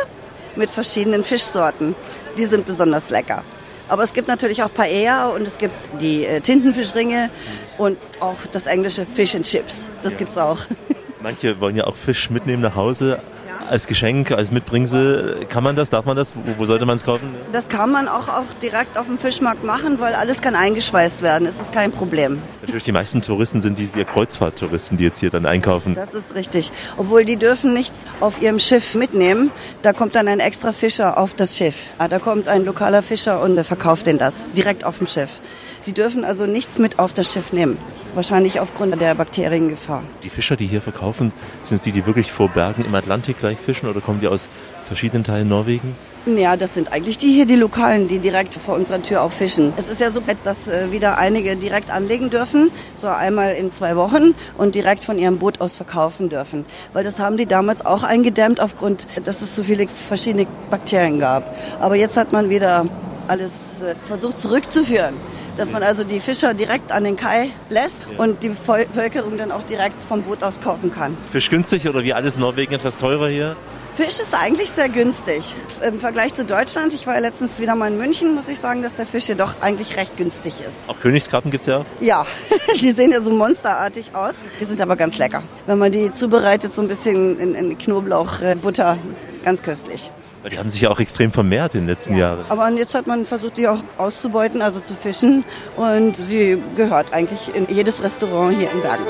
mit 0.54 0.70
verschiedenen 0.70 1.24
Fischsorten. 1.24 1.96
Die 2.38 2.44
sind 2.44 2.66
besonders 2.66 3.10
lecker. 3.10 3.42
Aber 3.88 4.04
es 4.04 4.12
gibt 4.12 4.28
natürlich 4.28 4.62
auch 4.62 4.72
Paella 4.72 5.28
und 5.28 5.42
es 5.42 5.58
gibt 5.58 5.74
die 6.00 6.24
äh, 6.24 6.40
Tintenfischringe 6.40 7.30
und 7.78 7.96
auch 8.20 8.36
das 8.52 8.66
englische 8.66 9.06
Fish 9.06 9.34
and 9.34 9.44
Chips. 9.44 9.88
Das 10.02 10.12
ja. 10.12 10.18
gibt's 10.20 10.38
auch. 10.38 10.58
Manche 11.20 11.58
wollen 11.58 11.74
ja 11.74 11.84
auch 11.84 11.96
Fisch 11.96 12.30
mitnehmen 12.30 12.62
nach 12.62 12.76
Hause 12.76 13.20
als 13.68 13.86
Geschenk, 13.86 14.32
als 14.32 14.50
Mitbringsel. 14.50 15.46
Kann 15.48 15.62
man 15.62 15.76
das? 15.76 15.90
Darf 15.90 16.04
man 16.04 16.16
das? 16.16 16.34
Wo, 16.34 16.40
wo 16.58 16.64
sollte 16.64 16.86
man 16.86 16.96
es 16.96 17.04
kaufen? 17.04 17.34
Das 17.52 17.68
kann 17.68 17.90
man 17.90 18.08
auch, 18.08 18.28
auch 18.28 18.44
direkt 18.62 18.98
auf 18.98 19.06
dem 19.06 19.18
Fischmarkt 19.18 19.64
machen, 19.64 20.00
weil 20.00 20.14
alles 20.14 20.40
kann 20.40 20.54
eingeschweißt 20.54 21.22
werden. 21.22 21.44
Das 21.44 21.54
ist 21.54 21.72
kein 21.72 21.92
Problem. 21.92 22.40
Natürlich, 22.62 22.84
die 22.84 22.92
meisten 22.92 23.22
Touristen 23.22 23.60
sind 23.60 23.78
die, 23.78 23.86
die 23.86 24.04
Kreuzfahrttouristen, 24.04 24.98
die 24.98 25.04
jetzt 25.04 25.18
hier 25.20 25.30
dann 25.30 25.46
einkaufen. 25.46 25.94
Das 25.94 26.14
ist 26.14 26.34
richtig. 26.34 26.72
Obwohl 26.96 27.24
die 27.24 27.36
dürfen 27.36 27.72
nichts 27.74 28.04
auf 28.20 28.42
ihrem 28.42 28.58
Schiff 28.58 28.94
mitnehmen. 28.94 29.50
Da 29.82 29.92
kommt 29.92 30.14
dann 30.14 30.28
ein 30.28 30.40
extra 30.40 30.72
Fischer 30.72 31.18
auf 31.18 31.34
das 31.34 31.56
Schiff. 31.56 31.86
Da 31.98 32.18
kommt 32.18 32.48
ein 32.48 32.64
lokaler 32.64 33.02
Fischer 33.02 33.42
und 33.42 33.58
verkauft 33.64 34.06
den 34.06 34.18
das 34.18 34.46
direkt 34.56 34.84
auf 34.84 34.98
dem 34.98 35.06
Schiff. 35.06 35.40
Die 35.88 35.94
dürfen 35.94 36.22
also 36.22 36.44
nichts 36.44 36.78
mit 36.78 36.98
auf 36.98 37.14
das 37.14 37.32
Schiff 37.32 37.50
nehmen. 37.50 37.78
Wahrscheinlich 38.12 38.60
aufgrund 38.60 39.00
der 39.00 39.14
Bakteriengefahr. 39.14 40.02
Die 40.22 40.28
Fischer, 40.28 40.54
die 40.54 40.66
hier 40.66 40.82
verkaufen, 40.82 41.32
sind 41.64 41.78
es 41.78 41.82
die, 41.82 41.92
die 41.92 42.04
wirklich 42.04 42.30
vor 42.30 42.50
Bergen 42.50 42.84
im 42.84 42.94
Atlantik 42.94 43.40
gleich 43.40 43.56
fischen 43.56 43.88
oder 43.88 44.02
kommen 44.02 44.20
die 44.20 44.28
aus 44.28 44.50
verschiedenen 44.86 45.24
Teilen 45.24 45.48
Norwegens? 45.48 45.96
Ja, 46.26 46.58
das 46.58 46.74
sind 46.74 46.92
eigentlich 46.92 47.16
die 47.16 47.32
hier, 47.32 47.46
die 47.46 47.56
Lokalen, 47.56 48.06
die 48.06 48.18
direkt 48.18 48.52
vor 48.52 48.74
unserer 48.74 49.02
Tür 49.02 49.22
auch 49.22 49.32
fischen. 49.32 49.72
Es 49.78 49.88
ist 49.88 49.98
ja 50.02 50.10
so, 50.10 50.20
dass 50.44 50.68
äh, 50.68 50.92
wieder 50.92 51.16
einige 51.16 51.56
direkt 51.56 51.90
anlegen 51.90 52.28
dürfen, 52.28 52.70
so 53.00 53.06
einmal 53.06 53.54
in 53.54 53.72
zwei 53.72 53.96
Wochen 53.96 54.34
und 54.58 54.74
direkt 54.74 55.04
von 55.04 55.18
ihrem 55.18 55.38
Boot 55.38 55.62
aus 55.62 55.74
verkaufen 55.74 56.28
dürfen. 56.28 56.66
Weil 56.92 57.02
das 57.02 57.18
haben 57.18 57.38
die 57.38 57.46
damals 57.46 57.86
auch 57.86 58.02
eingedämmt 58.02 58.60
aufgrund, 58.60 59.06
dass 59.24 59.40
es 59.40 59.56
so 59.56 59.62
viele 59.62 59.88
verschiedene 59.88 60.46
Bakterien 60.68 61.18
gab. 61.18 61.56
Aber 61.80 61.94
jetzt 61.94 62.18
hat 62.18 62.32
man 62.32 62.50
wieder 62.50 62.84
alles 63.26 63.52
äh, 63.82 63.94
versucht 64.06 64.38
zurückzuführen 64.38 65.14
dass 65.58 65.72
man 65.72 65.82
also 65.82 66.04
die 66.04 66.20
Fischer 66.20 66.54
direkt 66.54 66.92
an 66.92 67.04
den 67.04 67.16
Kai 67.16 67.50
lässt 67.68 68.00
und 68.16 68.42
die 68.42 68.50
Bevölkerung 68.50 69.36
dann 69.36 69.50
auch 69.52 69.64
direkt 69.64 70.02
vom 70.02 70.22
Boot 70.22 70.42
aus 70.42 70.60
kaufen 70.60 70.92
kann. 70.92 71.16
Fisch 71.30 71.50
günstig 71.50 71.88
oder 71.88 72.02
wie 72.04 72.14
alles 72.14 72.36
Norwegen 72.36 72.72
etwas 72.74 72.96
teurer 72.96 73.28
hier? 73.28 73.56
Fisch 73.94 74.20
ist 74.20 74.32
eigentlich 74.32 74.70
sehr 74.70 74.88
günstig. 74.88 75.56
Im 75.84 75.98
Vergleich 75.98 76.32
zu 76.32 76.44
Deutschland, 76.44 76.94
ich 76.94 77.08
war 77.08 77.14
ja 77.14 77.20
letztens 77.20 77.58
wieder 77.58 77.74
mal 77.74 77.90
in 77.90 77.98
München, 77.98 78.36
muss 78.36 78.46
ich 78.46 78.60
sagen, 78.60 78.80
dass 78.80 78.94
der 78.94 79.06
Fisch 79.06 79.24
hier 79.24 79.34
doch 79.34 79.60
eigentlich 79.60 79.96
recht 79.96 80.16
günstig 80.16 80.54
ist. 80.60 80.76
Auch 80.86 81.00
Königskarten 81.00 81.50
gibt 81.50 81.62
es 81.62 81.66
ja? 81.66 81.84
Ja, 81.98 82.24
die 82.80 82.92
sehen 82.92 83.10
ja 83.10 83.20
so 83.20 83.32
monsterartig 83.32 84.14
aus. 84.14 84.36
Die 84.60 84.64
sind 84.64 84.80
aber 84.80 84.94
ganz 84.94 85.18
lecker. 85.18 85.42
Wenn 85.66 85.78
man 85.78 85.90
die 85.90 86.12
zubereitet, 86.12 86.72
so 86.72 86.82
ein 86.82 86.86
bisschen 86.86 87.40
in, 87.40 87.56
in 87.56 87.76
Knoblauch, 87.76 88.40
äh, 88.40 88.54
Butter, 88.54 88.98
ganz 89.42 89.64
köstlich. 89.64 90.12
Die 90.48 90.58
haben 90.58 90.70
sich 90.70 90.80
ja 90.80 90.90
auch 90.90 91.00
extrem 91.00 91.32
vermehrt 91.32 91.74
in 91.74 91.82
den 91.82 91.88
letzten 91.88 92.14
ja. 92.14 92.20
Jahren. 92.20 92.44
Aber 92.48 92.70
jetzt 92.70 92.94
hat 92.94 93.06
man 93.06 93.24
versucht, 93.24 93.56
die 93.56 93.68
auch 93.68 93.82
auszubeuten, 93.96 94.62
also 94.62 94.80
zu 94.80 94.94
fischen. 94.94 95.44
Und 95.76 96.16
sie 96.16 96.62
gehört 96.76 97.12
eigentlich 97.12 97.54
in 97.54 97.66
jedes 97.68 98.02
Restaurant 98.02 98.56
hier 98.56 98.70
in 98.70 98.80
Bergen. 98.80 99.04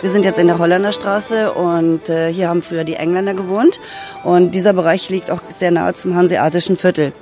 Wir 0.00 0.08
sind 0.08 0.24
jetzt 0.24 0.38
in 0.38 0.46
der 0.46 0.58
Holländerstraße 0.58 1.52
und 1.52 2.08
äh, 2.08 2.32
hier 2.32 2.48
haben 2.48 2.62
früher 2.62 2.84
die 2.84 2.94
Engländer 2.94 3.34
gewohnt. 3.34 3.80
Und 4.24 4.54
dieser 4.54 4.72
Bereich 4.72 5.10
liegt 5.10 5.30
auch 5.30 5.42
sehr 5.50 5.70
nahe 5.70 5.92
zum 5.92 6.14
hanseatischen 6.14 6.78
Viertel. 6.78 7.12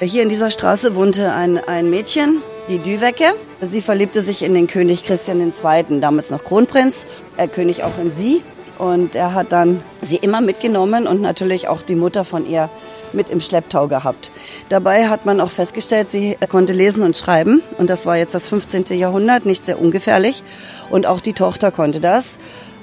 Hier 0.00 0.22
in 0.22 0.28
dieser 0.28 0.50
Straße 0.50 0.94
wohnte 0.94 1.32
ein, 1.32 1.58
ein 1.58 1.88
Mädchen, 1.88 2.42
die 2.68 2.78
Düwecke. 2.78 3.24
Sie 3.62 3.80
verliebte 3.80 4.20
sich 4.20 4.42
in 4.42 4.52
den 4.52 4.66
König 4.66 5.04
Christian 5.04 5.40
II., 5.40 6.00
damals 6.00 6.28
noch 6.28 6.44
Kronprinz, 6.44 7.04
er 7.38 7.48
König 7.48 7.82
auch 7.82 7.98
in 7.98 8.10
sie. 8.10 8.42
Und 8.78 9.14
er 9.14 9.34
hat 9.34 9.52
dann 9.52 9.82
sie 10.02 10.16
immer 10.16 10.40
mitgenommen 10.40 11.06
und 11.06 11.20
natürlich 11.20 11.68
auch 11.68 11.82
die 11.82 11.94
Mutter 11.94 12.24
von 12.24 12.46
ihr 12.46 12.68
mit 13.12 13.30
im 13.30 13.40
Schlepptau 13.40 13.88
gehabt. 13.88 14.30
Dabei 14.68 15.08
hat 15.08 15.26
man 15.26 15.40
auch 15.40 15.50
festgestellt, 15.50 16.10
sie 16.10 16.36
konnte 16.48 16.72
lesen 16.72 17.02
und 17.02 17.16
schreiben 17.16 17.62
und 17.78 17.88
das 17.88 18.06
war 18.06 18.16
jetzt 18.16 18.34
das 18.34 18.46
15. 18.46 18.84
Jahrhundert, 18.98 19.46
nicht 19.46 19.66
sehr 19.66 19.80
ungefährlich 19.80 20.42
und 20.90 21.06
auch 21.06 21.20
die 21.20 21.32
Tochter 21.32 21.70
konnte 21.70 22.00
das. 22.00 22.36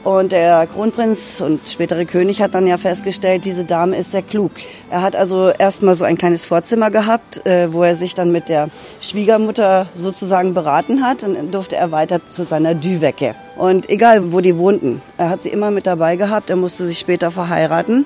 Und 0.03 0.33
der 0.33 0.67
Kronprinz 0.67 1.39
und 1.39 1.61
spätere 1.65 2.05
König 2.05 2.41
hat 2.41 2.53
dann 2.53 2.67
ja 2.67 2.77
festgestellt, 2.77 3.45
diese 3.45 3.63
Dame 3.63 3.95
ist 3.95 4.11
sehr 4.11 4.21
klug. 4.21 4.51
Er 4.89 5.01
hat 5.01 5.15
also 5.15 5.49
erstmal 5.49 5.95
so 5.95 6.03
ein 6.03 6.17
kleines 6.17 6.43
Vorzimmer 6.43 6.91
gehabt, 6.91 7.45
äh, 7.45 7.71
wo 7.71 7.83
er 7.83 7.95
sich 7.95 8.13
dann 8.13 8.33
mit 8.33 8.49
der 8.49 8.69
Schwiegermutter 8.99 9.87
sozusagen 9.95 10.53
beraten 10.53 11.05
hat. 11.05 11.23
Dann 11.23 11.51
durfte 11.51 11.77
er 11.77 11.91
weiter 11.91 12.19
zu 12.29 12.43
seiner 12.43 12.75
Düwecke. 12.75 13.33
Und 13.55 13.89
egal, 13.89 14.33
wo 14.33 14.41
die 14.41 14.57
wohnten, 14.57 15.01
er 15.17 15.29
hat 15.29 15.43
sie 15.43 15.49
immer 15.49 15.71
mit 15.71 15.87
dabei 15.87 16.17
gehabt. 16.17 16.49
Er 16.49 16.57
musste 16.57 16.85
sich 16.85 16.99
später 16.99 17.31
verheiraten. 17.31 18.05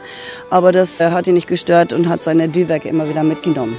Aber 0.52 0.72
das 0.72 1.02
äh, 1.02 1.10
hat 1.10 1.26
ihn 1.26 1.34
nicht 1.34 1.48
gestört 1.48 1.94
und 1.94 2.10
hat 2.10 2.24
seine 2.24 2.48
Düwecke 2.48 2.90
immer 2.90 3.10
wieder 3.10 3.24
mitgenommen. 3.24 3.76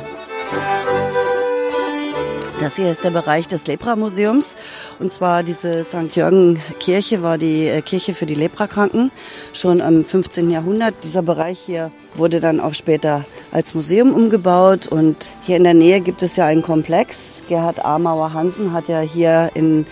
Das 2.69 2.77
hier 2.77 2.91
ist 2.91 3.03
der 3.03 3.09
Bereich 3.09 3.49
des 3.49 3.67
Lepra-Museums. 3.67 4.55
Und 4.99 5.11
zwar 5.11 5.43
diese 5.43 5.85
St. 5.85 6.15
Jürgen-Kirche 6.15 7.23
war 7.23 7.39
die 7.39 7.67
äh, 7.67 7.81
Kirche 7.81 8.13
für 8.13 8.27
die 8.27 8.35
Leprakranken 8.35 9.11
schon 9.55 9.81
im 9.81 10.05
15. 10.05 10.51
Jahrhundert. 10.51 10.95
Dieser 11.03 11.23
Bereich 11.23 11.59
hier 11.59 11.91
wurde 12.15 12.41
dann 12.41 12.61
auch 12.61 12.75
später 12.75 13.25
als 13.53 13.75
Museum 13.75 14.13
umgebaut. 14.13 14.87
Und 14.87 15.31
hier 15.45 15.57
in 15.57 15.65
der 15.65 15.73
Nähe 15.73 16.03
gibt 16.03 16.23
es 16.23 16.37
ja 16.37 16.45
einen 16.45 16.61
Komplex. 16.61 17.41
Gerhard 17.49 17.83
Amauer 17.87 18.35
Hansen 18.35 18.75
hat 18.75 18.87
ja 18.89 19.01
hier 19.01 19.51
in 19.55 19.87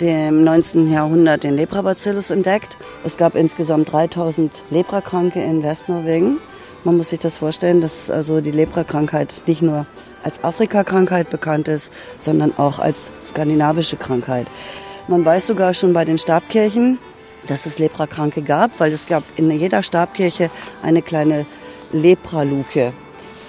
dem 0.00 0.44
19. 0.44 0.92
Jahrhundert 0.92 1.42
den 1.42 1.56
Leprabacillus 1.56 2.30
entdeckt. 2.30 2.76
Es 3.02 3.16
gab 3.16 3.34
insgesamt 3.34 3.90
3000 3.90 4.62
Leprakranke 4.70 5.42
in 5.42 5.64
Westnorwegen. 5.64 6.38
Man 6.84 6.96
muss 6.96 7.08
sich 7.08 7.18
das 7.18 7.38
vorstellen, 7.38 7.80
dass 7.80 8.10
also 8.10 8.40
die 8.40 8.52
Leprakrankheit 8.52 9.34
nicht 9.46 9.62
nur 9.62 9.86
als 10.22 10.42
Afrikakrankheit 10.44 11.30
bekannt 11.30 11.68
ist, 11.68 11.92
sondern 12.18 12.56
auch 12.56 12.78
als 12.78 13.10
skandinavische 13.26 13.96
Krankheit. 13.96 14.46
Man 15.08 15.24
weiß 15.24 15.46
sogar 15.46 15.74
schon 15.74 15.92
bei 15.92 16.04
den 16.04 16.18
Stabkirchen, 16.18 16.98
dass 17.46 17.66
es 17.66 17.78
Leprakranke 17.78 18.42
gab, 18.42 18.78
weil 18.78 18.92
es 18.92 19.06
gab 19.06 19.24
in 19.36 19.50
jeder 19.50 19.82
Stabkirche 19.82 20.50
eine 20.82 21.02
kleine 21.02 21.44
Lepraluke 21.92 22.92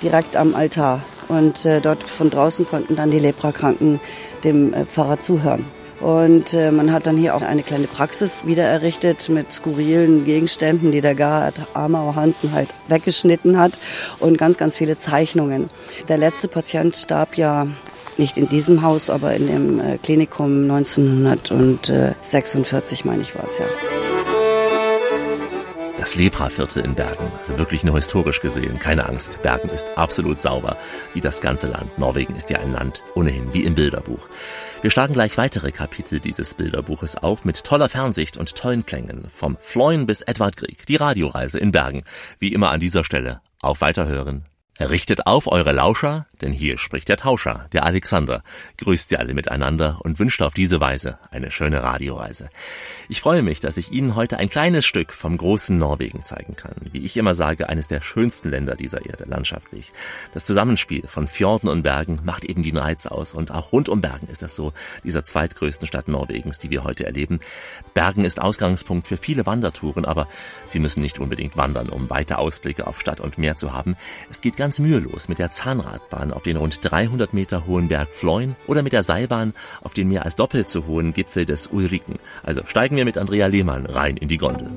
direkt 0.02 0.36
am 0.36 0.56
Altar. 0.56 1.02
Und 1.30 1.66
äh, 1.66 1.80
dort 1.80 2.04
von 2.04 2.30
draußen 2.30 2.68
konnten 2.68 2.96
dann 2.96 3.12
die 3.12 3.20
Leprakranken 3.20 4.00
dem 4.44 4.74
äh, 4.74 4.86
Pfarrer 4.86 5.22
zuhören. 5.22 5.66
Und 6.00 6.54
äh, 6.54 6.72
man 6.72 6.92
hat 6.92 7.08
dann 7.08 7.18
hier 7.18 7.36
auch 7.36 7.42
eine 7.42 7.64
kleine 7.64 7.88
Praxis 7.88 8.46
wieder 8.46 8.64
errichtet 8.64 9.30
mit 9.30 9.52
skurrilen 9.54 10.26
Gegenständen, 10.26 10.92
die 10.92 11.02
der 11.02 11.16
Gerhard 11.16 11.56
Amauer 11.74 12.16
Hansen 12.16 12.52
halt 12.52 12.70
weggeschnitten 12.88 13.58
hat 13.58 13.74
und 14.20 14.38
ganz, 14.38 14.58
ganz 14.58 14.78
viele 14.78 14.98
Zeichnungen. 14.98 15.70
Der 16.10 16.18
letzte 16.18 16.48
Patient 16.48 16.96
starb 16.96 17.38
ja 17.38 17.68
nicht 18.18 18.38
in 18.38 18.50
diesem 18.50 18.82
Haus, 18.82 19.10
aber 19.10 19.34
in 19.34 19.48
dem 19.48 19.80
äh, 19.80 19.98
Klinikum 19.98 20.70
1946, 20.70 23.06
meine 23.06 23.22
ich, 23.22 23.34
war 23.36 23.46
es 23.46 23.58
ja. 23.58 23.66
Das 26.00 26.16
Lepra-Viertel 26.16 26.84
in 26.84 26.96
Bergen, 26.96 27.32
also 27.40 27.58
wirklich 27.58 27.86
nur 27.86 27.96
historisch 27.96 28.42
gesehen, 28.42 28.78
keine 28.78 29.08
Angst. 29.08 29.42
Bergen 29.42 29.70
ist 29.70 29.98
absolut 29.98 30.42
sauber, 30.42 30.76
wie 31.14 31.22
das 31.22 31.40
ganze 31.40 31.68
Land. 31.68 31.98
Norwegen 31.98 32.36
ist 32.36 32.50
ja 32.50 32.60
ein 32.60 32.74
Land 32.74 33.02
ohnehin 33.16 33.54
wie 33.54 33.64
im 33.64 33.74
Bilderbuch. 33.74 34.28
Wir 34.84 34.92
schlagen 34.92 35.14
gleich 35.14 35.38
weitere 35.38 35.72
Kapitel 35.72 36.20
dieses 36.20 36.56
Bilderbuches 36.56 37.16
auf 37.16 37.46
mit 37.46 37.64
toller 37.64 37.88
Fernsicht 37.88 38.36
und 38.36 38.54
tollen 38.54 38.86
Klängen. 38.86 39.32
Vom 39.34 39.58
Floin 39.62 40.06
bis 40.06 40.24
Edward 40.24 40.58
Grieg, 40.58 40.86
die 40.88 40.98
Radioreise 40.98 41.58
in 41.58 41.72
Bergen. 41.72 42.04
Wie 42.38 42.52
immer 42.52 42.70
an 42.70 42.82
dieser 42.82 43.06
Stelle. 43.06 43.40
Auf 43.62 43.80
Weiterhören. 43.80 44.44
Richtet 44.80 45.28
auf 45.28 45.46
eure 45.46 45.72
Lauscher, 45.72 46.26
denn 46.42 46.52
hier 46.52 46.80
spricht 46.80 47.08
der 47.08 47.18
Tauscher, 47.18 47.68
der 47.74 47.86
Alexander, 47.86 48.42
grüßt 48.80 49.10
sie 49.10 49.18
alle 49.18 49.36
miteinander 49.36 50.00
und 50.02 50.18
wünscht 50.18 50.42
auf 50.42 50.56
diese 50.56 50.82
Weise 50.82 51.20
eine 51.30 51.52
schöne 51.52 51.84
Radioreise. 51.84 52.50
Ich 53.08 53.22
freue 53.22 53.44
mich, 53.44 53.60
dass 53.60 53.78
ich 53.78 53.92
Ihnen 53.92 54.16
heute 54.16 54.38
ein 54.38 54.50
kleines 54.50 54.88
Stück 54.88 55.14
vom 55.14 55.38
großen 55.38 55.78
Norwegen 55.78 56.24
zeigen 56.24 56.56
kann. 56.56 56.74
Wie 56.92 57.06
ich 57.06 57.16
immer 57.18 57.36
sage, 57.36 57.70
eines 57.70 57.88
der 57.88 58.02
schönsten 58.02 58.50
Länder 58.50 58.76
dieser 58.76 59.06
Erde, 59.06 59.26
landschaftlich. 59.26 59.92
Das 60.34 60.46
Zusammenspiel 60.46 61.06
von 61.08 61.28
Fjorden 61.28 61.70
und 61.70 61.84
Bergen 61.84 62.22
macht 62.24 62.44
eben 62.44 62.64
den 62.64 62.78
Reiz 62.78 63.06
aus 63.06 63.36
und 63.36 63.52
auch 63.52 63.74
rund 63.74 63.90
um 63.90 64.02
Bergen 64.02 64.28
ist 64.28 64.42
das 64.42 64.56
so, 64.56 64.74
dieser 65.04 65.24
zweitgrößten 65.24 65.86
Stadt 65.86 66.08
Norwegens, 66.08 66.58
die 66.58 66.72
wir 66.72 66.84
heute 66.84 67.06
erleben. 67.06 67.42
Bergen 67.94 68.26
ist 68.26 68.42
Ausgangspunkt 68.42 69.08
für 69.08 69.18
viele 69.18 69.46
Wandertouren, 69.46 70.06
aber 70.06 70.28
Sie 70.66 70.80
müssen 70.80 71.02
nicht 71.02 71.20
unbedingt 71.20 71.58
wandern, 71.58 71.90
um 71.90 72.10
weite 72.10 72.40
Ausblicke 72.40 72.88
auf 72.88 73.00
Stadt 73.00 73.20
und 73.20 73.38
Meer 73.38 73.56
zu 73.56 73.72
haben. 73.72 73.96
Es 74.32 74.42
geht 74.42 74.58
ganz 74.64 74.80
mühelos 74.80 75.28
mit 75.28 75.40
der 75.40 75.52
Zahnradbahn 75.52 76.32
auf 76.32 76.44
den 76.44 76.56
rund 76.56 76.80
300 76.82 77.34
Meter 77.34 77.68
hohen 77.68 77.90
Berg 77.90 78.08
Floin 78.08 78.56
oder 78.66 78.82
mit 78.82 78.94
der 78.94 79.04
Seilbahn 79.04 79.54
auf 79.82 79.94
den 79.94 80.08
mehr 80.08 80.24
als 80.24 80.38
doppelt 80.38 80.70
so 80.70 80.86
hohen 80.86 81.12
Gipfel 81.12 81.46
des 81.46 81.68
Ulriken. 81.68 82.14
Also 82.44 82.62
steigen 82.66 82.96
wir 82.96 83.04
mit 83.04 83.18
Andrea 83.18 83.48
Lehmann 83.48 83.86
rein 83.86 84.16
in 84.16 84.30
die 84.30 84.38
Gondel. 84.38 84.72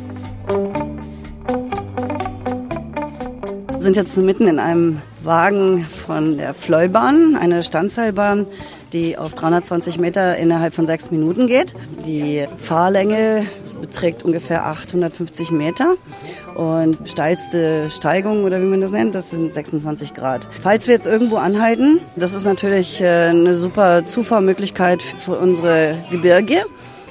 Wir 3.70 3.80
sind 3.80 3.94
jetzt 3.94 4.16
mitten 4.16 4.48
in 4.48 4.58
einem 4.58 5.02
Wagen 5.22 5.86
von 5.86 6.36
der 6.36 6.54
Fleubahn, 6.54 7.36
eine 7.36 7.62
Standseilbahn, 7.62 8.48
die 8.96 9.18
auf 9.18 9.34
320 9.34 9.98
Meter 9.98 10.36
innerhalb 10.36 10.74
von 10.74 10.86
sechs 10.86 11.10
Minuten 11.10 11.46
geht. 11.46 11.74
Die 12.06 12.46
Fahrlänge 12.58 13.46
beträgt 13.80 14.24
ungefähr 14.24 14.66
850 14.66 15.50
Meter 15.50 15.96
und 16.54 16.96
steilste 17.06 17.90
Steigung 17.90 18.44
oder 18.44 18.60
wie 18.62 18.66
man 18.66 18.80
das 18.80 18.92
nennt, 18.92 19.14
das 19.14 19.30
sind 19.30 19.52
26 19.52 20.14
Grad. 20.14 20.48
Falls 20.62 20.86
wir 20.86 20.94
jetzt 20.94 21.06
irgendwo 21.06 21.36
anhalten, 21.36 22.00
das 22.16 22.32
ist 22.32 22.44
natürlich 22.44 23.00
äh, 23.02 23.28
eine 23.28 23.54
super 23.54 24.06
Zufahrmöglichkeit 24.06 25.02
für 25.02 25.38
unsere 25.38 25.96
Gebirge 26.10 26.62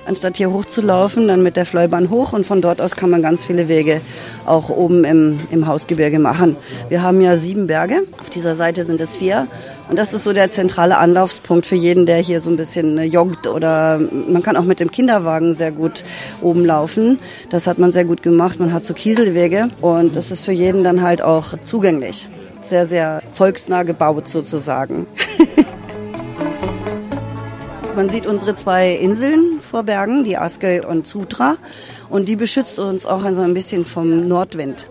anstatt 0.06 0.38
hier 0.38 0.52
hochzulaufen, 0.52 1.28
dann 1.28 1.43
mit 1.43 1.56
der 1.58 1.65
Fleubahn 1.65 2.10
hoch 2.10 2.34
und 2.34 2.45
von 2.45 2.62
dort 2.62 2.80
aus 2.80 2.95
kann 2.95 3.10
man 3.10 3.21
ganz 3.21 3.43
viele 3.43 3.67
Wege 3.67 4.02
auch 4.45 4.69
oben 4.69 5.04
im, 5.04 5.39
im 5.52 5.67
Hausgebirge 5.67 6.19
machen. 6.19 6.58
Wir 6.89 7.02
haben 7.02 7.21
ja 7.21 7.38
sieben 7.38 7.67
Berge, 7.67 8.04
auf 8.21 8.30
dieser 8.30 8.56
Seite 8.56 8.86
sind 8.86 9.02
es 9.02 9.17
vier 9.17 9.48
und 9.89 9.98
das 9.98 10.13
ist 10.13 10.24
so 10.24 10.34
der 10.34 10.50
zentrale 10.50 10.98
Anlaufspunkt 10.98 11.65
für 11.65 11.76
jeden, 11.76 12.06
der 12.06 12.17
hier 12.17 12.39
so 12.39 12.50
ein 12.50 12.58
bisschen 12.58 12.98
äh, 12.98 13.04
joggt 13.04 13.48
oder 13.48 14.00
man 14.00 14.41
kann 14.41 14.58
auch 14.58 14.63
mit 14.63 14.80
dem 14.80 14.91
Kinderwagen 14.91 15.56
sehr 15.56 15.71
gut 15.71 16.04
oben 16.41 16.65
laufen. 16.65 17.19
Das 17.50 17.67
hat 17.67 17.78
man 17.78 17.91
sehr 17.91 18.06
gut 18.06 18.24
gemacht. 18.24 18.60
Man 18.60 18.74
hat 18.74 18.86
so 18.86 18.93
Kieselwege 18.93 19.69
und 19.82 20.15
das 20.15 20.32
ist 20.32 20.43
für 20.43 20.52
jeden 20.52 20.84
dann 20.84 21.02
halt 21.02 21.21
auch 21.21 21.54
zugänglich. 21.65 22.28
Sehr, 22.62 22.88
sehr 22.88 23.21
volksnah 23.32 23.84
gebaut 23.84 24.28
sozusagen. 24.28 25.06
Man 27.95 28.10
sieht 28.10 28.28
unsere 28.28 28.58
zwei 28.58 28.91
Inseln 28.91 29.62
vor 29.62 29.84
Bergen, 29.84 30.26
die 30.26 30.36
Askøy 30.36 30.82
und 30.82 31.08
Sutra. 31.08 31.56
Und 32.10 32.28
die 32.28 32.36
beschützt 32.36 32.78
uns 32.78 33.06
auch 33.06 33.21
so 33.32 33.41
ein 33.41 33.54
bisschen 33.54 33.86
vom 33.86 34.28
Nordwind. 34.28 34.89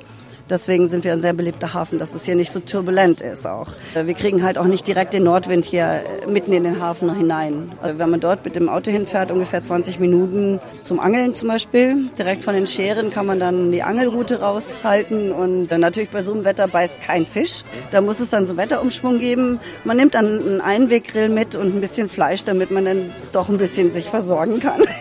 Deswegen 0.50 0.88
sind 0.88 1.04
wir 1.04 1.12
ein 1.12 1.22
sehr 1.22 1.32
beliebter 1.32 1.72
Hafen, 1.72 1.98
dass 1.98 2.14
es 2.14 2.26
hier 2.26 2.34
nicht 2.34 2.52
so 2.52 2.60
turbulent 2.60 3.22
ist 3.22 3.46
auch. 3.46 3.68
Wir 3.94 4.12
kriegen 4.12 4.42
halt 4.42 4.58
auch 4.58 4.66
nicht 4.66 4.86
direkt 4.86 5.14
den 5.14 5.24
Nordwind 5.24 5.64
hier 5.64 6.02
mitten 6.28 6.52
in 6.52 6.64
den 6.64 6.80
Hafen 6.80 7.16
hinein. 7.16 7.72
Wenn 7.82 8.10
man 8.10 8.20
dort 8.20 8.44
mit 8.44 8.54
dem 8.54 8.68
Auto 8.68 8.90
hinfährt, 8.90 9.30
ungefähr 9.30 9.62
20 9.62 10.00
Minuten 10.00 10.60
zum 10.82 11.00
Angeln 11.00 11.34
zum 11.34 11.48
Beispiel, 11.48 12.10
direkt 12.18 12.44
von 12.44 12.54
den 12.54 12.66
Scheren 12.66 13.10
kann 13.10 13.24
man 13.24 13.40
dann 13.40 13.72
die 13.72 13.82
Angelroute 13.82 14.40
raushalten 14.40 15.32
und 15.32 15.70
natürlich 15.70 16.10
bei 16.10 16.22
so 16.22 16.34
einem 16.34 16.44
Wetter 16.44 16.68
beißt 16.68 17.00
kein 17.00 17.24
Fisch. 17.24 17.62
Da 17.90 18.02
muss 18.02 18.20
es 18.20 18.28
dann 18.28 18.46
so 18.46 18.58
Wetterumschwung 18.58 19.18
geben. 19.18 19.60
Man 19.84 19.96
nimmt 19.96 20.14
dann 20.14 20.26
einen 20.26 20.60
Einweggrill 20.60 21.30
mit 21.30 21.56
und 21.56 21.74
ein 21.74 21.80
bisschen 21.80 22.10
Fleisch, 22.10 22.44
damit 22.44 22.70
man 22.70 22.84
dann 22.84 23.12
doch 23.32 23.48
ein 23.48 23.56
bisschen 23.56 23.92
sich 23.92 24.10
versorgen 24.10 24.60
kann. 24.60 24.82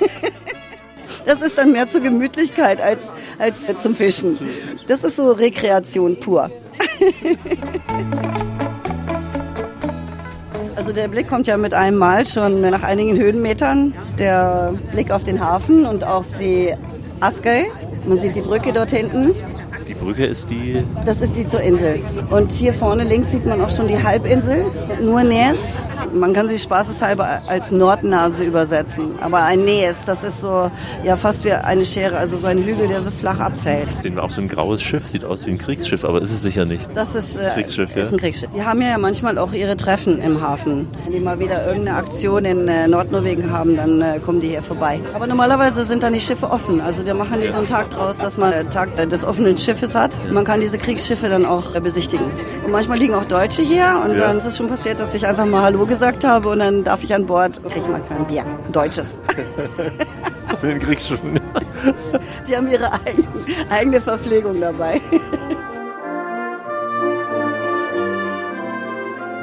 Das 1.25 1.41
ist 1.41 1.57
dann 1.57 1.71
mehr 1.71 1.87
zur 1.87 2.01
Gemütlichkeit 2.01 2.81
als, 2.81 3.03
als 3.39 3.59
zum 3.81 3.95
Fischen. 3.95 4.37
Das 4.87 5.03
ist 5.03 5.15
so 5.15 5.31
Rekreation 5.31 6.19
pur. 6.19 6.49
Also 10.83 10.91
der 10.91 11.07
Blick 11.07 11.29
kommt 11.29 11.47
ja 11.47 11.55
mit 11.55 11.73
einem 11.73 11.97
Mal 11.97 12.25
schon 12.25 12.59
nach 12.59 12.83
einigen 12.83 13.17
Höhenmetern. 13.17 13.93
Der 14.19 14.73
Blick 14.91 15.11
auf 15.11 15.23
den 15.23 15.39
Hafen 15.39 15.85
und 15.85 16.03
auf 16.03 16.25
die 16.41 16.75
Askøy. 17.21 17.71
Man 18.05 18.19
sieht 18.19 18.35
die 18.35 18.41
Brücke 18.41 18.73
dort 18.73 18.91
hinten. 18.91 19.33
Die 19.87 19.93
Brücke 19.93 20.25
ist 20.25 20.49
die... 20.49 20.77
Das 21.05 21.21
ist 21.21 21.35
die 21.35 21.47
zur 21.47 21.61
Insel. 21.61 22.01
Und 22.29 22.51
hier 22.51 22.73
vorne 22.73 23.03
links 23.03 23.31
sieht 23.31 23.45
man 23.45 23.61
auch 23.61 23.69
schon 23.69 23.87
die 23.87 24.01
Halbinsel, 24.01 24.63
nur 25.01 25.23
Nes. 25.23 25.79
Man 26.13 26.33
kann 26.33 26.47
sie 26.47 26.59
spaßeshalber 26.59 27.41
als 27.47 27.71
Nordnase 27.71 28.43
übersetzen. 28.43 29.15
Aber 29.19 29.43
ein 29.43 29.65
Nes, 29.65 30.03
das 30.05 30.23
ist 30.23 30.41
so 30.41 30.69
ja 31.03 31.15
fast 31.15 31.43
wie 31.43 31.51
eine 31.51 31.85
Schere, 31.85 32.17
also 32.17 32.37
so 32.37 32.47
ein 32.47 32.63
Hügel, 32.63 32.87
der 32.87 33.01
so 33.01 33.11
flach 33.11 33.39
abfällt. 33.39 33.87
Sehen 34.01 34.15
wir 34.15 34.23
auch 34.23 34.29
so 34.29 34.41
ein 34.41 34.47
graues 34.47 34.81
Schiff, 34.81 35.07
sieht 35.07 35.25
aus 35.25 35.45
wie 35.45 35.51
ein 35.51 35.57
Kriegsschiff, 35.57 36.05
aber 36.05 36.21
ist 36.21 36.31
es 36.31 36.41
sicher 36.41 36.65
nicht. 36.65 36.85
Das 36.93 37.15
ist, 37.15 37.35
äh, 37.37 37.49
Kriegsschiff, 37.55 37.95
ist 37.95 38.13
ein 38.13 38.19
Kriegsschiff. 38.19 38.49
Die 38.55 38.63
haben 38.63 38.81
ja 38.81 38.97
manchmal 38.97 39.37
auch 39.37 39.53
ihre 39.53 39.75
Treffen 39.75 40.21
im 40.21 40.39
Hafen. 40.39 40.87
Wenn 41.03 41.13
die 41.13 41.19
mal 41.19 41.39
wieder 41.39 41.65
irgendeine 41.65 41.97
Aktion 41.97 42.45
in 42.45 42.67
äh, 42.67 42.87
Nordnorwegen 42.87 43.51
haben, 43.51 43.75
dann 43.75 44.01
äh, 44.01 44.19
kommen 44.19 44.39
die 44.39 44.49
hier 44.49 44.61
vorbei. 44.61 45.01
Aber 45.13 45.25
normalerweise 45.25 45.83
sind 45.83 46.03
dann 46.03 46.13
die 46.13 46.21
Schiffe 46.21 46.49
offen. 46.51 46.79
Also 46.79 47.03
da 47.03 47.13
machen 47.13 47.41
die 47.41 47.47
so 47.47 47.57
einen 47.57 47.67
Tag 47.67 47.89
draus, 47.89 48.17
dass 48.17 48.37
man 48.37 48.51
den 48.51 48.69
Tag 48.69 48.95
des 48.95 49.23
offenen 49.23 49.57
Schiffes 49.57 49.72
hat. 49.95 50.11
Man 50.31 50.45
kann 50.45 50.61
diese 50.61 50.77
Kriegsschiffe 50.77 51.29
dann 51.29 51.45
auch 51.45 51.71
besichtigen. 51.79 52.25
Und 52.63 52.71
manchmal 52.71 52.97
liegen 52.97 53.13
auch 53.15 53.25
Deutsche 53.25 53.61
hier 53.61 54.01
und 54.05 54.11
Ja. 54.17 54.27
dann 54.27 54.37
ist 54.37 54.45
es 54.45 54.55
schon 54.57 54.67
passiert, 54.69 54.99
dass 54.99 55.13
ich 55.13 55.25
einfach 55.25 55.45
mal 55.45 55.63
Hallo 55.63 55.85
gesagt 55.85 56.23
habe 56.23 56.49
und 56.49 56.59
dann 56.59 56.83
darf 56.83 57.03
ich 57.03 57.13
an 57.13 57.25
Bord, 57.25 57.61
kriege 57.63 57.79
ich 57.81 57.87
manchmal 57.87 58.19
ein 58.19 58.27
Bier. 58.27 58.41
Ein 58.43 58.71
Deutsches. 58.71 59.17
Für 60.59 60.67
den 60.67 60.79
Kriegsschiffen. 60.79 61.39
Die 62.47 62.55
haben 62.55 62.67
ihre 62.67 62.91
eigen, 62.93 63.27
eigene 63.69 63.99
Verpflegung 63.99 64.61
dabei. 64.61 65.01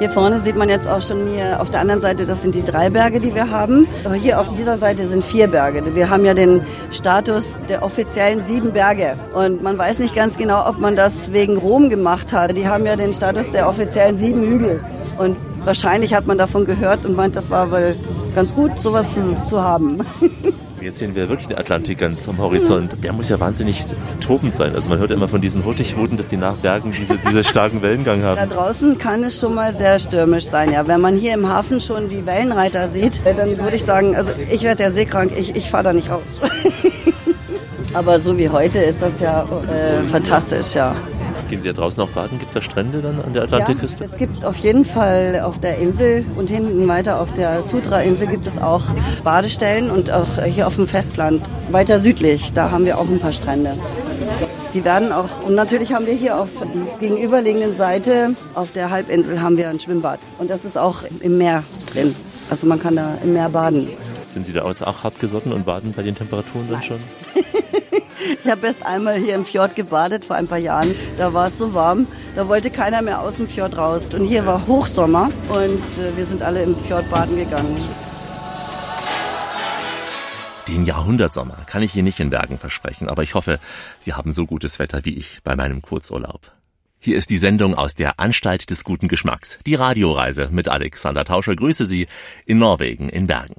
Hier 0.00 0.08
vorne 0.08 0.40
sieht 0.40 0.56
man 0.56 0.70
jetzt 0.70 0.88
auch 0.88 1.02
schon 1.02 1.28
hier 1.28 1.60
auf 1.60 1.70
der 1.70 1.80
anderen 1.80 2.00
Seite, 2.00 2.24
das 2.24 2.40
sind 2.40 2.54
die 2.54 2.62
drei 2.62 2.88
Berge, 2.88 3.20
die 3.20 3.34
wir 3.34 3.50
haben. 3.50 3.86
Aber 4.06 4.14
hier 4.14 4.40
auf 4.40 4.48
dieser 4.54 4.78
Seite 4.78 5.06
sind 5.06 5.22
vier 5.22 5.46
Berge. 5.46 5.94
Wir 5.94 6.08
haben 6.08 6.24
ja 6.24 6.32
den 6.32 6.62
Status 6.90 7.58
der 7.68 7.82
offiziellen 7.82 8.40
sieben 8.40 8.72
Berge. 8.72 9.18
Und 9.34 9.62
man 9.62 9.76
weiß 9.76 9.98
nicht 9.98 10.14
ganz 10.14 10.38
genau, 10.38 10.66
ob 10.66 10.78
man 10.78 10.96
das 10.96 11.32
wegen 11.32 11.58
Rom 11.58 11.90
gemacht 11.90 12.32
hat. 12.32 12.56
Die 12.56 12.66
haben 12.66 12.86
ja 12.86 12.96
den 12.96 13.12
Status 13.12 13.50
der 13.50 13.68
offiziellen 13.68 14.16
sieben 14.16 14.40
Hügel. 14.40 14.82
Und 15.18 15.36
wahrscheinlich 15.66 16.14
hat 16.14 16.26
man 16.26 16.38
davon 16.38 16.64
gehört 16.64 17.04
und 17.04 17.14
meint, 17.14 17.36
das 17.36 17.50
war 17.50 17.70
wohl 17.70 17.94
ganz 18.34 18.54
gut, 18.54 18.78
sowas 18.78 19.06
zu, 19.12 19.44
zu 19.44 19.62
haben. 19.62 19.98
Jetzt 20.80 20.98
sehen 20.98 21.14
wir 21.14 21.28
wirklich 21.28 21.48
den 21.48 21.58
Atlantik 21.58 21.98
ganz 21.98 22.26
am 22.26 22.38
Horizont. 22.38 22.96
Der 23.04 23.12
muss 23.12 23.28
ja 23.28 23.38
wahnsinnig 23.38 23.84
tobend 24.20 24.54
sein. 24.54 24.74
Also 24.74 24.88
man 24.88 24.98
hört 24.98 25.10
immer 25.10 25.28
von 25.28 25.42
diesen 25.42 25.62
Hurtigruten, 25.64 26.16
dass 26.16 26.28
die 26.28 26.38
nach 26.38 26.56
Bergen 26.56 26.90
diese, 26.92 27.18
diese 27.18 27.44
starken 27.44 27.82
Wellengang 27.82 28.22
Da 28.22 28.36
haben. 28.36 28.50
draußen 28.50 28.96
kann 28.96 29.22
es 29.22 29.38
schon 29.38 29.54
mal 29.54 29.74
sehr 29.76 29.98
stürmisch 29.98 30.46
sein, 30.46 30.72
ja. 30.72 30.86
Wenn 30.88 31.02
man 31.02 31.16
hier 31.16 31.34
im 31.34 31.46
Hafen 31.46 31.82
schon 31.82 32.08
die 32.08 32.24
Wellenreiter 32.24 32.88
sieht, 32.88 33.20
dann 33.24 33.58
würde 33.58 33.76
ich 33.76 33.84
sagen, 33.84 34.16
also 34.16 34.32
ich 34.50 34.62
werde 34.62 34.82
ja 34.84 34.90
seekrank, 34.90 35.32
ich, 35.36 35.54
ich 35.54 35.68
fahre 35.70 35.84
da 35.84 35.92
nicht 35.92 36.10
raus. 36.10 36.22
Aber 37.92 38.20
so 38.20 38.38
wie 38.38 38.48
heute 38.48 38.78
ist 38.78 39.02
das 39.02 39.12
ja 39.20 39.42
äh, 39.42 40.02
fantastisch, 40.04 40.74
ja. 40.74 40.96
Gehen 41.50 41.62
Sie 41.62 41.66
ja 41.66 41.72
draußen 41.72 42.00
auch 42.00 42.10
baden? 42.10 42.38
Gibt 42.38 42.50
es 42.50 42.54
da 42.54 42.60
Strände 42.62 43.02
dann 43.02 43.20
an 43.20 43.32
der 43.32 43.42
ja. 43.42 43.48
Atlantikküste? 43.48 44.04
Es 44.04 44.16
gibt 44.16 44.44
auf 44.44 44.56
jeden 44.58 44.84
Fall 44.84 45.40
auf 45.44 45.58
der 45.58 45.78
Insel 45.78 46.24
und 46.36 46.48
hinten 46.48 46.86
weiter 46.86 47.20
auf 47.20 47.34
der 47.34 47.62
Sutra-Insel 47.62 48.28
gibt 48.28 48.46
es 48.46 48.56
auch 48.58 48.84
Badestellen 49.24 49.90
und 49.90 50.12
auch 50.12 50.40
hier 50.44 50.68
auf 50.68 50.76
dem 50.76 50.86
Festland, 50.86 51.42
weiter 51.72 51.98
südlich, 51.98 52.52
da 52.52 52.70
haben 52.70 52.84
wir 52.84 52.98
auch 52.98 53.08
ein 53.08 53.18
paar 53.18 53.32
Strände. 53.32 53.76
Die 54.74 54.84
werden 54.84 55.10
auch, 55.10 55.42
und 55.44 55.56
natürlich 55.56 55.92
haben 55.92 56.06
wir 56.06 56.14
hier 56.14 56.38
auf 56.38 56.50
der 56.60 57.08
gegenüberliegenden 57.08 57.76
Seite, 57.76 58.36
auf 58.54 58.70
der 58.70 58.90
Halbinsel 58.90 59.42
haben 59.42 59.56
wir 59.56 59.68
ein 59.70 59.80
Schwimmbad. 59.80 60.20
Und 60.38 60.50
das 60.50 60.64
ist 60.64 60.78
auch 60.78 61.02
im 61.18 61.36
Meer 61.36 61.64
drin. 61.92 62.14
Also 62.48 62.68
man 62.68 62.78
kann 62.78 62.94
da 62.94 63.18
im 63.24 63.32
Meer 63.32 63.48
baden. 63.48 63.88
Sind 64.28 64.46
Sie 64.46 64.52
da 64.52 64.68
jetzt 64.68 64.86
auch 64.86 65.02
hart 65.02 65.18
gesotten 65.18 65.52
und 65.52 65.66
baden 65.66 65.90
bei 65.96 66.04
den 66.04 66.14
Temperaturen 66.14 66.68
dann 66.70 66.82
schon? 66.84 67.00
Ich 68.40 68.50
habe 68.50 68.66
erst 68.66 68.84
einmal 68.84 69.16
hier 69.16 69.34
im 69.34 69.44
Fjord 69.44 69.76
gebadet 69.76 70.24
vor 70.24 70.36
ein 70.36 70.46
paar 70.46 70.58
Jahren. 70.58 70.94
Da 71.16 71.32
war 71.32 71.46
es 71.46 71.58
so 71.58 71.74
warm, 71.74 72.06
da 72.34 72.48
wollte 72.48 72.70
keiner 72.70 73.02
mehr 73.02 73.20
aus 73.20 73.36
dem 73.36 73.48
Fjord 73.48 73.76
raus. 73.76 74.08
Und 74.14 74.24
hier 74.24 74.46
war 74.46 74.66
Hochsommer 74.66 75.30
und 75.48 75.98
äh, 75.98 76.16
wir 76.16 76.24
sind 76.24 76.42
alle 76.42 76.62
im 76.62 76.76
Fjord 76.76 77.10
baden 77.10 77.36
gegangen. 77.36 77.88
Den 80.68 80.84
Jahrhundertsommer 80.84 81.56
kann 81.66 81.82
ich 81.82 81.96
Ihnen 81.96 82.04
nicht 82.04 82.20
in 82.20 82.30
Bergen 82.30 82.58
versprechen, 82.58 83.08
aber 83.08 83.22
ich 83.22 83.34
hoffe, 83.34 83.58
Sie 83.98 84.12
haben 84.12 84.32
so 84.32 84.46
gutes 84.46 84.78
Wetter 84.78 85.04
wie 85.04 85.16
ich 85.16 85.40
bei 85.42 85.56
meinem 85.56 85.82
Kurzurlaub. 85.82 86.52
Hier 87.02 87.16
ist 87.16 87.30
die 87.30 87.38
Sendung 87.38 87.74
aus 87.74 87.94
der 87.94 88.20
Anstalt 88.20 88.68
des 88.68 88.84
guten 88.84 89.08
Geschmacks, 89.08 89.58
die 89.64 89.74
Radioreise 89.74 90.50
mit 90.52 90.68
Alexander 90.68 91.24
Tauscher. 91.24 91.56
Grüße 91.56 91.86
Sie 91.86 92.08
in 92.44 92.58
Norwegen, 92.58 93.08
in 93.08 93.26
Bergen. 93.26 93.54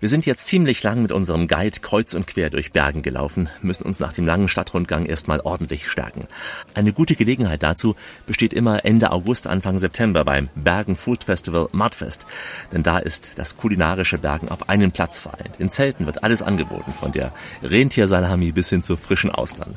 Wir 0.00 0.08
sind 0.08 0.24
jetzt 0.24 0.46
ziemlich 0.46 0.82
lang 0.82 1.02
mit 1.02 1.12
unserem 1.12 1.46
Guide 1.46 1.80
kreuz 1.80 2.14
und 2.14 2.26
quer 2.26 2.48
durch 2.48 2.72
Bergen 2.72 3.02
gelaufen, 3.02 3.50
müssen 3.60 3.84
uns 3.84 4.00
nach 4.00 4.14
dem 4.14 4.24
langen 4.24 4.48
Stadtrundgang 4.48 5.04
erstmal 5.04 5.40
ordentlich 5.40 5.90
stärken. 5.90 6.26
Eine 6.72 6.94
gute 6.94 7.16
Gelegenheit 7.16 7.62
dazu 7.62 7.96
besteht 8.24 8.54
immer 8.54 8.82
Ende 8.82 9.12
August, 9.12 9.46
Anfang 9.46 9.78
September 9.78 10.24
beim 10.24 10.48
Bergen 10.54 10.96
Food 10.96 11.24
Festival 11.24 11.68
Mudfest. 11.72 12.24
Denn 12.72 12.82
da 12.82 12.96
ist 12.96 13.32
das 13.36 13.58
kulinarische 13.58 14.16
Bergen 14.16 14.48
auf 14.48 14.70
einen 14.70 14.90
Platz 14.90 15.20
vereint. 15.20 15.60
In 15.60 15.68
Zelten 15.68 16.06
wird 16.06 16.24
alles 16.24 16.40
angeboten, 16.40 16.92
von 16.92 17.12
der 17.12 17.34
Rentiersalami 17.62 18.52
bis 18.52 18.70
hin 18.70 18.82
zur 18.82 18.96
frischen 18.96 19.30
Austern. 19.30 19.76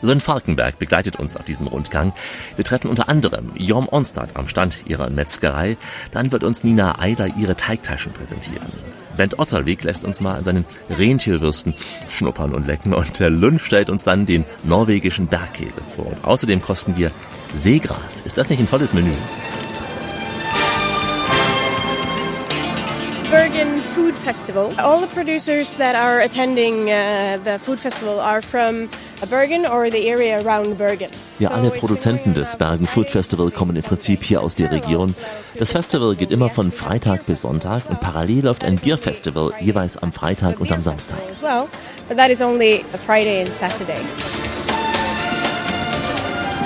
Lynn 0.00 0.20
Falkenberg 0.20 0.78
begleitet 0.78 1.16
uns 1.16 1.36
auf 1.36 1.44
diesem 1.44 1.66
Rundgang. 1.66 2.12
Wir 2.56 2.64
treffen 2.64 2.88
unter 2.88 3.08
anderem 3.08 3.52
Jorm 3.56 3.88
Onstad 3.90 4.30
am 4.34 4.48
Stand 4.48 4.78
ihrer 4.86 5.10
Metzgerei. 5.10 5.76
Dann 6.10 6.32
wird 6.32 6.44
uns 6.44 6.64
Nina 6.64 6.98
Eider 6.98 7.28
ihre 7.38 7.56
Teigtaschen 7.56 8.12
präsentieren. 8.12 8.72
Bent 9.16 9.38
Otterweg 9.38 9.82
lässt 9.82 10.04
uns 10.04 10.20
mal 10.20 10.36
an 10.36 10.44
seinen 10.44 10.64
Rentierwürsten 10.88 11.74
schnuppern 12.08 12.54
und 12.54 12.66
lecken 12.66 12.94
und 12.94 13.18
der 13.18 13.30
Lynn 13.30 13.58
stellt 13.58 13.90
uns 13.90 14.04
dann 14.04 14.26
den 14.26 14.44
norwegischen 14.62 15.26
Bergkäse 15.26 15.80
vor. 15.96 16.06
Und 16.06 16.24
außerdem 16.24 16.62
kosten 16.62 16.96
wir 16.96 17.10
Seegras. 17.54 18.20
Ist 18.24 18.38
das 18.38 18.48
nicht 18.48 18.60
ein 18.60 18.70
tolles 18.70 18.94
Menü? 18.94 19.12
Festival. 24.28 24.70
All 24.78 25.00
the 25.00 25.06
producers 25.06 25.78
that 25.78 25.96
are 25.96 26.20
attending 26.20 26.90
uh, 26.90 27.38
the 27.44 27.58
food 27.58 27.80
festival 27.80 28.20
are 28.20 28.42
from 28.42 28.90
Bergen 29.30 29.64
or 29.64 29.90
the 29.90 30.06
area 30.06 30.38
around 30.44 30.76
Bergen. 30.76 31.08
Ja, 31.38 31.48
So 31.48 31.54
alle 31.54 31.68
it's 31.68 31.76
a 31.76 31.80
Produzenten 31.80 32.34
des 32.34 32.56
Bergen 32.58 32.86
Food 32.86 33.10
Festival 33.10 33.50
kommen 33.50 33.74
im 33.74 33.82
Prinzip 33.82 34.22
hier 34.22 34.42
aus 34.42 34.54
der 34.54 34.70
Region. 34.70 35.14
Das 35.58 35.72
Festival 35.72 36.14
geht 36.14 36.30
immer 36.30 36.50
von 36.50 36.70
Freitag 36.72 37.24
bis 37.24 37.40
Sonntag 37.40 37.88
und 37.88 38.00
parallel 38.00 38.44
läuft 38.44 38.64
ein 38.64 38.76
Bierfestival 38.76 39.54
jeweils 39.62 39.96
am 39.96 40.12
Freitag 40.12 40.60
und 40.60 40.70
am 40.72 40.82
Samstag. 40.82 41.16
as 41.30 41.40
well, 41.40 41.66
but 42.06 42.18
that 42.18 42.28
is 42.30 42.42
only 42.42 42.84
a 42.92 42.98
Friday 42.98 43.40
and 43.40 43.50
Saturday. 43.50 44.02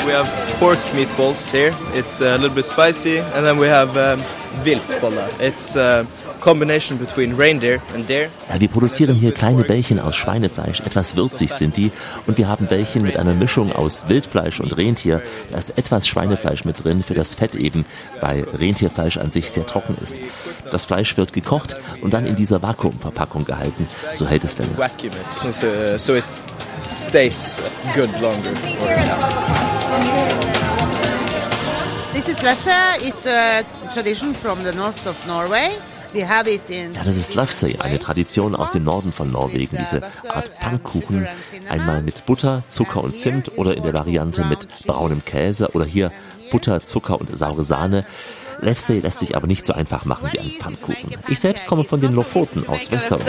We 0.05 0.13
have 0.13 0.27
pork 0.59 0.79
meatballs 0.97 1.49
here. 1.53 1.73
It's 1.95 2.21
a 2.21 2.37
little 2.39 2.51
bit 2.57 2.67
spicy, 2.67 3.21
and 3.37 3.47
then 3.47 3.57
we 3.57 3.69
have 3.69 3.97
um, 3.97 4.21
viltbolla. 4.65 5.29
It's 5.41 5.77
a 5.77 6.05
combination 6.43 6.99
between 6.99 7.35
reindeer 7.39 7.81
and 7.95 8.09
deer. 8.09 8.29
Ja, 8.53 8.61
wir 8.61 8.69
produzieren 8.69 9.15
hier 9.15 9.33
kleine 9.33 9.63
Bällchen 9.63 10.01
aus 10.01 10.17
Schweinefleisch, 10.17 10.81
etwas 10.81 11.15
würzig 11.17 11.53
sind 11.53 11.77
die 11.77 11.93
und 12.27 12.37
wir 12.37 12.49
haben 12.49 12.67
Bällchen 12.67 13.03
mit 13.03 13.17
einer 13.17 13.33
Mischung 13.33 13.73
aus 13.73 14.03
Wildfleisch 14.09 14.61
und 14.61 14.77
Rentier. 14.77 15.23
Da 15.51 15.59
ist 15.59 15.79
etwas 15.79 16.07
Schweinefleisch 16.09 16.65
mit 16.65 16.83
drin 16.83 17.03
für 17.03 17.15
das 17.15 17.35
Fett 17.35 17.55
eben, 17.55 17.87
weil 18.21 18.43
Rentierfleisch 18.43 19.19
an 19.19 19.31
sich 19.31 19.51
sehr 19.51 19.67
trocken 19.67 19.97
ist. 20.03 20.17
Das 20.71 20.85
Fleisch 20.85 21.17
wird 21.17 21.33
gekocht 21.33 21.77
und 22.01 22.13
dann 22.13 22.27
in 22.27 22.35
dieser 22.35 22.61
Vakuumverpackung 22.61 23.45
gehalten, 23.45 23.87
so 24.15 24.27
hält 24.27 24.43
es 24.43 24.59
länger. 24.59 24.91
So, 25.97 26.15
it 26.15 26.25
stays 26.99 27.61
good 27.95 28.11
longer. 28.21 28.51
This 32.13 32.29
is 32.29 32.43
lefse. 32.43 32.71
It's 33.01 33.27
a 33.27 33.63
tradition 33.95 34.35
from 34.35 34.59
the 34.65 34.73
north 34.73 35.07
of 35.07 35.17
Norway. 35.27 35.71
Ja, 36.15 37.05
das 37.05 37.17
ist 37.17 37.35
Lafsey, 37.35 37.79
eine 37.79 37.99
Tradition 37.99 38.55
aus 38.55 38.71
dem 38.71 38.85
Norden 38.85 39.13
von 39.13 39.33
Norwegen, 39.33 39.79
diese 39.79 40.03
Art 40.29 40.51
Pfannkuchen, 40.61 41.27
einmal 41.69 42.03
mit 42.03 42.27
Butter, 42.27 42.63
Zucker 42.69 43.03
und 43.03 43.19
Zimt 43.19 43.57
oder 43.57 43.77
in 43.77 43.83
der 43.83 43.95
Variante 43.95 44.45
mit 44.45 44.69
braunem 44.87 45.25
Käse 45.25 45.71
oder 45.71 45.85
hier 45.85 46.13
Butter, 46.51 46.83
Zucker 46.83 47.21
und 47.21 47.37
saure 47.37 47.65
Sahne. 47.65 48.05
Lefsey 48.61 49.01
lässt 49.01 49.21
sich 49.21 49.37
aber 49.37 49.47
nicht 49.47 49.65
so 49.65 49.73
einfach 49.73 50.05
machen 50.05 50.29
wie 50.33 50.39
ein 50.39 50.51
Pfannkuchen. 50.61 51.17
Ich 51.29 51.41
selbst 51.41 51.67
komme 51.67 51.85
von 51.85 52.01
den 52.01 52.13
Lofoten 52.13 52.69
aus 52.69 52.91
Westerland. 52.91 53.25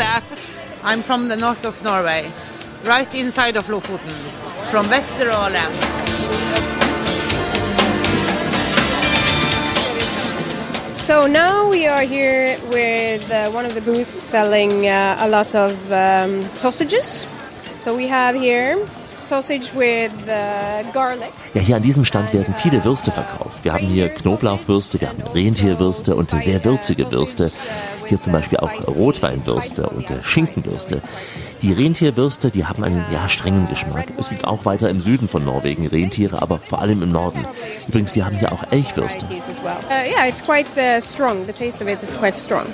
I'm 0.86 1.02
from 1.02 1.30
the 1.30 1.38
north 1.38 1.66
of 1.66 1.82
Norway, 1.84 2.26
right 2.86 3.08
inside 3.14 3.58
of 3.58 3.70
Lofoten, 3.70 4.12
from 4.70 4.86
Vesterålen. 4.90 6.83
So 11.06 11.28
now 11.28 11.70
we 11.70 11.86
are 11.86 12.04
here 12.04 12.58
with 12.72 13.30
uh, 13.30 13.52
one 13.52 13.66
of 13.66 13.74
the 13.76 13.82
booths 13.82 14.24
selling 14.24 14.88
uh, 14.88 15.18
a 15.20 15.28
lot 15.28 15.54
of 15.54 15.74
um, 15.92 16.44
sausages. 16.54 17.28
So 17.78 17.94
we 17.94 18.08
have 18.08 18.36
here 18.36 18.78
sausage 19.18 19.74
with 19.76 20.14
uh, 20.30 20.90
garlic. 20.94 21.30
Ja, 21.54 21.62
hier 21.62 21.76
an 21.76 21.84
diesem 21.84 22.06
Stand 22.06 22.34
werden 22.34 22.56
viele 22.58 22.86
Würste 22.86 23.12
verkauft. 23.12 23.64
Wir 23.64 23.74
haben 23.74 23.86
hier 23.86 24.08
Knoblauchwürste, 24.08 25.02
wir 25.02 25.10
haben 25.10 25.24
Rentierwürste 25.24 26.16
und 26.16 26.32
sehr 26.32 26.64
würzige 26.64 27.12
Würste. 27.12 27.52
Hier 28.06 28.22
zum 28.22 28.32
Beispiel 28.32 28.60
auch 28.60 28.72
Rotweinwürste 28.88 29.90
und 29.90 30.10
äh, 30.10 30.24
Schinkenwürste. 30.24 31.02
Die 31.64 31.72
Rentierwürste, 31.72 32.52
die 32.52 32.66
haben 32.66 32.84
einen 32.84 33.06
ja 33.10 33.30
strengen 33.30 33.70
Geschmack. 33.70 34.08
Es 34.18 34.28
gibt 34.28 34.44
auch 34.44 34.66
weiter 34.66 34.90
im 34.90 35.00
Süden 35.00 35.30
von 35.30 35.46
Norwegen 35.46 35.88
Rentiere, 35.88 36.42
aber 36.42 36.60
vor 36.60 36.82
allem 36.82 37.02
im 37.02 37.14
Norden. 37.14 37.48
Übrigens, 37.88 38.12
die 38.12 38.22
haben 38.22 38.38
hier 38.38 38.52
auch 38.52 38.66
Elchwürste. 38.70 39.26
Uh, 39.28 40.06
yeah, 40.06 40.28
it's 40.28 40.44
quite 40.44 40.68
uh, 40.78 41.00
strong. 41.00 41.46
The 41.48 41.54
taste 41.54 41.82
of 41.82 41.88
it 41.88 42.04
is 42.04 42.18
quite 42.18 42.36
strong. 42.36 42.66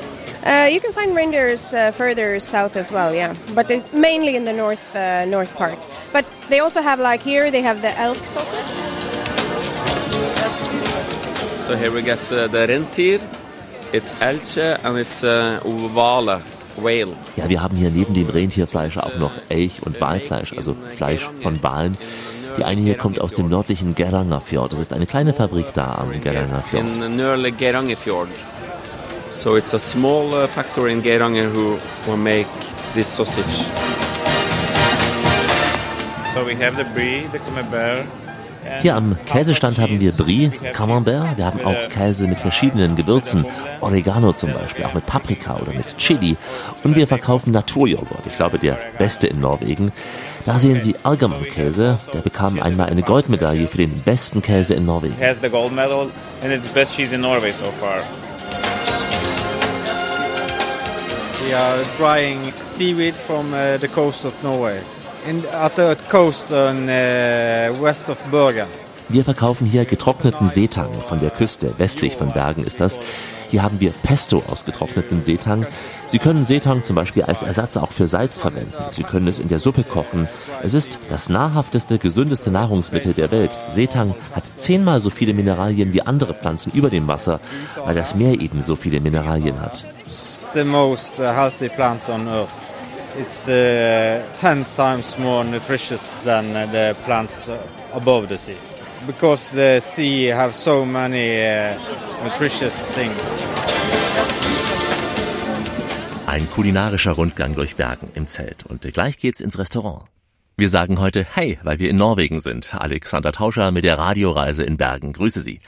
Uh, 0.44 0.68
you 0.72 0.80
can 0.80 0.92
find 0.92 1.16
reindeers 1.16 1.72
uh, 1.72 1.92
further 1.92 2.40
south 2.40 2.76
as 2.76 2.92
well, 2.92 3.14
yeah, 3.14 3.36
but 3.54 3.70
it, 3.70 3.84
mainly 3.94 4.36
in 4.36 4.46
the 4.46 4.54
north 4.54 4.80
uh, 4.96 5.24
north 5.26 5.54
part. 5.56 5.78
But 6.12 6.26
they 6.50 6.60
also 6.60 6.82
have 6.82 7.00
like 7.00 7.22
here 7.22 7.52
they 7.52 7.62
have 7.62 7.82
the 7.82 7.96
elk 8.00 8.26
sausage. 8.26 8.66
So 11.68 11.76
here 11.76 11.92
we 11.92 12.02
get 12.02 12.20
uh, 12.32 12.48
the 12.48 12.66
rentier, 12.68 13.20
it's 13.94 14.12
elche 14.14 14.80
and 14.84 14.98
it's 14.98 15.24
uh, 15.24 15.60
wale, 15.64 16.42
whale. 16.84 17.14
Ja, 17.36 17.50
wir 17.50 17.62
haben 17.62 17.76
hier 17.76 17.90
neben 17.90 18.14
dem 18.14 18.30
Rentierfleisch 18.30 18.98
auch 18.98 19.18
noch 19.18 19.32
Elch- 19.50 19.82
und 19.84 20.00
Walfleisch, 20.00 20.54
also 20.54 20.76
Fleisch 20.96 21.30
von 21.42 21.62
Walen. 21.64 21.98
Die 22.58 22.64
eine 22.64 22.82
hier 22.82 22.96
kommt 22.96 23.22
aus 23.22 23.34
dem 23.34 23.48
nördlichen 23.48 23.96
Gerangerfjord. 23.96 24.74
Das 24.74 24.80
ist 24.80 24.92
eine 24.92 25.06
kleine 25.06 25.34
Fabrik 25.34 25.68
da 25.74 25.96
am 25.96 26.20
Gerangerfjord. 26.20 26.86
In 26.86 27.58
Gerangerfjord. 27.58 28.30
So 29.32 29.56
it's 29.56 29.74
a 29.74 29.80
small 29.80 30.34
uh, 30.34 30.48
factory 30.48 30.92
in 30.92 31.02
Geiranger 31.02 31.50
who 31.54 31.78
will 32.06 32.18
make 32.18 32.48
this 32.94 33.08
sausage. 33.08 33.66
So 36.34 36.44
we 36.44 36.56
have 36.56 36.76
the 36.76 36.84
brie, 36.94 37.28
the 37.32 37.40
camembert. 37.40 38.06
Hier 38.82 38.96
am 38.96 39.18
Käsestand 39.26 39.80
haben 39.80 40.00
wir. 40.00 40.12
Brie, 40.12 40.52
We 40.52 40.68
have 40.68 40.74
Camembert, 40.74 41.38
wir 41.38 41.46
haben 41.46 41.60
with 41.60 41.66
auch 41.66 41.90
Käse 41.90 42.28
mit 42.28 42.40
verschiedenen 42.40 42.96
Gewürzen, 42.96 43.46
Oregano 43.82 44.34
zum 44.34 44.54
Beispiel, 44.54 44.86
auch 44.86 44.94
mit 44.94 45.06
Paprika 45.06 45.58
oder 45.58 45.74
mit 45.74 45.98
Chili. 45.98 46.38
Und 46.84 46.96
wir 46.96 47.08
verkaufen 47.08 47.52
Naturjoghurt, 47.52 48.26
ich 48.26 48.36
glaube 48.36 48.60
der 48.60 48.78
beste 48.98 49.28
in 49.28 49.40
Norwegen. 49.40 49.92
Da 50.46 50.58
sehen 50.58 50.82
Sie 50.82 50.96
Argamon-Käse, 51.04 52.00
der 52.14 52.20
bekam 52.22 52.60
einmal 52.62 52.90
eine 52.90 53.02
Goldmedaille 53.02 53.68
für 53.68 53.78
den 53.78 54.02
besten 54.04 54.42
Käse 54.42 54.74
in 54.74 54.86
Norwegen. 54.86 55.16
It 55.16 55.22
has 55.22 55.38
the 55.42 55.50
gold 55.50 55.74
medal 55.74 56.10
and 56.42 56.52
it's 56.52 56.66
the 56.66 56.74
best 56.74 56.96
cheese 56.96 57.14
in 57.14 57.22
Norway 57.22 57.52
so 57.52 57.72
far. 57.80 58.02
We 61.46 61.56
are 61.56 61.84
drying 61.98 62.54
seaweed 62.66 63.16
from 63.16 63.54
uh, 63.54 63.78
the 63.80 63.88
coast 63.88 64.26
of 64.26 64.34
Norway. 64.44 64.82
In, 65.28 65.44
at 65.52 65.76
the 65.76 65.96
coast 66.10 66.52
on 66.52 66.88
uh, 66.88 67.74
west 67.82 68.10
of 68.10 68.18
Bergen. 68.32 68.68
Wir 69.10 69.26
verkaufen 69.26 69.66
hier 69.66 69.86
getrockneten 69.86 70.50
Seetang 70.50 70.94
von 71.08 71.20
der 71.20 71.32
Küste, 71.32 71.74
westlich 71.80 72.16
von 72.16 72.32
Bergen 72.32 72.64
ist 72.64 72.80
das. 72.80 73.00
Hier 73.50 73.64
haben 73.64 73.80
wir 73.80 73.92
Pesto 73.92 74.44
aus 74.48 74.66
getrocknetem 74.66 75.24
Seetang. 75.24 75.66
Sie 76.06 76.20
können 76.20 76.46
Seetang 76.46 76.84
zum 76.84 76.96
Beispiel 76.96 77.24
als 77.24 77.42
Ersatz 77.42 77.76
auch 77.78 77.92
für 77.92 78.08
Salz 78.08 78.38
verwenden. 78.38 78.74
Sie 78.92 79.02
können 79.02 79.28
es 79.28 79.40
in 79.40 79.50
der 79.50 79.58
Suppe 79.58 79.84
kochen. 79.84 80.28
Es 80.62 80.76
ist 80.76 81.00
das 81.10 81.28
nahrhafteste, 81.28 81.98
gesündeste 81.98 82.52
Nahrungsmittel 82.52 83.14
der 83.14 83.32
Welt. 83.32 83.52
Seetang 83.70 84.14
hat 84.34 84.44
zehnmal 84.56 85.02
so 85.02 85.10
viele 85.10 85.34
Mineralien 85.34 85.92
wie 85.92 86.04
andere 86.04 86.36
Pflanzen 86.36 86.72
über 86.74 86.92
dem 86.92 87.08
Wasser, 87.08 87.40
weil 87.84 87.96
das 87.96 88.14
Meer 88.14 88.40
eben 88.40 88.62
so 88.62 88.76
viele 88.76 89.00
Mineralien 89.00 89.60
hat. 89.60 89.86
It's 90.06 90.50
the 90.54 90.64
most 90.64 91.20
uh, 91.20 91.34
healthy 91.34 91.70
plant 91.70 92.08
on 92.10 92.28
earth. 92.28 92.54
It's 93.18 93.48
uh, 93.48 94.24
10 94.38 94.66
times 94.76 95.18
more 95.18 95.44
nutritious 95.44 96.08
than 96.24 96.56
uh, 96.56 96.66
the 96.68 96.96
plants 97.06 97.50
above 97.94 98.30
the 98.30 98.38
sea. 98.38 98.58
Because 99.08 99.50
the 99.50 99.82
sea 99.82 100.26
have 100.26 100.54
so 100.54 100.86
many 100.86 101.42
uh, 101.42 101.78
nutritious 102.24 102.88
things. 102.90 103.18
Ein 106.28 106.48
kulinarischer 106.52 107.14
Rundgang 107.14 107.56
durch 107.56 107.76
Bergen 107.76 108.12
im 108.14 108.28
Zelt. 108.28 108.64
Und 108.68 108.82
gleich 108.94 109.18
geht's 109.18 109.42
ins 109.42 109.58
Restaurant. 109.58 110.04
Wir 110.60 110.68
sagen 110.68 111.00
heute 111.00 111.24
Hey, 111.24 111.58
weil 111.64 111.80
wir 111.80 111.90
in 111.90 111.96
Norwegen 111.96 112.42
sind. 112.42 112.76
Alexander 112.76 113.32
Tauscher 113.32 113.72
mit 113.72 113.86
der 113.86 113.98
Radioreise 113.98 114.62
in 114.64 114.76
Bergen. 114.76 115.14
Grüße 115.14 115.40
Sie. 115.40 115.62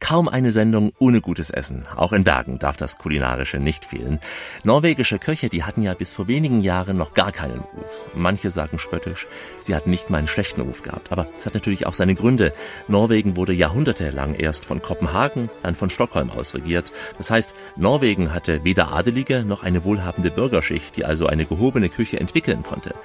Kaum 0.00 0.28
eine 0.28 0.50
Sendung 0.50 0.90
ohne 0.98 1.20
gutes 1.20 1.50
Essen. 1.50 1.86
Auch 1.94 2.12
in 2.12 2.24
Bergen 2.24 2.58
darf 2.58 2.76
das 2.76 2.98
Kulinarische 2.98 3.58
nicht 3.58 3.84
fehlen. 3.84 4.18
Norwegische 4.64 5.20
Köche, 5.20 5.48
die 5.48 5.62
hatten 5.62 5.82
ja 5.82 5.94
bis 5.94 6.12
vor 6.12 6.26
wenigen 6.26 6.58
Jahren 6.58 6.96
noch 6.96 7.14
gar 7.14 7.30
keinen 7.30 7.60
Ruf. 7.60 7.86
Manche 8.16 8.50
sagen 8.50 8.80
spöttisch, 8.80 9.28
sie 9.60 9.76
hatten 9.76 9.90
nicht 9.90 10.10
mal 10.10 10.18
einen 10.18 10.26
schlechten 10.26 10.62
Ruf 10.62 10.82
gehabt. 10.82 11.12
Aber 11.12 11.28
es 11.38 11.46
hat 11.46 11.54
natürlich 11.54 11.86
auch 11.86 11.94
seine 11.94 12.16
Gründe. 12.16 12.52
Norwegen 12.88 13.36
wurde 13.36 13.52
jahrhundertelang 13.52 14.34
erst 14.34 14.64
von 14.64 14.82
Kopenhagen, 14.82 15.50
dann 15.62 15.76
von 15.76 15.88
Stockholm 15.88 16.30
aus 16.30 16.52
regiert. 16.52 16.90
Das 17.16 17.30
heißt, 17.30 17.54
Norwegen 17.76 18.34
hatte 18.34 18.64
weder 18.64 18.92
Adelige 18.92 19.44
noch 19.44 19.62
eine 19.62 19.84
wohlhabende 19.84 20.32
Bürgerschicht, 20.32 20.96
die 20.96 21.04
also 21.04 21.28
eine 21.28 21.46
gehobene 21.46 21.88
Küche 21.88 22.18
entwickeln 22.18 22.64
konnte. 22.64 22.96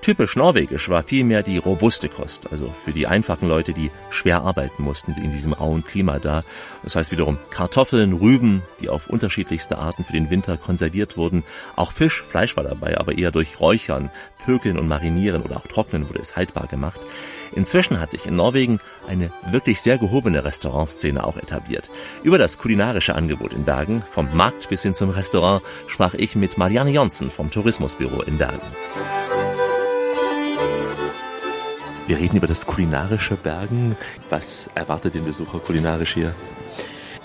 Typisch 0.00 0.36
norwegisch 0.36 0.88
war 0.88 1.02
vielmehr 1.02 1.42
die 1.42 1.58
robuste 1.58 2.08
Kost, 2.08 2.50
also 2.52 2.72
für 2.84 2.92
die 2.92 3.06
einfachen 3.06 3.48
Leute, 3.48 3.72
die 3.72 3.90
schwer 4.10 4.42
arbeiten 4.42 4.82
mussten 4.82 5.12
in 5.12 5.32
diesem 5.32 5.52
rauen 5.52 5.84
Klima 5.84 6.18
da. 6.18 6.44
Das 6.82 6.96
heißt 6.96 7.10
wiederum 7.10 7.38
Kartoffeln, 7.50 8.12
Rüben, 8.12 8.62
die 8.80 8.88
auf 8.88 9.08
unterschiedlichste 9.08 9.78
Arten 9.78 10.04
für 10.04 10.12
den 10.12 10.30
Winter 10.30 10.56
konserviert 10.56 11.16
wurden. 11.16 11.44
Auch 11.74 11.92
Fisch, 11.92 12.22
Fleisch 12.22 12.56
war 12.56 12.64
dabei, 12.64 12.98
aber 12.98 13.18
eher 13.18 13.32
durch 13.32 13.58
Räuchern, 13.58 14.10
Pökeln 14.44 14.78
und 14.78 14.86
Marinieren 14.86 15.42
oder 15.42 15.56
auch 15.56 15.66
Trocknen 15.66 16.08
wurde 16.08 16.20
es 16.20 16.36
haltbar 16.36 16.68
gemacht. 16.68 17.00
Inzwischen 17.52 18.00
hat 18.00 18.10
sich 18.10 18.26
in 18.26 18.36
Norwegen 18.36 18.80
eine 19.08 19.30
wirklich 19.50 19.80
sehr 19.80 19.98
gehobene 19.98 20.44
Restaurantszene 20.44 21.24
auch 21.24 21.36
etabliert. 21.36 21.90
Über 22.22 22.38
das 22.38 22.58
kulinarische 22.58 23.14
Angebot 23.14 23.52
in 23.52 23.64
Bergen, 23.64 24.04
vom 24.12 24.34
Markt 24.36 24.68
bis 24.68 24.82
hin 24.82 24.94
zum 24.94 25.10
Restaurant, 25.10 25.62
sprach 25.88 26.14
ich 26.14 26.36
mit 26.36 26.58
Marianne 26.58 26.90
Jonsen 26.90 27.30
vom 27.30 27.50
Tourismusbüro 27.50 28.22
in 28.22 28.38
Bergen. 28.38 28.60
Wir 32.06 32.18
reden 32.18 32.36
über 32.36 32.46
das 32.46 32.66
kulinarische 32.66 33.36
Bergen. 33.36 33.96
Was 34.30 34.68
erwartet 34.74 35.14
den 35.14 35.24
Besucher 35.24 35.58
kulinarisch 35.58 36.14
hier? 36.14 36.34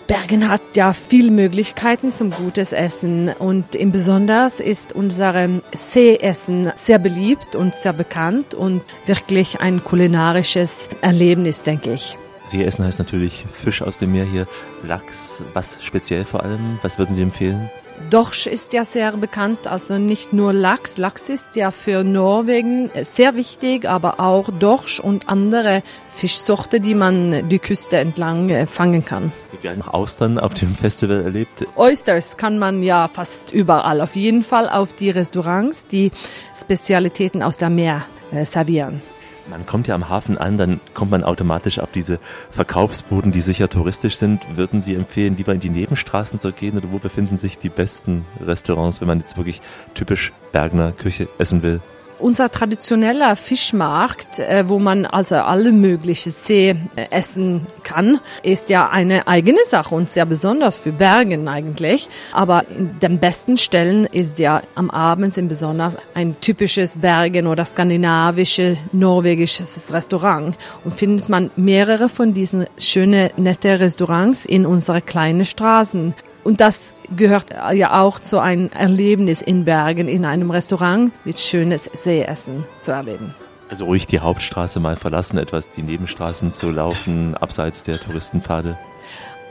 Bergen 0.07 0.49
hat 0.49 0.61
ja 0.75 0.91
viele 0.91 1.31
Möglichkeiten 1.31 2.11
zum 2.11 2.31
gutes 2.31 2.73
Essen 2.73 3.29
und 3.29 3.75
im 3.75 3.91
Besonders 3.91 4.59
ist 4.59 4.91
unser 4.91 5.61
Seeessen 5.73 6.71
sehr 6.75 6.99
beliebt 6.99 7.55
und 7.55 7.75
sehr 7.75 7.93
bekannt 7.93 8.53
und 8.53 8.83
wirklich 9.05 9.61
ein 9.61 9.83
kulinarisches 9.83 10.89
Erlebnis, 11.01 11.63
denke 11.63 11.93
ich. 11.93 12.17
Seeessen 12.43 12.83
heißt 12.83 12.99
natürlich 12.99 13.45
Fisch 13.53 13.81
aus 13.81 13.97
dem 13.99 14.11
Meer 14.11 14.25
hier, 14.25 14.47
Lachs, 14.83 15.43
was 15.53 15.77
speziell 15.81 16.25
vor 16.25 16.43
allem? 16.43 16.79
Was 16.81 16.97
würden 16.97 17.13
Sie 17.13 17.21
empfehlen? 17.21 17.69
Dorsch 18.09 18.47
ist 18.47 18.73
ja 18.73 18.83
sehr 18.83 19.11
bekannt, 19.13 19.67
also 19.67 19.97
nicht 19.97 20.33
nur 20.33 20.53
Lachs. 20.53 20.97
Lachs 20.97 21.29
ist 21.29 21.55
ja 21.55 21.71
für 21.71 22.03
Norwegen 22.03 22.89
sehr 23.03 23.35
wichtig, 23.35 23.87
aber 23.87 24.19
auch 24.19 24.49
Dorsch 24.59 24.99
und 24.99 25.29
andere 25.29 25.83
Fischsorte, 26.13 26.79
die 26.79 26.95
man 26.95 27.49
die 27.49 27.59
Küste 27.59 27.97
entlang 27.97 28.49
äh, 28.49 28.67
fangen 28.67 29.05
kann. 29.05 29.31
Wir 29.61 29.71
haben 29.71 29.79
noch 29.79 29.93
Austern 29.93 30.39
auf 30.39 30.53
dem 30.53 30.75
Festival 30.75 31.21
erlebt. 31.21 31.65
Oysters 31.75 32.37
kann 32.37 32.59
man 32.59 32.83
ja 32.83 33.07
fast 33.07 33.51
überall, 33.51 34.01
auf 34.01 34.15
jeden 34.15 34.43
Fall 34.43 34.69
auf 34.69 34.93
die 34.93 35.09
Restaurants, 35.09 35.87
die 35.87 36.11
Spezialitäten 36.59 37.43
aus 37.43 37.57
dem 37.57 37.75
Meer 37.75 38.05
äh, 38.31 38.45
servieren. 38.45 39.01
Man 39.49 39.65
kommt 39.65 39.87
ja 39.87 39.95
am 39.95 40.09
Hafen 40.09 40.37
an, 40.37 40.57
dann 40.57 40.79
kommt 40.93 41.11
man 41.11 41.23
automatisch 41.23 41.79
auf 41.79 41.91
diese 41.91 42.19
Verkaufsbuden, 42.51 43.31
die 43.31 43.41
sicher 43.41 43.69
touristisch 43.69 44.15
sind. 44.15 44.45
Würden 44.55 44.81
Sie 44.81 44.95
empfehlen, 44.95 45.37
lieber 45.37 45.53
in 45.53 45.59
die 45.59 45.69
Nebenstraßen 45.69 46.39
zu 46.39 46.51
gehen 46.51 46.77
oder 46.77 46.91
wo 46.91 46.99
befinden 46.99 47.37
sich 47.37 47.57
die 47.57 47.69
besten 47.69 48.25
Restaurants, 48.39 49.01
wenn 49.01 49.07
man 49.07 49.19
jetzt 49.19 49.37
wirklich 49.37 49.61
typisch 49.93 50.31
Bergner 50.51 50.91
Küche 50.91 51.27
essen 51.37 51.63
will? 51.63 51.81
Unser 52.21 52.51
traditioneller 52.51 53.35
Fischmarkt, 53.35 54.39
äh, 54.39 54.65
wo 54.67 54.77
man 54.77 55.07
also 55.07 55.35
alle 55.35 55.71
möglichen 55.71 56.31
See 56.31 56.75
äh, 56.95 57.07
essen 57.09 57.65
kann, 57.83 58.19
ist 58.43 58.69
ja 58.69 58.89
eine 58.89 59.27
eigene 59.27 59.57
Sache 59.67 59.95
und 59.95 60.11
sehr 60.11 60.27
besonders 60.27 60.77
für 60.77 60.91
Bergen 60.91 61.47
eigentlich. 61.47 62.09
Aber 62.31 62.65
in 62.69 62.99
den 62.99 63.19
besten 63.19 63.57
Stellen 63.57 64.05
ist 64.05 64.37
ja 64.37 64.61
am 64.75 64.91
Abend 64.91 65.35
im 65.37 65.47
Besonders 65.47 65.97
ein 66.13 66.39
typisches 66.41 66.97
Bergen- 66.97 67.47
oder 67.47 67.65
skandinavisches, 67.65 68.77
norwegisches 68.91 69.91
Restaurant. 69.91 70.55
Und 70.85 70.93
findet 70.93 71.27
man 71.27 71.49
mehrere 71.55 72.07
von 72.07 72.35
diesen 72.35 72.67
schönen, 72.77 73.31
nette 73.37 73.79
Restaurants 73.79 74.45
in 74.45 74.67
unsere 74.67 75.01
kleinen 75.01 75.43
Straßen. 75.43 76.13
Und 76.43 76.59
das 76.59 76.95
gehört 77.15 77.47
ja 77.73 78.01
auch 78.01 78.19
zu 78.19 78.39
einem 78.39 78.69
Erlebnis 78.69 79.41
in 79.41 79.65
Bergen, 79.65 80.07
in 80.07 80.25
einem 80.25 80.49
Restaurant 80.49 81.11
mit 81.23 81.39
schönes 81.39 81.89
Seeessen 81.93 82.65
zu 82.79 82.91
erleben. 82.91 83.35
Also 83.69 83.85
ruhig 83.85 84.07
die 84.07 84.19
Hauptstraße 84.19 84.79
mal 84.79 84.97
verlassen, 84.97 85.37
etwas 85.37 85.71
die 85.71 85.83
Nebenstraßen 85.83 86.51
zu 86.51 86.71
laufen, 86.71 87.37
abseits 87.37 87.83
der 87.83 87.99
Touristenpfade. 87.99 88.77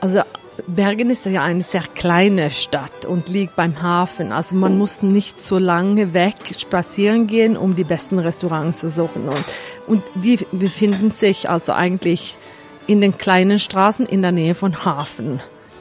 Also 0.00 0.20
Bergen 0.66 1.10
ist 1.10 1.24
ja 1.26 1.42
eine 1.42 1.62
sehr 1.62 1.84
kleine 1.94 2.50
Stadt 2.50 3.06
und 3.06 3.28
liegt 3.28 3.56
beim 3.56 3.82
Hafen. 3.82 4.32
Also 4.32 4.56
man 4.56 4.76
muss 4.76 5.02
nicht 5.02 5.38
so 5.38 5.58
lange 5.58 6.12
weg 6.12 6.34
spazieren 6.58 7.28
gehen, 7.28 7.56
um 7.56 7.76
die 7.76 7.84
besten 7.84 8.18
Restaurants 8.18 8.80
zu 8.80 8.88
suchen. 8.88 9.28
Und, 9.28 9.44
und 9.86 10.02
die 10.16 10.38
befinden 10.52 11.12
sich 11.12 11.48
also 11.48 11.72
eigentlich 11.72 12.36
in 12.86 13.00
den 13.00 13.16
kleinen 13.16 13.58
Straßen 13.58 14.06
in 14.06 14.22
der 14.22 14.32
Nähe 14.32 14.54
von 14.54 14.84
Hafen. 14.84 15.40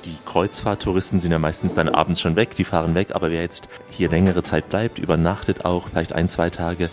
Die 0.10 0.18
Kreuzfahrttouristen 0.26 1.20
sind 1.20 1.32
ja 1.32 1.40
meistens 1.40 1.76
dann 1.76 1.90
abends 1.90 2.20
schon 2.20 2.36
weg, 2.36 2.56
die 2.56 2.64
fahren 2.64 2.96
weg, 2.96 3.10
aber 3.14 3.30
wer 3.30 3.42
jetzt 3.42 3.70
hier 3.90 4.10
längere 4.10 4.44
Zeit 4.44 4.70
bleibt, 4.70 4.98
übernachtet 4.98 5.66
auch, 5.66 5.90
vielleicht 5.90 6.14
ein, 6.14 6.28
zwei 6.30 6.50
Tage, 6.50 6.90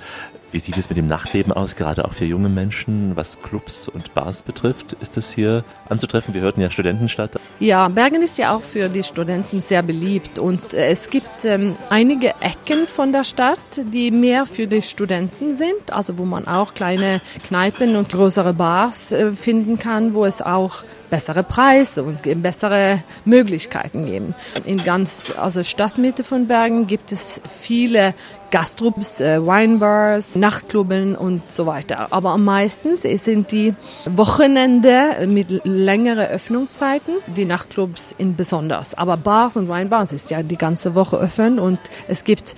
wie 0.52 0.60
sieht 0.60 0.76
es 0.76 0.88
mit 0.88 0.96
dem 0.96 1.06
Nachtleben 1.06 1.52
aus, 1.52 1.76
gerade 1.76 2.04
auch 2.04 2.12
für 2.12 2.24
junge 2.24 2.48
Menschen, 2.48 3.16
was 3.16 3.42
Clubs 3.42 3.88
und 3.88 4.14
Bars 4.14 4.42
betrifft? 4.42 4.94
Ist 5.00 5.16
das 5.16 5.32
hier 5.32 5.64
anzutreffen? 5.88 6.34
Wir 6.34 6.40
hörten 6.40 6.60
ja 6.60 6.70
Studentenstadt. 6.70 7.32
Ja, 7.58 7.88
Bergen 7.88 8.22
ist 8.22 8.38
ja 8.38 8.54
auch 8.54 8.62
für 8.62 8.88
die 8.88 9.02
Studenten 9.02 9.60
sehr 9.60 9.82
beliebt 9.82 10.38
und 10.38 10.74
äh, 10.74 10.88
es 10.88 11.10
gibt 11.10 11.44
ähm, 11.44 11.74
einige 11.90 12.28
Ecken 12.40 12.86
von 12.86 13.12
der 13.12 13.24
Stadt, 13.24 13.58
die 13.92 14.10
mehr 14.10 14.46
für 14.46 14.66
die 14.66 14.82
Studenten 14.82 15.56
sind, 15.56 15.92
also 15.92 16.16
wo 16.16 16.24
man 16.24 16.46
auch 16.46 16.74
kleine 16.74 17.20
Kneipen 17.46 17.96
und 17.96 18.08
größere 18.08 18.54
Bars 18.54 19.12
äh, 19.12 19.32
finden 19.32 19.78
kann, 19.78 20.14
wo 20.14 20.24
es 20.24 20.42
auch 20.42 20.84
bessere 21.10 21.42
Preise 21.42 22.02
und 22.02 22.20
bessere 22.42 23.02
Möglichkeiten 23.24 24.06
geben. 24.06 24.34
In 24.64 24.82
ganz 24.84 25.32
also 25.36 25.62
Stadtmitte 25.62 26.24
von 26.24 26.46
Bergen 26.46 26.86
gibt 26.86 27.12
es 27.12 27.40
viele 27.60 28.14
Gastrobs, 28.50 29.20
äh, 29.20 29.44
Winebars, 29.44 30.36
Nachtklubben 30.36 31.16
und 31.16 31.42
so 31.50 31.66
weiter. 31.66 32.08
Aber 32.10 32.30
am 32.30 32.44
meisten 32.44 32.96
sind 32.96 33.50
die 33.50 33.74
Wochenende 34.04 35.26
mit 35.26 35.64
längeren 35.64 36.26
Öffnungszeiten, 36.26 37.14
die 37.26 37.44
Nachtclubs 37.44 38.14
in 38.16 38.36
besonders. 38.36 38.94
Aber 38.94 39.16
Bars 39.16 39.56
und 39.56 39.68
Winebars 39.68 40.12
ist 40.12 40.30
ja 40.30 40.42
die 40.42 40.56
ganze 40.56 40.94
Woche 40.94 41.18
offen 41.18 41.58
und 41.58 41.80
es 42.08 42.24
gibt 42.24 42.54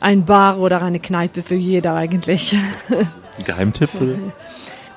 ein 0.00 0.24
Bar 0.24 0.58
oder 0.58 0.82
eine 0.82 1.00
Kneipe 1.00 1.42
für 1.42 1.54
jeder 1.54 1.94
eigentlich. 1.94 2.56
Geheimtipp? 3.44 3.90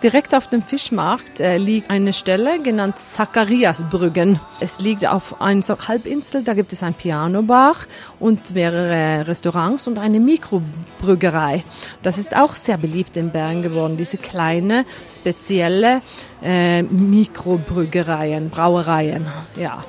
Direkt 0.04 0.34
auf 0.34 0.48
dem 0.48 0.64
Fischmarkt 0.64 1.40
äh, 1.40 1.58
liegt 1.58 1.92
eine 1.92 2.12
Stelle 2.12 2.60
genannt 2.60 3.00
Zachariasbrüggen. 3.00 4.40
Es 4.60 4.80
liegt 4.80 5.06
auf 5.06 5.40
einer 5.40 5.64
Halbinsel, 5.88 6.44
da 6.44 6.56
gibt 6.56 6.74
es 6.74 6.82
ein 6.82 6.96
Pianobar 6.96 7.76
und 8.20 8.56
mehrere 8.56 9.28
Restaurants 9.28 9.88
und 9.88 10.00
eine 10.00 10.20
Mikrobrüggerei. 10.20 11.64
Das 12.02 12.18
ist 12.18 12.36
auch 12.36 12.56
sehr 12.56 12.78
beliebt 12.78 13.16
in 13.16 13.30
Bern 13.30 13.62
geworden, 13.62 13.96
diese 13.96 14.18
kleine, 14.18 14.86
spezielle 15.08 16.02
äh, 16.42 16.82
Mikrobrüggereien, 16.82 18.50
Brauereien, 18.50 19.28
ja. 19.56 19.84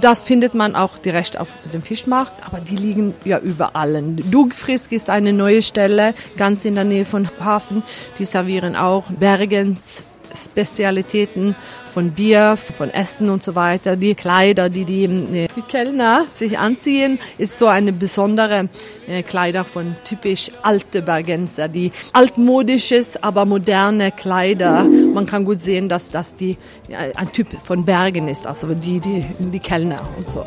Das 0.00 0.22
findet 0.22 0.54
man 0.54 0.74
auch 0.74 0.96
direkt 0.98 1.38
auf 1.38 1.48
dem 1.72 1.82
Fischmarkt, 1.82 2.46
aber 2.46 2.60
die 2.60 2.76
liegen 2.76 3.14
ja 3.24 3.38
überall. 3.38 4.02
Dugfrisk 4.30 4.92
ist 4.92 5.10
eine 5.10 5.32
neue 5.32 5.62
Stelle, 5.62 6.14
ganz 6.36 6.64
in 6.64 6.74
der 6.74 6.84
Nähe 6.84 7.04
von 7.04 7.28
Hafen. 7.40 7.82
Die 8.18 8.24
servieren 8.24 8.74
auch 8.74 9.04
Bergens 9.10 10.02
Spezialitäten 10.34 11.54
von 11.92 12.12
Bier, 12.12 12.56
von 12.56 12.90
Essen 12.90 13.28
und 13.28 13.42
so 13.42 13.54
weiter. 13.54 13.96
Die 13.96 14.14
Kleider, 14.14 14.70
die 14.70 14.84
die, 14.84 15.06
die 15.08 15.62
Kellner 15.68 16.26
sich 16.38 16.58
anziehen, 16.58 17.18
ist 17.38 17.58
so 17.58 17.66
eine 17.66 17.92
besondere 17.92 18.68
äh, 19.06 19.22
Kleider 19.22 19.64
von 19.64 19.94
typisch 20.04 20.50
alte 20.62 21.02
Bergenser, 21.02 21.68
die 21.68 21.92
altmodisches, 22.12 23.22
aber 23.22 23.44
moderne 23.44 24.10
Kleider. 24.10 24.84
Man 24.84 25.26
kann 25.26 25.44
gut 25.44 25.60
sehen, 25.60 25.88
dass 25.88 26.10
das 26.10 26.34
die, 26.34 26.56
äh, 26.88 27.14
ein 27.14 27.30
Typ 27.32 27.48
von 27.64 27.84
Bergen 27.84 28.28
ist, 28.28 28.46
also 28.46 28.72
die, 28.74 29.00
die, 29.00 29.24
die 29.38 29.60
Kellner 29.60 30.00
und 30.16 30.30
so. 30.30 30.44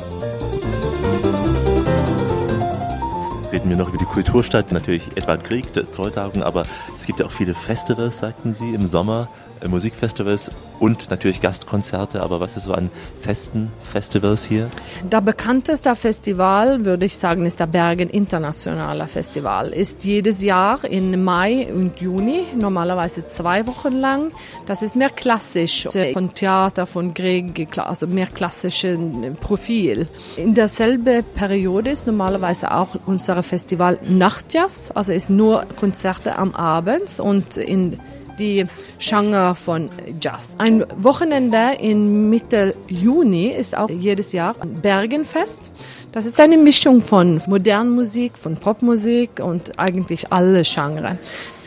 reden 3.55 3.69
wir 3.69 3.77
noch 3.77 3.87
über 3.87 3.97
die 3.97 4.05
Kulturstadt, 4.05 4.73
natürlich 4.73 5.07
Edward 5.15 5.45
Krieg, 5.45 5.65
Zolltagung, 5.93 6.43
aber 6.43 6.63
es 6.97 7.05
gibt 7.05 7.21
ja 7.21 7.25
auch 7.25 7.31
viele 7.31 7.53
Festivals, 7.53 8.17
sagten 8.17 8.53
Sie, 8.53 8.73
im 8.73 8.85
Sommer. 8.85 9.29
Äh, 9.65 9.67
Musikfestivals 9.67 10.51
und 10.79 11.09
natürlich 11.09 11.41
Gastkonzerte. 11.41 12.21
Aber 12.21 12.39
was 12.39 12.57
ist 12.57 12.65
so 12.65 12.73
an 12.73 12.89
festen 13.21 13.71
Festivals 13.91 14.45
hier? 14.45 14.69
Der 15.03 15.21
bekannteste 15.21 15.95
Festival, 15.95 16.85
würde 16.85 17.05
ich 17.05 17.17
sagen, 17.17 17.45
ist 17.45 17.59
der 17.59 17.67
Bergen 17.67 18.09
Internationaler 18.09 19.07
Festival. 19.07 19.69
Ist 19.69 20.03
jedes 20.03 20.41
Jahr 20.41 20.83
im 20.85 21.23
Mai 21.23 21.73
und 21.73 21.99
Juni, 21.99 22.43
normalerweise 22.55 23.27
zwei 23.27 23.65
Wochen 23.67 23.93
lang. 23.93 24.31
Das 24.65 24.81
ist 24.81 24.95
mehr 24.95 25.09
klassisch, 25.09 25.87
von 26.13 26.33
Theater, 26.33 26.85
von 26.85 27.13
Grieg, 27.13 27.77
also 27.77 28.07
mehr 28.07 28.27
klassischen 28.27 29.35
Profil. 29.39 30.07
In 30.37 30.53
derselben 30.53 31.23
Periode 31.35 31.91
ist 31.91 32.07
normalerweise 32.07 32.71
auch 32.71 32.95
unser 33.05 33.41
Festival 33.43 33.97
Nachtjazz, 34.07 34.91
also 34.93 35.11
ist 35.13 35.29
nur 35.29 35.65
Konzerte 35.79 36.37
am 36.37 36.53
Abend 36.53 37.19
und 37.19 37.57
in 37.57 37.99
die 38.39 38.65
Genre 38.99 39.55
von 39.55 39.89
Jazz. 40.21 40.55
Ein 40.57 40.85
Wochenende 40.97 41.77
in 41.79 42.29
Mitte 42.29 42.75
Juni 42.87 43.47
ist 43.47 43.77
auch 43.77 43.89
jedes 43.89 44.31
Jahr 44.31 44.55
Bergenfest. 44.81 45.71
Das 46.11 46.25
ist 46.25 46.39
eine 46.39 46.57
Mischung 46.57 47.01
von 47.01 47.41
modernen 47.47 47.93
Musik, 47.93 48.37
von 48.37 48.55
Popmusik 48.55 49.41
und 49.41 49.77
eigentlich 49.77 50.31
alle 50.31 50.61
Genres. 50.63 51.17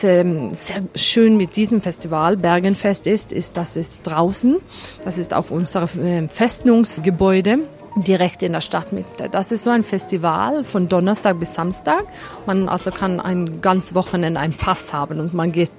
Ähm, 0.01 0.55
sehr 0.55 0.81
schön 0.95 1.37
mit 1.37 1.55
diesem 1.55 1.81
Festival 1.81 2.35
Bergenfest 2.35 3.05
ist, 3.05 3.31
ist, 3.31 3.57
dass 3.57 3.75
es 3.75 4.01
draußen, 4.01 4.57
das 5.05 5.19
ist 5.19 5.35
auf 5.35 5.51
unserem 5.51 5.89
ähm, 6.01 6.29
Festungsgebäude 6.29 7.59
direkt 7.95 8.43
in 8.43 8.53
der 8.53 8.61
Stadtmitte. 8.61 9.29
Das 9.31 9.51
ist 9.51 9.63
so 9.63 9.69
ein 9.69 9.83
Festival 9.83 10.63
von 10.63 10.87
Donnerstag 10.87 11.39
bis 11.39 11.53
Samstag. 11.53 12.03
Man 12.45 12.69
also 12.69 12.91
kann 12.91 13.19
ein 13.19 13.61
ganz 13.61 13.95
Wochenende 13.95 14.39
einen 14.39 14.55
Pass 14.55 14.93
haben 14.93 15.19
und 15.19 15.33
man 15.33 15.51
geht 15.51 15.71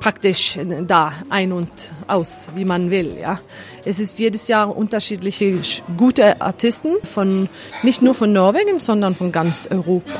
praktisch 0.00 0.58
da 0.86 1.12
ein 1.28 1.52
und 1.52 1.70
aus, 2.06 2.50
wie 2.54 2.64
man 2.64 2.90
will. 2.90 3.16
Ja, 3.20 3.40
es 3.84 3.98
ist 3.98 4.18
jedes 4.18 4.48
Jahr 4.48 4.76
unterschiedliche 4.76 5.60
gute 5.96 6.40
Artisten 6.40 6.96
von 7.02 7.48
nicht 7.82 8.02
nur 8.02 8.14
von 8.14 8.32
Norwegen, 8.32 8.78
sondern 8.78 9.14
von 9.14 9.32
ganz 9.32 9.68
Europa. 9.70 10.10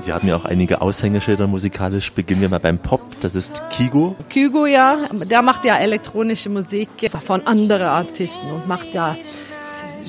Sie 0.00 0.12
haben 0.12 0.26
ja 0.26 0.36
auch 0.36 0.44
einige 0.44 0.80
Aushängeschilder 0.80 1.46
musikalisch. 1.46 2.12
Beginnen 2.12 2.40
wir 2.40 2.48
mal 2.48 2.58
beim 2.58 2.78
Pop. 2.78 3.00
Das 3.20 3.34
ist 3.34 3.62
Kigo. 3.70 4.16
Kigo, 4.28 4.66
ja. 4.66 4.96
Der 5.30 5.40
macht 5.40 5.64
ja 5.64 5.76
elektronische 5.76 6.50
Musik 6.50 6.88
von 7.24 7.46
anderen 7.46 7.86
Artisten 7.86 8.50
und 8.52 8.66
macht 8.66 8.92
ja 8.92 9.14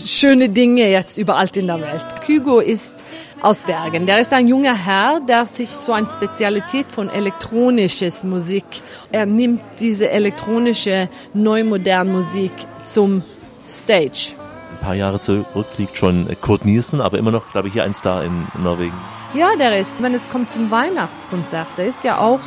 schöne 0.06 0.50
Dinge 0.50 0.90
jetzt 0.90 1.18
überall 1.18 1.50
in 1.56 1.68
der 1.68 1.82
Welt. 1.82 2.22
Kygo 2.26 2.60
ist 2.60 2.94
aus 3.42 3.60
Bergen. 3.60 4.06
Der 4.06 4.20
ist 4.20 4.32
ein 4.34 4.48
junger 4.48 4.76
Herr, 4.76 5.20
der 5.20 5.46
sich 5.46 5.70
so 5.70 5.94
eine 5.94 6.08
Spezialität 6.08 6.86
von 6.88 7.10
elektronisches 7.10 8.24
Musik. 8.24 8.64
Er 9.12 9.26
nimmt 9.26 9.62
diese 9.80 10.10
elektronische, 10.10 11.10
neumoderne 11.34 12.12
Musik 12.12 12.52
zum 12.86 13.24
Stage. 13.66 14.36
Ein 14.72 14.80
paar 14.82 14.96
Jahre 14.96 15.20
zurück 15.20 15.68
liegt 15.78 15.98
schon 15.98 16.28
Kurt 16.42 16.66
Nielsen, 16.66 17.02
aber 17.02 17.18
immer 17.18 17.32
noch, 17.32 17.52
glaube 17.52 17.68
ich, 17.68 17.74
hier 17.74 17.84
ein 17.84 17.96
Star 17.96 18.24
in 18.24 18.48
Norwegen. 18.62 18.96
Ja, 19.34 19.56
der 19.58 19.80
ist, 19.80 19.92
wenn 20.00 20.14
es 20.14 20.30
kommt 20.30 20.52
zum 20.52 20.72
Weihnachtskonzert, 20.72 21.68
der 21.78 21.88
ist 21.88 22.04
ja 22.04 22.20
auch 22.20 22.40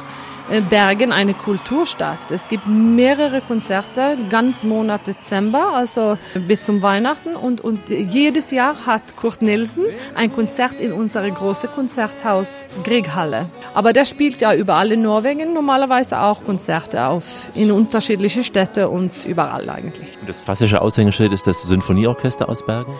Bergen 0.70 1.12
eine 1.12 1.34
Kulturstadt. 1.34 2.18
Es 2.30 2.48
gibt 2.48 2.66
mehrere 2.66 3.40
Konzerte, 3.40 4.16
ganz 4.30 4.64
Monat 4.64 5.06
Dezember, 5.06 5.74
also 5.74 6.16
bis 6.46 6.64
zum 6.64 6.80
Weihnachten. 6.82 7.36
Und, 7.36 7.60
und 7.60 7.88
jedes 7.88 8.50
Jahr 8.50 8.86
hat 8.86 9.16
Kurt 9.16 9.42
Nielsen 9.42 9.84
ein 10.14 10.32
Konzert 10.32 10.80
in 10.80 10.92
unserem 10.92 11.34
großen 11.34 11.70
Konzerthaus 11.70 12.48
Grieghalle. 12.82 13.46
Aber 13.74 13.92
der 13.92 14.04
spielt 14.04 14.40
ja 14.40 14.54
überall 14.54 14.92
in 14.92 15.02
Norwegen 15.02 15.52
normalerweise 15.52 16.20
auch 16.20 16.44
Konzerte 16.44 17.06
auf 17.06 17.50
in 17.54 17.70
unterschiedliche 17.70 18.42
Städte 18.42 18.88
und 18.88 19.24
überall 19.26 19.68
eigentlich. 19.68 20.16
Das 20.26 20.44
klassische 20.44 20.80
Aushängeschild 20.80 21.32
ist 21.32 21.46
das 21.46 21.62
Sinfonieorchester 21.62 22.48
aus 22.48 22.64
Bergen? 22.64 22.94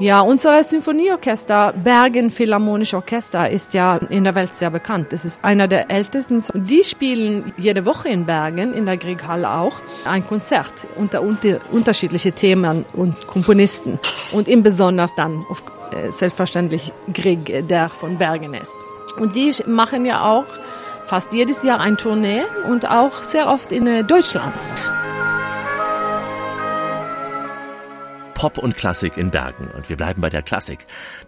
Ja, 0.00 0.22
unser 0.22 0.64
Symphonieorchester, 0.64 1.72
Bergen 1.72 2.30
Philharmonische 2.30 2.96
Orchester, 2.96 3.48
ist 3.48 3.74
ja 3.74 3.96
in 3.96 4.24
der 4.24 4.34
Welt 4.34 4.52
sehr 4.52 4.70
bekannt. 4.70 5.12
Es 5.12 5.24
ist 5.24 5.38
einer 5.44 5.68
der 5.68 5.88
ältesten. 5.88 6.42
Die 6.52 6.82
spielen 6.82 7.52
jede 7.56 7.86
Woche 7.86 8.08
in 8.08 8.26
Bergen, 8.26 8.74
in 8.74 8.86
der 8.86 8.96
Grieghalle 8.96 9.48
auch, 9.48 9.76
ein 10.04 10.26
Konzert 10.26 10.72
unter, 10.96 11.22
unter 11.22 11.60
unterschiedliche 11.70 12.32
Themen 12.32 12.84
und 12.92 13.28
Komponisten. 13.28 14.00
Und 14.32 14.48
im 14.48 14.64
besonders 14.64 15.14
dann 15.14 15.46
auf, 15.48 15.62
äh, 15.92 16.10
selbstverständlich 16.10 16.92
Grieg, 17.12 17.68
der 17.68 17.88
von 17.88 18.18
Bergen 18.18 18.54
ist. 18.54 18.74
Und 19.20 19.36
die 19.36 19.52
machen 19.64 20.04
ja 20.06 20.24
auch 20.24 20.46
fast 21.06 21.32
jedes 21.32 21.62
Jahr 21.62 21.78
ein 21.78 21.96
Tournee 21.96 22.42
und 22.68 22.90
auch 22.90 23.22
sehr 23.22 23.46
oft 23.46 23.70
in 23.70 23.86
äh, 23.86 24.02
Deutschland. 24.02 24.54
Pop 28.44 28.58
und 28.58 28.76
Klassik 28.76 29.16
in 29.16 29.30
Bergen. 29.30 29.68
Und 29.68 29.88
wir 29.88 29.96
bleiben 29.96 30.20
bei 30.20 30.28
der 30.28 30.42
Klassik. 30.42 30.80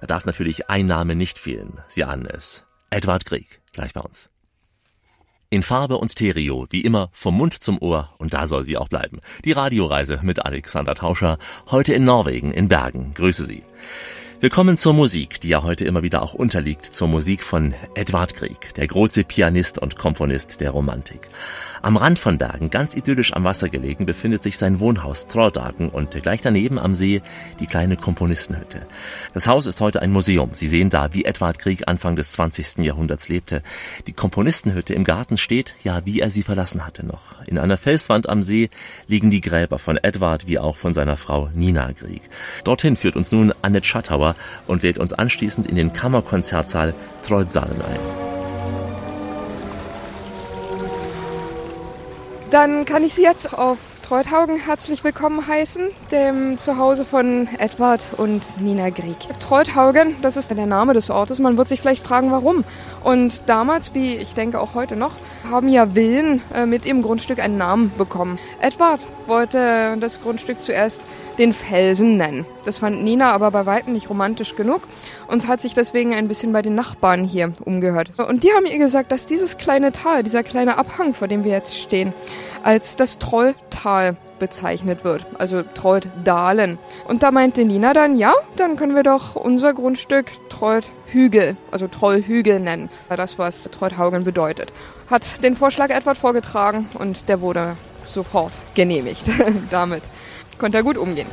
Da 0.02 0.06
darf 0.06 0.26
natürlich 0.26 0.68
ein 0.68 0.84
Name 0.84 1.16
nicht 1.16 1.38
fehlen. 1.38 1.80
Sie 1.88 2.04
ahnen 2.04 2.26
es. 2.26 2.66
Edward 2.90 3.24
Grieg, 3.24 3.62
gleich 3.72 3.94
bei 3.94 4.02
uns. 4.02 4.28
In 5.48 5.62
Farbe 5.62 5.96
und 5.96 6.12
Stereo, 6.12 6.66
wie 6.68 6.82
immer 6.82 7.08
vom 7.12 7.38
Mund 7.38 7.54
zum 7.54 7.80
Ohr, 7.80 8.12
und 8.18 8.34
da 8.34 8.46
soll 8.46 8.64
sie 8.64 8.76
auch 8.76 8.90
bleiben. 8.90 9.20
Die 9.46 9.52
Radioreise 9.52 10.20
mit 10.22 10.44
Alexander 10.44 10.94
Tauscher, 10.94 11.38
heute 11.70 11.94
in 11.94 12.04
Norwegen, 12.04 12.52
in 12.52 12.68
Bergen. 12.68 13.14
Grüße 13.14 13.46
Sie. 13.46 13.62
Wir 14.38 14.50
kommen 14.50 14.76
zur 14.76 14.92
Musik, 14.92 15.40
die 15.40 15.48
ja 15.48 15.62
heute 15.62 15.86
immer 15.86 16.02
wieder 16.02 16.20
auch 16.20 16.34
unterliegt, 16.34 16.84
zur 16.84 17.08
Musik 17.08 17.42
von 17.42 17.74
Edvard 17.94 18.34
Grieg, 18.34 18.74
der 18.74 18.86
große 18.86 19.24
Pianist 19.24 19.78
und 19.78 19.96
Komponist 19.96 20.60
der 20.60 20.72
Romantik. 20.72 21.30
Am 21.80 21.96
Rand 21.96 22.18
von 22.18 22.36
Bergen, 22.36 22.68
ganz 22.68 22.94
idyllisch 22.94 23.32
am 23.32 23.44
Wasser 23.44 23.68
gelegen, 23.68 24.06
befindet 24.06 24.42
sich 24.42 24.58
sein 24.58 24.80
Wohnhaus 24.80 25.28
Traudagen 25.28 25.88
und 25.88 26.10
gleich 26.20 26.42
daneben 26.42 26.78
am 26.78 26.94
See 26.94 27.22
die 27.60 27.66
kleine 27.66 27.96
Komponistenhütte. 27.96 28.86
Das 29.32 29.46
Haus 29.46 29.66
ist 29.66 29.80
heute 29.80 30.02
ein 30.02 30.10
Museum. 30.10 30.50
Sie 30.52 30.66
sehen 30.66 30.90
da, 30.90 31.14
wie 31.14 31.24
Edvard 31.24 31.58
Grieg 31.58 31.86
Anfang 31.86 32.16
des 32.16 32.32
20. 32.32 32.78
Jahrhunderts 32.84 33.28
lebte. 33.28 33.62
Die 34.06 34.12
Komponistenhütte 34.12 34.94
im 34.94 35.04
Garten 35.04 35.38
steht, 35.38 35.76
ja, 35.82 36.04
wie 36.04 36.20
er 36.20 36.30
sie 36.30 36.42
verlassen 36.42 36.84
hatte 36.84 37.06
noch. 37.06 37.40
In 37.46 37.58
einer 37.58 37.76
Felswand 37.76 38.28
am 38.28 38.42
See 38.42 38.68
liegen 39.06 39.30
die 39.30 39.40
Gräber 39.40 39.78
von 39.78 39.96
Edvard 39.96 40.46
wie 40.46 40.58
auch 40.58 40.76
von 40.76 40.92
seiner 40.92 41.16
Frau 41.16 41.50
Nina 41.54 41.92
Grieg. 41.92 42.22
Dorthin 42.64 42.96
führt 42.96 43.16
uns 43.16 43.30
nun 43.30 43.54
Annette 43.62 43.86
Schattauer 43.86 44.25
und 44.66 44.82
lädt 44.82 44.98
uns 44.98 45.12
anschließend 45.12 45.66
in 45.66 45.76
den 45.76 45.92
Kammerkonzertsaal 45.92 46.94
Treudsalen 47.22 47.80
ein. 47.82 47.98
Dann 52.50 52.84
kann 52.84 53.04
ich 53.04 53.14
Sie 53.14 53.22
jetzt 53.22 53.52
auf 53.52 53.78
Treuthaugen 54.06 54.56
herzlich 54.56 55.02
willkommen 55.02 55.48
heißen, 55.48 55.88
dem 56.12 56.58
Zuhause 56.58 57.04
von 57.04 57.48
Edward 57.58 58.04
und 58.16 58.60
Nina 58.60 58.90
Grieg. 58.90 59.16
Treuthaugen, 59.40 60.14
das 60.22 60.36
ist 60.36 60.52
der 60.52 60.64
Name 60.64 60.94
des 60.94 61.10
Ortes. 61.10 61.40
Man 61.40 61.56
wird 61.56 61.66
sich 61.66 61.80
vielleicht 61.80 62.06
fragen, 62.06 62.30
warum. 62.30 62.62
Und 63.02 63.42
damals, 63.46 63.94
wie 63.94 64.14
ich 64.14 64.34
denke 64.34 64.60
auch 64.60 64.74
heute 64.74 64.94
noch, 64.94 65.16
haben 65.50 65.68
ja 65.68 65.88
Villen 65.94 66.40
äh, 66.54 66.66
mit 66.66 66.86
ihrem 66.86 67.02
Grundstück 67.02 67.40
einen 67.40 67.58
Namen 67.58 67.92
bekommen. 67.98 68.38
Edward 68.60 69.08
wollte 69.26 69.96
das 69.98 70.20
Grundstück 70.20 70.60
zuerst 70.60 71.04
den 71.38 71.52
Felsen 71.52 72.16
nennen. 72.16 72.46
Das 72.64 72.78
fand 72.78 73.02
Nina 73.02 73.32
aber 73.32 73.50
bei 73.50 73.66
weitem 73.66 73.92
nicht 73.92 74.10
romantisch 74.10 74.56
genug 74.56 74.82
und 75.28 75.46
hat 75.48 75.60
sich 75.60 75.74
deswegen 75.74 76.14
ein 76.14 76.28
bisschen 76.28 76.52
bei 76.52 76.62
den 76.62 76.74
Nachbarn 76.74 77.24
hier 77.24 77.52
umgehört. 77.64 78.18
Und 78.18 78.42
die 78.42 78.52
haben 78.52 78.66
ihr 78.66 78.78
gesagt, 78.78 79.12
dass 79.12 79.26
dieses 79.26 79.56
kleine 79.56 79.92
Tal, 79.92 80.22
dieser 80.22 80.42
kleine 80.42 80.78
Abhang, 80.78 81.14
vor 81.14 81.28
dem 81.28 81.44
wir 81.44 81.52
jetzt 81.52 81.78
stehen, 81.78 82.12
als 82.62 82.96
das 82.96 83.18
Trolltal 83.18 84.16
bezeichnet 84.38 85.04
wird, 85.04 85.24
also 85.38 85.62
Trolldalen. 85.62 86.78
Und 87.08 87.22
da 87.22 87.30
meinte 87.30 87.64
Nina 87.64 87.92
dann, 87.94 88.16
ja, 88.16 88.34
dann 88.56 88.76
können 88.76 88.94
wir 88.94 89.02
doch 89.02 89.36
unser 89.36 89.72
Grundstück 89.72 90.26
Trollhügel, 90.50 91.56
also 91.70 91.88
Trollhügel 91.88 92.60
nennen. 92.60 92.90
Das, 93.08 93.38
was 93.38 93.64
Trollhaugen 93.64 94.24
bedeutet. 94.24 94.72
Hat 95.08 95.42
den 95.42 95.56
Vorschlag 95.56 95.90
Edward 95.90 96.18
vorgetragen 96.18 96.88
und 96.98 97.28
der 97.28 97.40
wurde 97.40 97.76
sofort 98.08 98.52
genehmigt. 98.74 99.24
Damit 99.70 100.02
konnte 100.58 100.78
er 100.78 100.82
gut 100.82 100.96
umgehen. 100.96 101.28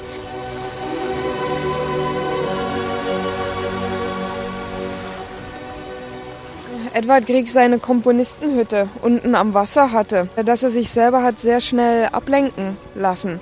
Edward 6.96 7.26
Grieg 7.26 7.48
seine 7.48 7.80
Komponistenhütte 7.80 8.88
unten 9.02 9.34
am 9.34 9.56
Wasser 9.56 9.92
hatte, 9.92 10.30
dass 10.46 10.62
er 10.62 10.70
sich 10.70 10.90
selber 10.92 11.24
hat 11.24 11.40
sehr 11.40 11.60
schnell 11.60 12.06
ablenken 12.12 12.78
lassen 12.94 13.40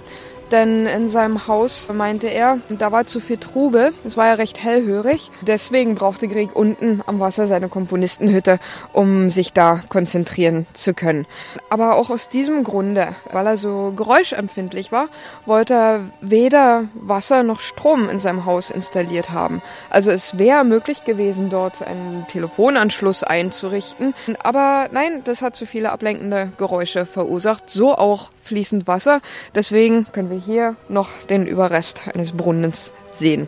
denn 0.51 0.85
in 0.85 1.09
seinem 1.09 1.47
Haus 1.47 1.87
meinte 1.91 2.27
er, 2.27 2.59
da 2.69 2.91
war 2.91 3.05
zu 3.05 3.19
viel 3.19 3.37
Trubel, 3.37 3.93
es 4.03 4.17
war 4.17 4.27
ja 4.27 4.33
recht 4.33 4.63
hellhörig. 4.63 5.31
Deswegen 5.41 5.95
brauchte 5.95 6.27
Grieg 6.27 6.55
unten 6.55 7.01
am 7.05 7.19
Wasser 7.19 7.47
seine 7.47 7.69
Komponistenhütte, 7.69 8.59
um 8.93 9.29
sich 9.29 9.53
da 9.53 9.81
konzentrieren 9.89 10.67
zu 10.73 10.93
können. 10.93 11.25
Aber 11.69 11.95
auch 11.95 12.09
aus 12.09 12.29
diesem 12.29 12.63
Grunde, 12.63 13.15
weil 13.31 13.47
er 13.47 13.57
so 13.57 13.93
geräuschempfindlich 13.95 14.91
war, 14.91 15.07
wollte 15.45 15.73
er 15.73 15.99
weder 16.21 16.85
Wasser 16.95 17.43
noch 17.43 17.61
Strom 17.61 18.09
in 18.09 18.19
seinem 18.19 18.45
Haus 18.45 18.69
installiert 18.69 19.31
haben. 19.31 19.61
Also 19.89 20.11
es 20.11 20.37
wäre 20.37 20.63
möglich 20.63 21.05
gewesen, 21.05 21.49
dort 21.49 21.81
einen 21.81 22.25
Telefonanschluss 22.27 23.23
einzurichten. 23.23 24.13
Aber 24.43 24.89
nein, 24.91 25.21
das 25.23 25.41
hat 25.41 25.55
zu 25.55 25.65
viele 25.65 25.91
ablenkende 25.91 26.51
Geräusche 26.57 27.05
verursacht. 27.05 27.69
So 27.69 27.95
auch 27.95 28.31
fließend 28.41 28.87
Wasser. 28.87 29.21
Deswegen 29.55 30.05
können 30.11 30.29
wir 30.29 30.37
hier 30.37 30.75
noch 30.89 31.09
den 31.29 31.45
Überrest 31.47 32.01
eines 32.13 32.31
Brunnens 32.31 32.93
sehen. 33.13 33.47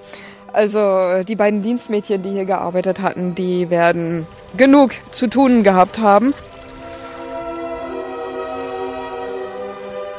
Also 0.51 1.23
die 1.27 1.35
beiden 1.35 1.63
Dienstmädchen, 1.63 2.21
die 2.21 2.29
hier 2.29 2.45
gearbeitet 2.45 3.01
hatten, 3.01 3.33
die 3.33 3.69
werden 3.69 4.27
genug 4.55 4.91
zu 5.11 5.27
tun 5.27 5.63
gehabt 5.63 5.99
haben. 5.99 6.33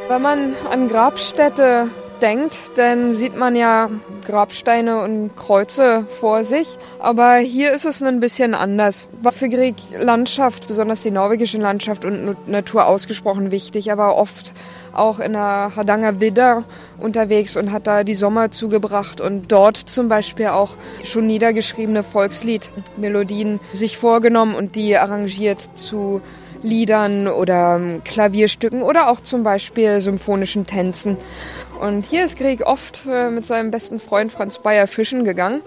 Wenn 0.09 0.23
man 0.23 0.55
an 0.71 0.89
Grabstätte 0.89 1.89
denkt, 2.21 2.57
dann 2.77 3.15
sieht 3.15 3.37
man 3.37 3.57
ja 3.57 3.91
Grabsteine 4.25 5.01
und 5.03 5.37
Kreuze 5.37 6.07
vor 6.21 6.45
sich. 6.45 6.79
Aber 6.99 7.37
hier 7.37 7.73
ist 7.73 7.85
es 7.85 8.03
ein 8.03 8.21
bisschen 8.21 8.55
anders. 8.55 9.09
War 9.23 9.33
für 9.33 9.49
Grieg 9.49 9.77
Landschaft, 9.99 10.69
besonders 10.69 11.03
die 11.03 11.11
norwegische 11.11 11.59
Landschaft 11.59 12.05
und 12.05 12.49
Natur 12.49 12.87
ausgesprochen 12.87 13.51
wichtig, 13.51 13.93
aber 13.93 14.17
oft 14.17 14.53
auch 14.93 15.19
in 15.19 15.33
der 15.33 15.73
Hardanger 15.75 16.21
Widder 16.21 16.65
unterwegs 16.99 17.57
und 17.57 17.73
hat 17.73 17.87
da 17.87 18.05
die 18.05 18.15
Sommer 18.15 18.51
zugebracht 18.51 19.21
und 19.21 19.51
dort 19.51 19.77
zum 19.77 20.09
Beispiel 20.09 20.49
auch 20.49 20.75
schon 21.03 21.27
niedergeschriebene 21.27 22.03
Volksliedmelodien 22.03 23.61
sich 23.73 23.99
vorgenommen 23.99 24.55
und 24.55 24.77
die 24.77 24.97
arrangiert 24.97 25.69
zu 25.75 26.23
Liedern 26.65 27.29
oder 27.29 27.79
Klavierstücken 28.05 28.83
oder 28.83 29.11
auch 29.11 29.21
zum 29.21 29.43
Beispiel 29.43 30.01
symphonischen 30.01 30.67
Tänzen. 30.67 31.19
Und 31.81 32.05
hier 32.05 32.25
ist 32.25 32.39
Grieg 32.39 32.65
oft 32.67 33.03
äh, 33.07 33.29
mit 33.31 33.45
seinem 33.47 33.71
besten 33.71 33.99
Freund 33.99 34.33
Franz 34.33 34.59
Bayer 34.59 34.87
fischen 34.87 35.25
gegangen. 35.25 35.63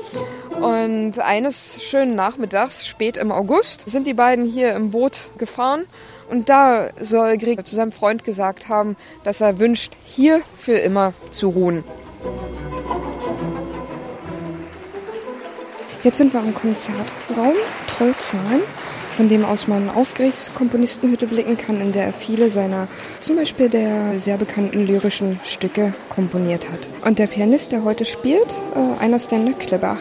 Und 0.60 1.20
eines 1.20 1.84
schönen 1.84 2.16
Nachmittags, 2.16 2.88
spät 2.88 3.18
im 3.18 3.32
August, 3.32 3.84
sind 3.88 4.08
die 4.08 4.14
beiden 4.14 4.46
hier 4.46 4.74
im 4.74 4.92
Boot 4.92 5.32
gefahren 5.38 5.86
und 6.30 6.50
da 6.50 6.90
soll 7.00 7.38
Grieg 7.38 7.66
zu 7.66 7.76
seinem 7.76 7.92
Freund 7.92 8.24
gesagt 8.24 8.68
haben, 8.68 8.98
dass 9.24 9.42
er 9.42 9.60
wünscht, 9.60 9.94
hier 10.04 10.42
für 10.58 10.74
immer 10.74 11.14
zu 11.32 11.50
ruhen. 11.50 11.84
Jetzt 16.04 16.18
sind 16.18 16.34
wir 16.34 16.40
am 16.40 16.54
Konzertraum 16.54 17.56
Treuzahlen, 17.88 18.62
von 19.18 19.30
dem 19.30 19.44
aus 19.44 19.68
man 19.68 19.90
auf 19.90 20.14
Griegs 20.14 20.52
Komponistenhütte 20.54 21.26
blicken 21.26 21.58
kann, 21.58 21.82
in 21.82 21.92
der 21.92 22.06
er 22.06 22.14
viele 22.14 22.52
seiner 22.52 22.88
zum 23.20 23.36
Beispiel 23.36 23.68
der 23.68 24.20
sehr 24.20 24.38
bekannten 24.38 24.86
lyrischen 24.86 25.40
Stücke 25.44 25.92
komponiert 26.10 26.70
hat. 26.70 26.88
Und 27.04 27.18
der 27.18 27.26
Pianist, 27.26 27.72
der 27.72 27.84
heute 27.84 28.06
spielt, 28.06 28.54
äh, 28.76 29.02
einer 29.02 29.18
Stan 29.18 29.44
Nöcklebach, 29.44 29.98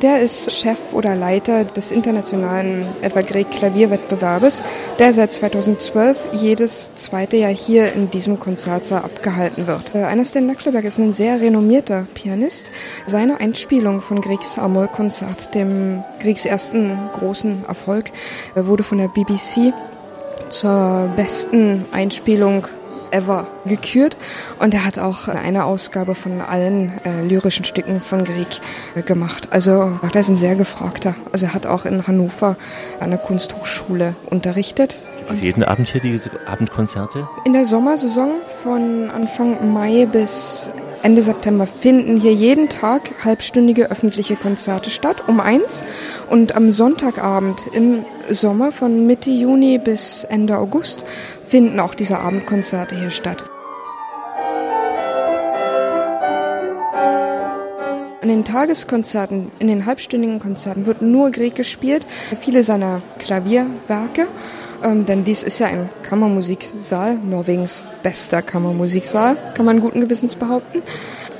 der 0.00 0.20
ist 0.20 0.52
Chef 0.52 0.78
oder 0.92 1.14
Leiter 1.14 1.64
des 1.64 1.90
internationalen 1.90 2.86
Edward 3.00 3.28
Grieg 3.28 3.50
Klavierwettbewerbes, 3.50 4.62
der 4.98 5.12
seit 5.12 5.32
2012 5.32 6.16
jedes 6.32 6.94
zweite 6.94 7.36
Jahr 7.36 7.54
hier 7.54 7.92
in 7.92 8.10
diesem 8.10 8.38
Konzertsaal 8.38 9.02
abgehalten 9.02 9.66
wird. 9.66 9.94
Äh, 9.94 10.24
Stan 10.24 10.46
Nöckleberg 10.46 10.84
ist 10.84 10.98
ein 10.98 11.12
sehr 11.12 11.40
renommierter 11.40 12.06
Pianist. 12.14 12.70
Seine 13.06 13.40
Einspielung 13.40 14.00
von 14.00 14.20
Griegs 14.20 14.58
Amol-Konzert, 14.58 15.54
dem 15.54 16.02
Griegs 16.20 16.44
ersten 16.44 16.98
großen 17.12 17.64
Erfolg, 17.66 18.10
wurde 18.54 18.82
von 18.82 18.98
der 18.98 19.08
BBC 19.08 19.72
zur 20.48 21.10
besten 21.16 21.84
Einspielung 21.92 22.66
ever 23.14 23.46
gekürt 23.64 24.16
und 24.58 24.74
er 24.74 24.84
hat 24.84 24.98
auch 24.98 25.28
eine 25.28 25.64
Ausgabe 25.64 26.14
von 26.14 26.40
allen 26.40 27.00
äh, 27.04 27.22
lyrischen 27.22 27.64
Stücken 27.64 28.00
von 28.00 28.24
Grieg 28.24 28.60
äh, 28.94 29.02
gemacht. 29.02 29.48
Also 29.50 29.92
er 30.02 30.20
ist 30.20 30.28
ein 30.28 30.36
sehr 30.36 30.56
gefragter. 30.56 31.14
Also 31.32 31.46
er 31.46 31.54
hat 31.54 31.66
auch 31.66 31.84
in 31.84 32.06
Hannover 32.06 32.56
an 33.00 33.10
der 33.10 33.18
Kunsthochschule 33.18 34.16
unterrichtet. 34.26 35.00
Also 35.28 35.44
jeden 35.44 35.64
Abend 35.64 35.88
hier 35.88 36.00
diese 36.00 36.30
Abendkonzerte? 36.46 37.28
In 37.44 37.52
der 37.52 37.64
Sommersaison 37.64 38.32
von 38.62 39.10
Anfang 39.10 39.72
Mai 39.72 40.06
bis 40.06 40.68
Ende 41.02 41.22
September 41.22 41.66
finden 41.66 42.20
hier 42.20 42.32
jeden 42.32 42.68
Tag 42.68 43.10
halbstündige 43.24 43.90
öffentliche 43.90 44.36
Konzerte 44.36 44.90
statt, 44.90 45.24
um 45.26 45.40
eins. 45.40 45.82
Und 46.28 46.56
am 46.56 46.72
Sonntagabend 46.72 47.66
im 47.72 48.04
Sommer 48.30 48.72
von 48.72 49.06
Mitte 49.06 49.30
Juni 49.30 49.78
bis 49.78 50.24
Ende 50.24 50.56
August 50.56 51.04
finden 51.46 51.80
auch 51.80 51.94
diese 51.94 52.18
Abendkonzerte 52.18 52.96
hier 52.96 53.10
statt. 53.10 53.44
An 58.22 58.28
den 58.28 58.44
Tageskonzerten, 58.44 59.50
in 59.58 59.68
den 59.68 59.84
halbstündigen 59.84 60.40
Konzerten 60.40 60.86
wird 60.86 61.02
nur 61.02 61.30
Grieg 61.30 61.54
gespielt, 61.54 62.06
viele 62.40 62.62
seiner 62.62 63.02
Klavierwerke, 63.18 64.28
ähm, 64.82 65.04
denn 65.04 65.24
dies 65.24 65.42
ist 65.42 65.58
ja 65.58 65.66
ein 65.66 65.90
Kammermusiksaal, 66.02 67.16
Norwegens 67.16 67.84
bester 68.02 68.40
Kammermusiksaal, 68.40 69.36
kann 69.54 69.66
man 69.66 69.80
guten 69.80 70.00
Gewissens 70.00 70.36
behaupten. 70.36 70.82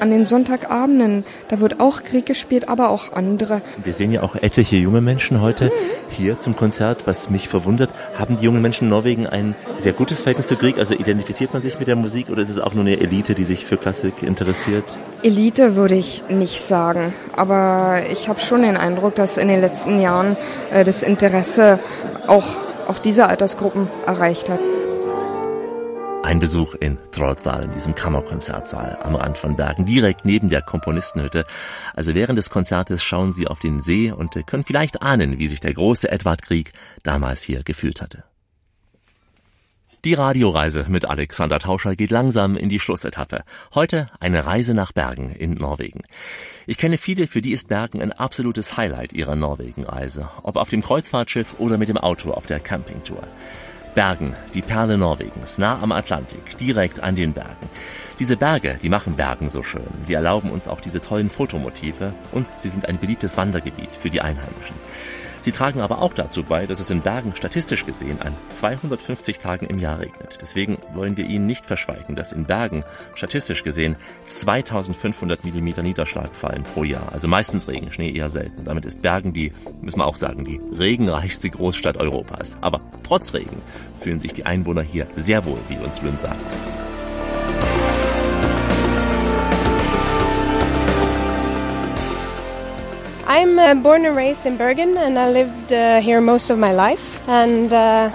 An 0.00 0.10
den 0.10 0.24
Sonntagabenden. 0.24 1.24
Da 1.48 1.60
wird 1.60 1.80
auch 1.80 2.02
Krieg 2.02 2.26
gespielt, 2.26 2.68
aber 2.68 2.90
auch 2.90 3.12
andere. 3.12 3.62
Wir 3.82 3.92
sehen 3.92 4.12
ja 4.12 4.22
auch 4.22 4.34
etliche 4.36 4.76
junge 4.76 5.00
Menschen 5.00 5.40
heute 5.40 5.70
hier 6.08 6.38
zum 6.38 6.56
Konzert. 6.56 7.06
Was 7.06 7.30
mich 7.30 7.48
verwundert, 7.48 7.90
haben 8.18 8.36
die 8.36 8.44
jungen 8.44 8.62
Menschen 8.62 8.84
in 8.84 8.90
Norwegen 8.90 9.26
ein 9.26 9.54
sehr 9.78 9.92
gutes 9.92 10.20
Verhältnis 10.20 10.46
zu 10.46 10.56
Krieg? 10.56 10.78
Also 10.78 10.94
identifiziert 10.94 11.52
man 11.52 11.62
sich 11.62 11.78
mit 11.78 11.88
der 11.88 11.96
Musik 11.96 12.30
oder 12.30 12.42
ist 12.42 12.50
es 12.50 12.58
auch 12.58 12.74
nur 12.74 12.84
eine 12.84 13.00
Elite, 13.00 13.34
die 13.34 13.44
sich 13.44 13.64
für 13.64 13.76
Klassik 13.76 14.22
interessiert? 14.22 14.84
Elite 15.22 15.76
würde 15.76 15.94
ich 15.94 16.22
nicht 16.28 16.60
sagen, 16.60 17.14
aber 17.34 18.02
ich 18.10 18.28
habe 18.28 18.40
schon 18.40 18.62
den 18.62 18.76
Eindruck, 18.76 19.14
dass 19.14 19.38
in 19.38 19.48
den 19.48 19.60
letzten 19.60 20.00
Jahren 20.00 20.36
äh, 20.70 20.84
das 20.84 21.02
Interesse 21.02 21.78
auch 22.26 22.44
auf 22.86 23.00
diese 23.00 23.26
Altersgruppen 23.26 23.88
erreicht 24.06 24.50
hat. 24.50 24.60
Ein 26.24 26.38
Besuch 26.38 26.74
in 26.76 26.96
Trollsal, 27.12 27.64
in 27.64 27.72
diesem 27.72 27.94
Kammerkonzertsaal 27.94 28.98
am 29.02 29.14
Rand 29.14 29.36
von 29.36 29.56
Bergen, 29.56 29.84
direkt 29.84 30.24
neben 30.24 30.48
der 30.48 30.62
Komponistenhütte. 30.62 31.44
Also 31.94 32.14
während 32.14 32.38
des 32.38 32.48
Konzertes 32.48 33.02
schauen 33.02 33.30
Sie 33.30 33.46
auf 33.46 33.58
den 33.58 33.82
See 33.82 34.10
und 34.10 34.34
können 34.46 34.64
vielleicht 34.64 35.02
ahnen, 35.02 35.38
wie 35.38 35.48
sich 35.48 35.60
der 35.60 35.74
große 35.74 36.10
Edward 36.10 36.40
Krieg 36.40 36.72
damals 37.02 37.42
hier 37.42 37.62
gefühlt 37.62 38.00
hatte. 38.00 38.24
Die 40.06 40.14
Radioreise 40.14 40.86
mit 40.88 41.04
Alexander 41.04 41.58
Tauscher 41.58 41.94
geht 41.94 42.10
langsam 42.10 42.56
in 42.56 42.70
die 42.70 42.80
Schlussetappe. 42.80 43.44
Heute 43.74 44.08
eine 44.18 44.46
Reise 44.46 44.72
nach 44.72 44.92
Bergen 44.92 45.28
in 45.28 45.52
Norwegen. 45.52 46.04
Ich 46.66 46.78
kenne 46.78 46.96
viele, 46.96 47.26
für 47.26 47.42
die 47.42 47.52
ist 47.52 47.68
Bergen 47.68 48.00
ein 48.00 48.12
absolutes 48.12 48.78
Highlight 48.78 49.12
ihrer 49.12 49.36
Norwegenreise, 49.36 50.30
ob 50.42 50.56
auf 50.56 50.70
dem 50.70 50.80
Kreuzfahrtschiff 50.80 51.56
oder 51.58 51.76
mit 51.76 51.90
dem 51.90 51.98
Auto 51.98 52.30
auf 52.30 52.46
der 52.46 52.60
Campingtour. 52.60 53.28
Bergen, 53.94 54.34
die 54.52 54.62
Perle 54.62 54.98
Norwegens, 54.98 55.56
nah 55.58 55.80
am 55.80 55.92
Atlantik, 55.92 56.58
direkt 56.58 57.00
an 57.00 57.14
den 57.14 57.32
Bergen. 57.32 57.68
Diese 58.18 58.36
Berge, 58.36 58.78
die 58.82 58.88
machen 58.88 59.14
Bergen 59.14 59.50
so 59.50 59.62
schön. 59.62 59.86
Sie 60.00 60.14
erlauben 60.14 60.50
uns 60.50 60.66
auch 60.66 60.80
diese 60.80 61.00
tollen 61.00 61.30
Fotomotive 61.30 62.12
und 62.32 62.48
sie 62.56 62.68
sind 62.68 62.88
ein 62.88 62.98
beliebtes 62.98 63.36
Wandergebiet 63.36 63.90
für 63.94 64.10
die 64.10 64.20
Einheimischen. 64.20 64.74
Sie 65.44 65.52
tragen 65.52 65.82
aber 65.82 66.00
auch 66.00 66.14
dazu 66.14 66.42
bei, 66.42 66.64
dass 66.64 66.80
es 66.80 66.90
in 66.90 67.02
Bergen 67.02 67.36
statistisch 67.36 67.84
gesehen 67.84 68.18
an 68.22 68.32
250 68.48 69.38
Tagen 69.38 69.66
im 69.66 69.78
Jahr 69.78 70.00
regnet. 70.00 70.38
Deswegen 70.40 70.78
wollen 70.94 71.18
wir 71.18 71.26
Ihnen 71.26 71.44
nicht 71.44 71.66
verschweigen, 71.66 72.16
dass 72.16 72.32
in 72.32 72.46
Bergen 72.46 72.82
statistisch 73.14 73.62
gesehen 73.62 73.96
2500 74.26 75.44
Millimeter 75.44 75.82
Niederschlag 75.82 76.34
fallen 76.34 76.62
pro 76.62 76.82
Jahr. 76.82 77.12
Also 77.12 77.28
meistens 77.28 77.68
Regen, 77.68 77.92
Schnee 77.92 78.10
eher 78.10 78.30
selten. 78.30 78.64
Damit 78.64 78.86
ist 78.86 79.02
Bergen 79.02 79.34
die, 79.34 79.52
müssen 79.82 79.98
wir 79.98 80.06
auch 80.06 80.16
sagen, 80.16 80.46
die 80.46 80.62
regenreichste 80.78 81.50
Großstadt 81.50 81.98
Europas. 81.98 82.56
Aber 82.62 82.80
trotz 83.06 83.34
Regen 83.34 83.60
fühlen 84.00 84.20
sich 84.20 84.32
die 84.32 84.46
Einwohner 84.46 84.80
hier 84.80 85.06
sehr 85.14 85.44
wohl, 85.44 85.60
wie 85.68 85.76
uns 85.76 86.00
Lünn 86.00 86.16
sagt. 86.16 86.40
I'm 93.34 93.58
uh, 93.58 93.74
born 93.74 94.06
and 94.06 94.14
raised 94.14 94.46
in 94.46 94.56
Bergen, 94.56 94.96
and 94.96 95.18
I 95.18 95.28
lived 95.28 95.72
uh, 95.72 96.00
here 96.00 96.20
most 96.20 96.50
of 96.50 96.56
my 96.56 96.72
life. 96.72 97.20
And 97.28 97.72
uh, 97.72 98.10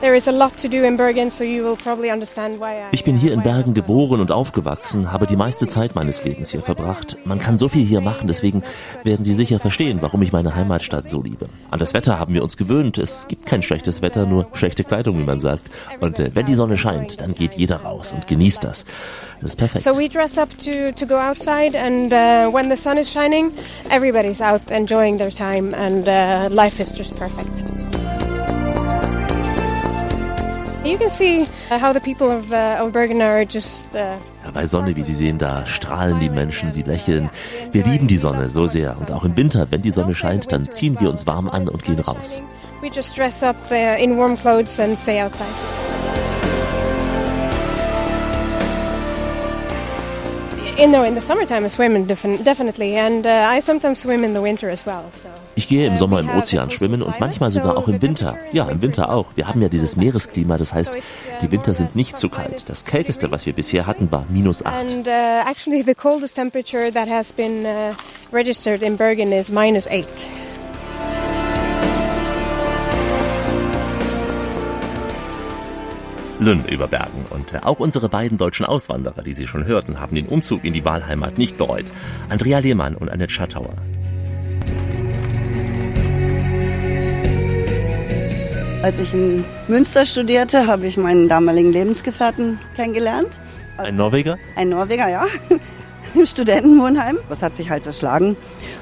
there 0.00 0.14
is 0.14 0.28
a 0.28 0.32
lot 0.32 0.56
to 0.58 0.68
do 0.68 0.84
in 0.84 0.96
Bergen, 0.96 1.30
so 1.30 1.44
you 1.44 1.64
will 1.64 1.76
probably 1.76 2.10
understand 2.10 2.60
why 2.60 2.76
I. 2.76 2.88
Ich 2.92 3.04
bin 3.04 3.16
hier 3.16 3.32
in 3.32 3.42
Bergen 3.42 3.74
geboren 3.74 4.20
und 4.20 4.30
aufgewachsen, 4.30 5.12
habe 5.12 5.26
die 5.26 5.36
meiste 5.36 5.66
Zeit 5.66 5.94
meines 5.94 6.24
Lebens 6.24 6.50
hier 6.50 6.62
verbracht. 6.62 7.16
Man 7.24 7.38
kann 7.38 7.58
so 7.58 7.68
viel 7.68 7.84
hier 7.84 8.00
machen, 8.00 8.28
deswegen 8.28 8.62
werden 9.04 9.24
Sie 9.24 9.32
sicher 9.32 9.58
verstehen, 9.58 9.98
warum 10.00 10.22
ich 10.22 10.32
meine 10.32 10.54
Heimatstadt 10.54 11.10
so 11.10 11.22
liebe. 11.22 11.46
An 11.70 11.78
das 11.78 11.94
Wetter 11.94 12.18
haben 12.18 12.34
wir 12.34 12.42
uns 12.42 12.56
gewöhnt. 12.56 12.98
Es 12.98 13.26
gibt 13.28 13.46
kein 13.46 13.62
schlechtes 13.62 14.02
Wetter, 14.02 14.26
nur 14.26 14.46
schlechte 14.52 14.84
Kleidung, 14.84 15.18
wie 15.18 15.24
man 15.24 15.40
sagt. 15.40 15.70
Und 16.00 16.18
äh, 16.18 16.34
wenn 16.34 16.46
die 16.46 16.54
Sonne 16.54 16.78
scheint, 16.78 17.20
dann 17.20 17.34
geht 17.34 17.54
jeder 17.54 17.82
raus 17.82 18.12
und 18.12 18.26
genießt 18.26 18.64
das. 18.64 18.84
Das 19.40 19.50
ist 19.50 19.56
perfekt. 19.56 19.84
So 19.84 19.96
we 19.96 20.08
dress 20.08 20.36
up 20.38 20.50
to, 20.58 20.92
to 20.92 21.06
go 21.06 21.16
outside, 21.16 21.76
and 21.76 22.12
uh, 22.12 22.52
when 22.52 22.70
the 22.70 22.76
sun 22.76 22.98
is 22.98 23.10
shining, 23.10 23.52
everybody's 23.90 24.40
out 24.40 24.70
enjoying 24.70 25.18
their 25.18 25.30
time, 25.30 25.74
and 25.74 26.08
uh, 26.08 26.48
life 26.52 26.80
is 26.80 26.92
just 26.96 27.16
perfect. 27.16 27.67
Bei 34.54 34.66
Sonne, 34.66 34.96
wie 34.96 35.02
Sie 35.02 35.14
sehen, 35.14 35.38
da 35.38 35.66
strahlen 35.66 36.18
die 36.20 36.30
Menschen, 36.30 36.72
sie 36.72 36.82
lächeln. 36.82 37.30
Wir 37.72 37.84
lieben 37.84 38.06
die 38.06 38.16
Sonne 38.16 38.48
so 38.48 38.66
sehr. 38.66 38.96
Und 38.98 39.12
auch 39.12 39.24
im 39.24 39.36
Winter, 39.36 39.66
wenn 39.70 39.82
die 39.82 39.90
Sonne 39.90 40.14
scheint, 40.14 40.50
dann 40.52 40.68
ziehen 40.68 40.96
wir 41.00 41.10
uns 41.10 41.26
warm 41.26 41.48
an 41.48 41.68
und 41.68 41.84
gehen 41.84 42.00
raus. 42.00 42.42
we 42.80 42.88
just 42.88 43.14
dress 43.16 43.42
up 43.42 43.56
uh, 43.70 43.74
in 43.74 44.16
warm 44.16 44.36
clothes 44.36 44.78
and 44.78 44.96
stay 44.96 45.20
outside. 45.20 45.87
Ich 55.56 55.66
gehe 55.66 55.86
im 55.88 55.96
Sommer 55.96 56.20
im 56.20 56.30
Ozean 56.30 56.70
schwimmen 56.70 57.02
und 57.02 57.18
manchmal 57.18 57.50
sogar 57.50 57.76
auch 57.76 57.88
im 57.88 58.00
Winter. 58.00 58.38
Ja, 58.52 58.68
im 58.68 58.80
Winter 58.80 59.10
auch. 59.10 59.26
Wir 59.34 59.48
haben 59.48 59.60
ja 59.60 59.68
dieses 59.68 59.96
Meeresklima, 59.96 60.56
das 60.56 60.72
heißt, 60.72 60.96
die 61.42 61.50
Winter 61.50 61.74
sind 61.74 61.96
nicht 61.96 62.16
zu 62.16 62.28
kalt. 62.28 62.68
Das 62.68 62.84
kälteste, 62.84 63.32
was 63.32 63.44
wir 63.44 63.54
bisher 63.54 63.88
hatten, 63.88 64.12
war 64.12 64.24
minus 64.28 64.64
8. 64.64 64.72
And 64.72 65.08
uh, 65.08 65.10
actually, 65.50 65.82
the 65.82 65.96
coldest 65.96 66.36
temperature 66.36 66.92
that 66.92 67.08
has 67.08 67.32
been 67.32 67.66
uh, 67.66 67.92
registered 68.32 68.80
in 68.80 68.96
Bergen 68.96 69.32
is 69.32 69.50
minus 69.50 69.88
eight. 69.88 70.28
Lünn 76.48 76.64
über 76.64 76.88
Bergen. 76.88 77.26
Und 77.28 77.52
äh, 77.52 77.58
auch 77.60 77.78
unsere 77.78 78.08
beiden 78.08 78.38
deutschen 78.38 78.64
Auswanderer, 78.64 79.22
die 79.22 79.34
Sie 79.34 79.46
schon 79.46 79.66
hörten, 79.66 80.00
haben 80.00 80.14
den 80.14 80.26
Umzug 80.26 80.64
in 80.64 80.72
die 80.72 80.82
Wahlheimat 80.82 81.36
nicht 81.36 81.58
bereut. 81.58 81.84
Andrea 82.30 82.60
Lehmann 82.60 82.94
und 82.94 83.10
Annette 83.10 83.34
Schattauer. 83.34 83.74
Als 88.82 88.98
ich 88.98 89.12
in 89.12 89.44
Münster 89.66 90.06
studierte, 90.06 90.66
habe 90.66 90.86
ich 90.86 90.96
meinen 90.96 91.28
damaligen 91.28 91.70
Lebensgefährten 91.70 92.58
kennengelernt. 92.76 93.38
Ein 93.76 93.96
Norweger? 93.96 94.38
Ein 94.56 94.70
Norweger, 94.70 95.08
ja. 95.10 95.26
Im 96.14 96.24
Studentenwohnheim. 96.24 97.18
Das 97.28 97.42
hat 97.42 97.56
sich 97.56 97.68
halt 97.68 97.84
zerschlagen. 97.84 98.36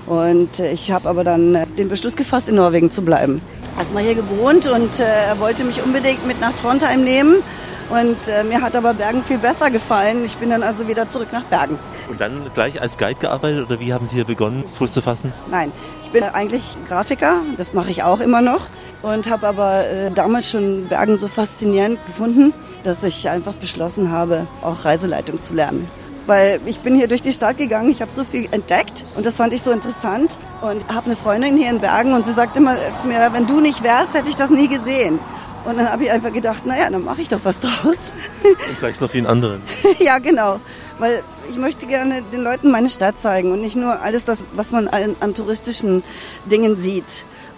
Und 0.07 0.61
äh, 0.61 0.71
ich 0.71 0.93
habe 0.93 1.09
aber 1.09 1.25
dann 1.25 1.57
äh, 1.57 1.67
den 1.77 1.89
Beschluss 1.89 2.15
gefasst, 2.15 2.49
in 2.49 2.55
Norwegen 2.55 2.93
zu 2.93 3.03
bleiben. 3.03 3.43
Erstmal 3.79 4.03
hier 4.05 4.15
gewohnt 4.15 4.67
und 4.69 4.99
äh, 4.99 5.05
er 5.05 5.39
wollte 5.39 5.63
mich 5.63 5.83
unbedingt 5.83 6.27
mit 6.27 6.41
nach 6.41 6.55
Trondheim 6.55 7.05
nehmen. 7.05 7.43
Und 7.91 8.17
äh, 8.27 8.43
mir 8.43 8.63
hat 8.63 8.75
aber 8.75 8.95
Bergen 8.95 9.23
viel 9.23 9.39
besser 9.39 9.71
gefallen. 9.71 10.25
Ich 10.25 10.37
bin 10.39 10.51
dann 10.51 10.63
also 10.63 10.89
wieder 10.89 11.09
zurück 11.09 11.29
nach 11.31 11.45
Bergen. 11.45 11.79
Und 12.09 12.21
dann 12.21 12.51
gleich 12.55 12.81
als 12.81 12.97
Guide 12.97 13.21
gearbeitet 13.21 13.67
oder 13.67 13.79
wie 13.79 13.93
haben 13.93 14.07
Sie 14.07 14.17
hier 14.17 14.25
begonnen, 14.25 14.65
Fuß 14.79 14.93
zu 14.93 15.03
fassen? 15.03 15.33
Nein, 15.51 15.71
ich 16.03 16.11
bin 16.11 16.25
eigentlich 16.25 16.63
Grafiker, 16.89 17.43
das 17.57 17.75
mache 17.75 17.91
ich 17.91 18.03
auch 18.03 18.21
immer 18.21 18.41
noch. 18.41 18.63
Und 19.03 19.29
habe 19.29 19.47
aber 19.47 19.87
äh, 19.87 20.11
damals 20.11 20.51
schon 20.51 20.89
Bergen 20.89 21.17
so 21.19 21.29
faszinierend 21.29 21.99
gefunden, 22.07 22.55
dass 22.83 23.03
ich 23.03 23.29
einfach 23.29 23.53
beschlossen 23.53 24.11
habe, 24.11 24.47
auch 24.63 24.85
Reiseleitung 24.85 25.43
zu 25.43 25.55
lernen. 25.55 25.89
Weil 26.27 26.61
ich 26.67 26.81
bin 26.81 26.97
hier 26.97 27.07
durch 27.09 27.23
die 27.23 27.33
Stadt 27.33 27.57
gegangen, 27.57 27.89
ich 27.91 28.03
habe 28.03 28.13
so 28.13 28.25
viel 28.25 28.49
entdeckt 28.51 29.05
und 29.17 29.25
das 29.25 29.37
fand 29.37 29.53
ich 29.53 29.63
so 29.63 29.71
interessant. 29.71 30.37
Und 30.61 30.87
habe 30.93 31.07
eine 31.07 31.17
Freundin 31.17 31.57
hier 31.57 31.71
in 31.71 31.81
Bergen 31.81 32.13
und 32.13 32.27
sie 32.27 32.33
sagt 32.33 32.57
immer 32.57 32.77
zu 33.01 33.07
mir, 33.07 33.31
wenn 33.33 33.47
du 33.47 33.61
nicht 33.61 33.83
wärst, 33.83 34.15
hätte 34.15 34.29
ich 34.29 34.37
das 34.37 34.51
nie 34.51 34.69
gesehen. 34.69 35.21
Und 35.65 35.79
dann 35.79 35.91
habe 35.91 36.05
ich 36.05 36.11
einfach 36.11 36.33
gedacht, 36.33 36.65
naja, 36.65 36.89
dann 36.91 37.05
mache 37.05 37.23
ich 37.23 37.29
doch 37.29 37.41
was 37.43 37.59
draus. 37.61 37.99
Und 38.43 38.81
zeig's 38.81 39.01
noch 39.01 39.11
vielen 39.11 39.27
anderen. 39.27 39.63
ja, 39.99 40.19
genau. 40.19 40.61
Weil 40.99 41.23
ich 41.49 41.57
möchte 41.57 41.87
gerne 41.87 42.23
den 42.33 42.43
Leuten 42.43 42.71
meine 42.71 42.89
Stadt 42.89 43.19
zeigen 43.19 43.53
und 43.53 43.61
nicht 43.61 43.77
nur 43.77 44.01
alles 44.01 44.25
das, 44.25 44.43
was 44.53 44.71
man 44.71 44.89
an, 44.89 45.17
an 45.21 45.35
touristischen 45.35 46.03
Dingen 46.47 46.77
sieht. 46.77 47.05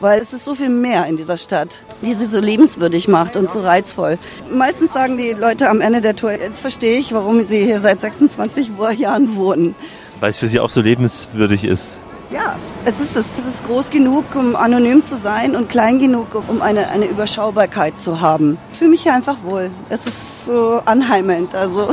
Weil 0.00 0.20
es 0.20 0.32
ist 0.32 0.44
so 0.44 0.54
viel 0.54 0.68
mehr 0.68 1.06
in 1.06 1.16
dieser 1.16 1.36
Stadt, 1.36 1.80
die 2.02 2.14
sie 2.14 2.26
so 2.26 2.38
lebenswürdig 2.38 3.08
macht 3.08 3.36
und 3.36 3.50
so 3.50 3.60
reizvoll. 3.60 4.18
Meistens 4.50 4.92
sagen 4.92 5.16
die 5.16 5.32
Leute 5.32 5.68
am 5.68 5.80
Ende 5.80 6.00
der 6.00 6.14
Tour, 6.14 6.32
jetzt 6.32 6.60
verstehe 6.60 6.98
ich, 6.98 7.12
warum 7.12 7.44
sie 7.44 7.64
hier 7.64 7.80
seit 7.80 8.00
26 8.00 8.70
Jahren 8.98 9.34
wohnen. 9.36 9.74
Weil 10.20 10.30
es 10.30 10.38
für 10.38 10.48
Sie 10.48 10.60
auch 10.60 10.70
so 10.70 10.80
lebenswürdig 10.80 11.64
ist. 11.64 11.92
Ja, 12.30 12.56
es 12.84 13.00
ist 13.00 13.16
es. 13.16 13.26
Es 13.38 13.54
ist 13.54 13.66
groß 13.66 13.90
genug, 13.90 14.24
um 14.34 14.54
anonym 14.54 15.02
zu 15.02 15.16
sein 15.16 15.56
und 15.56 15.70
klein 15.70 15.98
genug, 15.98 16.26
um 16.48 16.60
eine, 16.60 16.88
eine 16.90 17.06
Überschaubarkeit 17.06 17.98
zu 17.98 18.20
haben. 18.20 18.58
Ich 18.72 18.78
fühle 18.78 18.90
mich 18.90 19.02
hier 19.02 19.14
einfach 19.14 19.38
wohl. 19.44 19.70
Es 19.88 20.00
ist 20.06 20.44
so 20.44 20.82
anheimelnd. 20.84 21.54
Also 21.54 21.90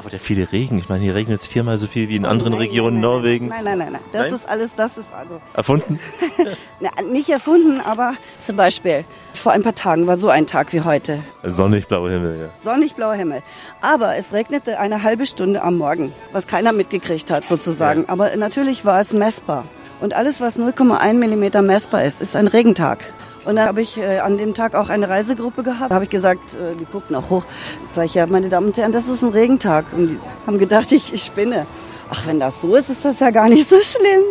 Aber 0.00 0.08
der 0.08 0.18
viele 0.18 0.50
Regen, 0.50 0.78
ich 0.78 0.88
meine, 0.88 1.04
hier 1.04 1.14
regnet 1.14 1.42
es 1.42 1.46
viermal 1.46 1.76
so 1.76 1.86
viel 1.86 2.08
wie 2.08 2.16
in 2.16 2.24
anderen 2.24 2.54
Regionen 2.54 3.00
Norwegens. 3.00 3.54
Nein, 3.54 3.64
nein, 3.64 3.78
nein, 3.78 3.92
nein. 3.92 4.00
Das 4.14 4.22
Nein? 4.22 4.34
ist 4.34 4.48
alles, 4.48 4.70
das 4.74 4.96
ist 4.96 5.12
also. 5.12 5.42
Erfunden? 5.52 6.00
Na, 6.80 6.88
nicht 7.02 7.28
erfunden, 7.28 7.82
aber 7.82 8.14
zum 8.40 8.56
Beispiel 8.56 9.04
vor 9.34 9.52
ein 9.52 9.62
paar 9.62 9.74
Tagen 9.74 10.06
war 10.06 10.16
so 10.16 10.30
ein 10.30 10.46
Tag 10.46 10.72
wie 10.72 10.80
heute. 10.80 11.22
Sonnig 11.42 11.86
blauer 11.86 12.08
Himmel, 12.08 12.40
ja. 12.40 12.48
Sonnig 12.64 12.94
blauer 12.94 13.12
Himmel. 13.12 13.42
Aber 13.82 14.16
es 14.16 14.32
regnete 14.32 14.78
eine 14.78 15.02
halbe 15.02 15.26
Stunde 15.26 15.62
am 15.62 15.76
Morgen, 15.76 16.14
was 16.32 16.46
keiner 16.46 16.72
mitgekriegt 16.72 17.30
hat 17.30 17.46
sozusagen. 17.46 18.08
Aber 18.08 18.34
natürlich 18.36 18.86
war 18.86 19.02
es 19.02 19.12
messbar. 19.12 19.66
Und 20.00 20.14
alles, 20.14 20.40
was 20.40 20.58
0,1 20.58 21.12
Millimeter 21.12 21.60
messbar 21.60 22.04
ist, 22.04 22.22
ist 22.22 22.36
ein 22.36 22.46
Regentag. 22.46 23.00
Und 23.44 23.56
dann 23.56 23.66
habe 23.66 23.80
ich 23.80 23.96
äh, 23.96 24.18
an 24.18 24.36
dem 24.36 24.54
Tag 24.54 24.74
auch 24.74 24.88
eine 24.88 25.08
Reisegruppe 25.08 25.62
gehabt. 25.62 25.90
Da 25.90 25.94
habe 25.94 26.04
ich 26.04 26.10
gesagt, 26.10 26.54
äh, 26.54 26.74
die 26.78 26.84
guckten 26.84 27.16
auch 27.16 27.30
hoch. 27.30 27.44
Sag 27.94 28.06
ich, 28.06 28.14
ja, 28.14 28.26
meine 28.26 28.48
Damen 28.48 28.66
und 28.66 28.76
Herren, 28.76 28.92
das 28.92 29.08
ist 29.08 29.22
ein 29.22 29.30
Regentag. 29.30 29.86
Und 29.92 30.08
die 30.08 30.18
haben 30.46 30.58
gedacht, 30.58 30.92
ich, 30.92 31.12
ich 31.12 31.24
spinne. 31.24 31.66
Ach, 32.10 32.26
wenn 32.26 32.40
das 32.40 32.60
so 32.60 32.74
ist, 32.74 32.90
ist 32.90 33.04
das 33.04 33.20
ja 33.20 33.30
gar 33.30 33.48
nicht 33.48 33.68
so 33.68 33.76
schlimm. 33.80 34.22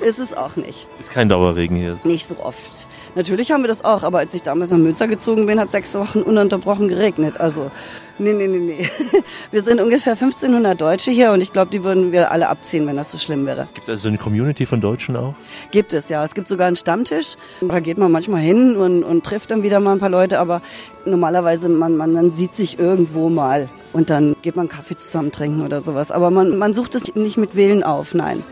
Ist 0.00 0.18
es 0.18 0.36
auch 0.36 0.56
nicht. 0.56 0.88
Ist 0.98 1.10
kein 1.10 1.28
Dauerregen 1.28 1.76
hier. 1.76 1.98
Nicht 2.02 2.28
so 2.28 2.36
oft. 2.42 2.88
Natürlich 3.14 3.52
haben 3.52 3.62
wir 3.62 3.68
das 3.68 3.84
auch, 3.84 4.02
aber 4.02 4.18
als 4.18 4.34
ich 4.34 4.42
damals 4.42 4.70
nach 4.70 4.78
Münster 4.78 5.06
gezogen 5.06 5.46
bin, 5.46 5.60
hat 5.60 5.70
sechs 5.70 5.94
Wochen 5.94 6.22
ununterbrochen 6.22 6.88
geregnet. 6.88 7.38
Also, 7.38 7.70
nee, 8.18 8.32
nee, 8.32 8.46
nee, 8.46 8.58
nee. 8.58 8.88
Wir 9.50 9.62
sind 9.62 9.80
ungefähr 9.80 10.12
1500 10.12 10.80
Deutsche 10.80 11.10
hier 11.10 11.32
und 11.32 11.40
ich 11.40 11.52
glaube, 11.52 11.70
die 11.70 11.84
würden 11.84 12.12
wir 12.12 12.30
alle 12.30 12.48
abziehen, 12.48 12.86
wenn 12.86 12.96
das 12.96 13.10
so 13.10 13.18
schlimm 13.18 13.46
wäre. 13.46 13.68
Gibt 13.74 13.84
es 13.84 13.88
also 13.90 14.02
so 14.02 14.08
eine 14.08 14.18
Community 14.18 14.66
von 14.66 14.80
Deutschen 14.80 15.16
auch? 15.16 15.34
Gibt 15.70 15.92
es, 15.92 16.08
ja. 16.08 16.24
Es 16.24 16.34
gibt 16.34 16.48
sogar 16.48 16.66
einen 16.66 16.76
Stammtisch. 16.76 17.36
Da 17.60 17.80
geht 17.80 17.98
man 17.98 18.12
manchmal 18.12 18.40
hin 18.40 18.76
und, 18.76 19.02
und 19.04 19.24
trifft 19.24 19.50
dann 19.50 19.62
wieder 19.62 19.80
mal 19.80 19.92
ein 19.92 19.98
paar 19.98 20.08
Leute, 20.08 20.38
aber 20.38 20.62
normalerweise, 21.04 21.68
man, 21.68 21.96
man, 21.96 22.12
man 22.12 22.32
sieht 22.32 22.54
sich 22.54 22.78
irgendwo 22.78 23.28
mal 23.28 23.68
und 23.92 24.10
dann 24.10 24.36
geht 24.42 24.56
man 24.56 24.68
Kaffee 24.68 24.96
zusammen 24.96 25.32
trinken 25.32 25.62
oder 25.62 25.80
sowas. 25.82 26.10
Aber 26.10 26.30
man, 26.30 26.56
man 26.58 26.74
sucht 26.74 26.94
es 26.94 27.14
nicht 27.14 27.36
mit 27.36 27.56
Wählen 27.56 27.82
auf, 27.82 28.14
nein. 28.14 28.42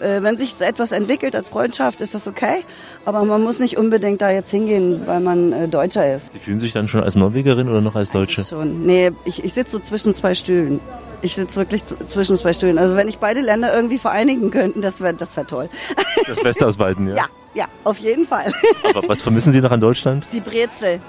Äh, 0.00 0.22
wenn 0.22 0.36
sich 0.36 0.60
etwas 0.60 0.92
entwickelt 0.92 1.34
als 1.36 1.48
Freundschaft, 1.48 2.00
ist 2.00 2.14
das 2.14 2.26
okay. 2.26 2.64
Aber 3.04 3.24
man 3.24 3.42
muss 3.42 3.58
nicht 3.58 3.76
unbedingt 3.76 4.20
da 4.20 4.30
jetzt 4.30 4.50
hingehen, 4.50 5.02
weil 5.06 5.20
man 5.20 5.52
äh, 5.52 5.68
Deutscher 5.68 6.14
ist. 6.14 6.32
Sie 6.32 6.38
fühlen 6.38 6.58
sich 6.58 6.72
dann 6.72 6.88
schon 6.88 7.02
als 7.02 7.14
Norwegerin 7.14 7.68
oder 7.68 7.80
noch 7.80 7.94
als 7.94 8.10
Deutsche? 8.10 8.44
Schon. 8.44 8.84
Nee, 8.86 9.10
ich, 9.24 9.44
ich 9.44 9.54
sitze 9.54 9.72
so 9.72 9.78
zwischen 9.78 10.14
zwei 10.14 10.34
Stühlen. 10.34 10.80
Ich 11.22 11.34
sitze 11.34 11.56
wirklich 11.56 11.84
zwischen 12.06 12.36
zwei 12.36 12.52
Stühlen. 12.52 12.76
Also 12.78 12.96
wenn 12.96 13.08
ich 13.08 13.18
beide 13.18 13.40
Länder 13.40 13.74
irgendwie 13.74 13.98
vereinigen 13.98 14.50
könnten, 14.50 14.82
das 14.82 15.00
wäre 15.00 15.14
das 15.14 15.36
wär 15.36 15.46
toll. 15.46 15.68
Das 16.26 16.42
Beste 16.42 16.66
aus 16.66 16.78
beiden, 16.78 17.08
ja? 17.08 17.16
Ja, 17.16 17.24
ja, 17.52 17.64
auf 17.84 17.98
jeden 17.98 18.26
Fall. 18.26 18.50
Aber 18.84 19.06
was 19.06 19.20
vermissen 19.20 19.52
Sie 19.52 19.60
noch 19.60 19.70
an 19.70 19.80
Deutschland? 19.80 20.26
Die 20.32 20.40
Brezel. 20.40 21.00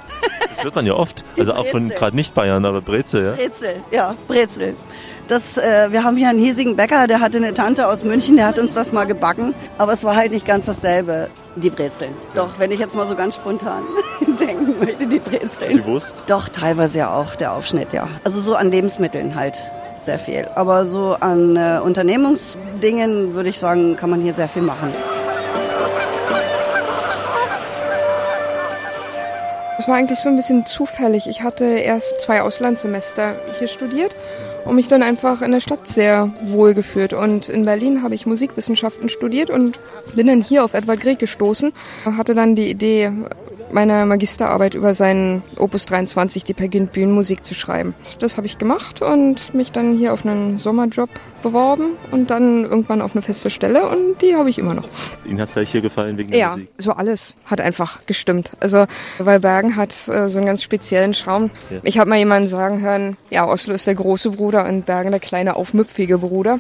Das 0.50 0.64
hört 0.64 0.76
man 0.76 0.86
ja 0.86 0.94
oft. 0.94 1.24
Also 1.38 1.54
auch 1.54 1.66
von 1.68 1.88
gerade 1.88 2.16
nicht 2.18 2.34
Bayern, 2.34 2.66
aber 2.66 2.82
Brezel, 2.82 3.24
ja? 3.26 3.32
Brezel, 3.32 3.76
ja, 3.92 4.16
Brezel. 4.28 4.76
Das, 5.28 5.58
äh, 5.58 5.92
wir 5.92 6.04
haben 6.04 6.18
hier 6.18 6.30
einen 6.30 6.38
hiesigen 6.38 6.76
Bäcker, 6.76 7.08
der 7.08 7.20
hatte 7.20 7.38
eine 7.38 7.56
Tante 7.56 7.88
aus 7.88 8.04
München, 8.04 8.36
der 8.36 8.46
hat 8.46 8.60
uns 8.60 8.76
das 8.76 8.92
mal 8.92 9.06
gebacken. 9.06 9.56
Aber 9.80 9.94
es 9.94 10.04
war 10.04 10.16
halt 10.16 10.32
nicht 10.32 10.46
ganz 10.46 10.68
dasselbe, 10.68 11.30
die 11.56 11.72
Brezeln. 11.72 12.14
Doch, 12.36 12.60
wenn 12.60 12.72
ich 12.72 12.80
jetzt 12.80 12.96
mal 12.96 13.08
so 13.08 13.16
ganz 13.16 13.36
spontan 13.36 13.82
denken 14.40 14.76
möchte, 14.80 15.08
die 15.08 15.18
Brezeln. 15.18 15.78
Die 15.78 15.86
Wurst? 15.86 16.14
Doch, 16.28 16.48
teilweise 16.48 17.00
ja 17.00 17.12
auch, 17.12 17.36
der 17.36 17.54
Aufschnitt, 17.54 17.92
ja. 17.92 18.08
Also 18.24 18.40
so 18.40 18.54
an 18.54 18.70
Lebensmitteln 18.70 19.34
halt 19.34 19.56
sehr 20.04 20.20
viel. 20.20 20.48
Aber 20.54 20.86
so 20.86 21.18
an 21.20 21.56
äh, 21.56 21.80
Unternehmungsdingen 21.84 23.34
würde 23.34 23.50
ich 23.50 23.58
sagen, 23.58 23.96
kann 23.96 24.12
man 24.12 24.22
hier 24.22 24.34
sehr 24.34 24.48
viel 24.48 24.62
machen. 24.62 24.94
Es 29.80 29.88
war 29.88 29.96
eigentlich 29.96 30.20
so 30.20 30.30
ein 30.30 30.36
bisschen 30.36 30.68
zufällig. 30.68 31.28
Ich 31.28 31.42
hatte 31.42 31.66
erst 31.66 32.22
zwei 32.22 32.44
Auslandssemester 32.44 33.36
hier 33.58 33.68
studiert 33.68 34.16
und 34.66 34.76
mich 34.76 34.88
dann 34.88 35.04
einfach 35.04 35.42
in 35.42 35.52
der 35.52 35.62
Stadt 35.62 35.88
sehr 35.88 36.32
wohl 36.44 36.74
gefühlt. 36.74 37.14
Und 37.14 37.50
in 37.50 37.66
Berlin 37.66 38.04
habe 38.04 38.16
ich 38.16 38.26
Musikwissenschaften 38.26 39.10
studiert 39.10 39.50
und 39.50 39.80
bin 40.16 40.28
dann 40.28 40.42
hier 40.42 40.64
auf 40.66 40.74
Edward 40.74 41.00
Grieg 41.00 41.20
gestoßen. 41.20 41.72
Hatte 42.06 42.34
dann 42.34 42.56
die 42.56 42.70
Idee, 42.70 43.12
meine 43.72 44.06
Magisterarbeit 44.06 44.76
über 44.76 44.94
seinen 44.94 45.44
Opus 45.58 45.86
23, 45.86 46.44
die 46.44 46.54
Pergint 46.54 46.92
Bühnenmusik, 46.92 47.44
zu 47.46 47.54
schreiben. 47.54 47.94
Das 48.20 48.38
habe 48.38 48.48
ich 48.48 48.58
gemacht 48.58 49.02
und 49.02 49.54
mich 49.54 49.72
dann 49.72 49.98
hier 49.98 50.14
auf 50.14 50.26
einen 50.26 50.58
Sommerjob 50.58 51.10
beworben 51.44 51.98
und 52.12 52.30
dann 52.30 52.64
irgendwann 52.64 53.02
auf 53.02 53.14
eine 53.14 53.22
feste 53.22 53.50
Stelle 53.50 53.88
und 53.90 54.22
die 54.22 54.36
habe 54.36 54.50
ich 54.50 54.58
immer 54.58 54.74
noch. 54.74 54.88
Ihnen 55.26 55.40
hat 55.40 55.50
es 55.50 55.54
gleich 55.54 55.72
hier 55.72 55.82
gefallen 55.82 56.18
wegen 56.18 56.32
der 56.32 56.40
ja, 56.40 56.52
Musik? 56.52 56.70
so 56.78 56.92
alles 56.92 57.36
hat 57.46 57.62
einfach 57.62 58.06
gestimmt. 58.06 58.52
Also, 58.60 58.86
weil 59.20 59.40
Bergen 59.40 59.76
hat 59.76 59.92
äh, 60.08 60.30
so 60.30 60.38
einen 60.38 60.48
ganz 60.48 60.64
speziellen 60.64 61.14
Charme. 61.14 61.50
Ja. 61.70 61.80
Ich 61.84 61.98
habe 62.00 62.10
mal 62.10 62.18
jemanden 62.18 62.50
sagen 62.50 62.82
hören, 62.82 63.18
ja, 63.30 63.48
Oslo 63.48 63.74
ist 63.74 63.88
der 63.88 63.96
große 63.96 64.32
Bruder 64.32 64.68
und 64.68 64.86
Bergen 64.86 65.12
der 65.12 65.20
kleine 65.20 65.56
aufmüpfige 65.56 66.18
Bruder. 66.18 66.60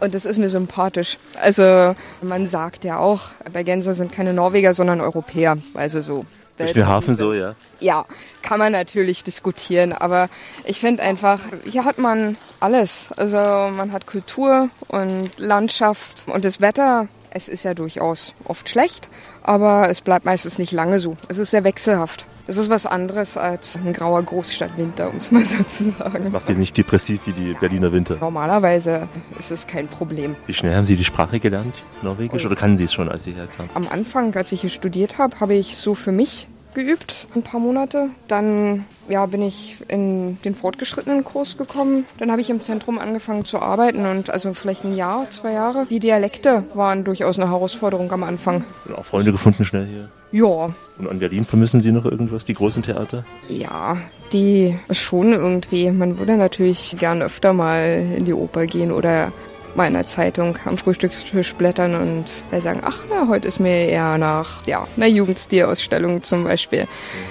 Und 0.00 0.14
das 0.14 0.24
ist 0.24 0.38
mir 0.38 0.50
sympathisch. 0.50 1.18
Also 1.40 1.94
man 2.20 2.48
sagt 2.48 2.84
ja 2.84 2.98
auch, 2.98 3.28
Bergenser 3.52 3.94
sind 3.94 4.12
keine 4.12 4.34
Norweger, 4.34 4.74
sondern 4.74 5.00
Europäer. 5.00 5.56
Also 5.74 6.00
so. 6.00 6.24
Durch 6.58 6.72
den 6.72 6.86
Hafen 6.86 7.16
so, 7.16 7.32
ja? 7.32 7.54
Ja, 7.80 8.06
kann 8.42 8.58
man 8.58 8.72
natürlich 8.72 9.24
diskutieren, 9.24 9.92
aber 9.92 10.28
ich 10.64 10.78
finde 10.78 11.02
einfach, 11.02 11.40
hier 11.64 11.84
hat 11.84 11.98
man 11.98 12.36
alles. 12.60 13.08
Also 13.16 13.36
man 13.36 13.92
hat 13.92 14.06
Kultur 14.06 14.70
und 14.88 15.30
Landschaft 15.36 16.24
und 16.26 16.44
das 16.44 16.60
Wetter. 16.60 17.08
Es 17.30 17.48
ist 17.48 17.64
ja 17.64 17.74
durchaus 17.74 18.32
oft 18.44 18.68
schlecht, 18.68 19.08
aber 19.42 19.88
es 19.90 20.00
bleibt 20.00 20.24
meistens 20.24 20.58
nicht 20.58 20.70
lange 20.70 21.00
so. 21.00 21.16
Es 21.28 21.38
ist 21.38 21.50
sehr 21.50 21.64
wechselhaft. 21.64 22.26
Es 22.46 22.58
ist 22.58 22.68
was 22.68 22.84
anderes 22.84 23.38
als 23.38 23.76
ein 23.76 23.94
grauer 23.94 24.22
Großstadtwinter, 24.22 25.08
um 25.08 25.16
es 25.16 25.30
mal 25.32 25.44
so 25.44 25.62
zu 25.64 25.90
sagen. 25.92 26.24
Das 26.24 26.32
macht 26.32 26.46
Sie 26.46 26.54
nicht 26.54 26.76
depressiv 26.76 27.22
wie 27.26 27.32
die 27.32 27.54
Berliner 27.54 27.90
Winter. 27.92 28.18
Normalerweise 28.20 29.08
ist 29.38 29.50
es 29.50 29.66
kein 29.66 29.88
Problem. 29.88 30.36
Wie 30.46 30.52
schnell 30.52 30.74
haben 30.74 30.84
Sie 30.84 30.96
die 30.96 31.04
Sprache 31.04 31.40
gelernt, 31.40 31.74
Norwegisch, 32.02 32.44
oder 32.44 32.54
kannten 32.54 32.76
Sie 32.76 32.84
es 32.84 32.92
schon, 32.92 33.08
als 33.08 33.24
Sie 33.24 33.32
herkamen? 33.32 33.70
Am 33.74 33.88
Anfang, 33.88 34.34
als 34.36 34.52
ich 34.52 34.60
hier 34.60 34.70
studiert 34.70 35.16
habe, 35.16 35.40
habe 35.40 35.54
ich 35.54 35.78
so 35.78 35.94
für 35.94 36.12
mich 36.12 36.46
geübt, 36.74 37.28
ein 37.34 37.42
paar 37.42 37.60
Monate. 37.60 38.10
Dann 38.28 38.84
ja, 39.08 39.24
bin 39.26 39.40
ich 39.42 39.78
in 39.88 40.38
den 40.42 40.54
fortgeschrittenen 40.54 41.24
Kurs 41.24 41.56
gekommen. 41.56 42.04
Dann 42.18 42.30
habe 42.30 42.40
ich 42.40 42.50
im 42.50 42.60
Zentrum 42.60 42.98
angefangen 42.98 43.44
zu 43.44 43.60
arbeiten 43.60 44.04
und 44.04 44.28
also 44.28 44.52
vielleicht 44.52 44.84
ein 44.84 44.94
Jahr, 44.94 45.30
zwei 45.30 45.52
Jahre. 45.52 45.86
Die 45.88 46.00
Dialekte 46.00 46.64
waren 46.74 47.04
durchaus 47.04 47.38
eine 47.38 47.48
Herausforderung 47.48 48.12
am 48.12 48.24
Anfang. 48.24 48.64
Und 48.84 48.96
auch 48.96 49.04
Freunde 49.04 49.32
gefunden 49.32 49.64
schnell 49.64 49.86
hier? 49.86 50.10
Ja. 50.34 50.74
Und 50.98 51.08
an 51.08 51.20
Berlin 51.20 51.44
vermissen 51.44 51.78
Sie 51.80 51.92
noch 51.92 52.04
irgendwas, 52.04 52.44
die 52.44 52.54
großen 52.54 52.82
Theater? 52.82 53.24
Ja, 53.46 53.98
die 54.32 54.76
schon 54.90 55.32
irgendwie. 55.32 55.92
Man 55.92 56.18
würde 56.18 56.36
natürlich 56.36 56.96
gern 56.98 57.22
öfter 57.22 57.52
mal 57.52 58.04
in 58.16 58.24
die 58.24 58.32
Oper 58.32 58.66
gehen 58.66 58.90
oder 58.90 59.32
mal 59.76 59.86
in 59.86 59.94
der 59.94 60.08
Zeitung 60.08 60.58
am 60.64 60.76
Frühstückstisch 60.76 61.54
blättern 61.54 61.94
und 61.94 62.60
sagen, 62.60 62.80
ach 62.82 63.04
na, 63.08 63.28
heute 63.28 63.46
ist 63.46 63.60
mir 63.60 63.86
eher 63.86 64.18
nach 64.18 64.66
ja, 64.66 64.88
einer 64.96 65.06
Jugendstilausstellung 65.06 66.24
zum 66.24 66.42
Beispiel. 66.42 66.88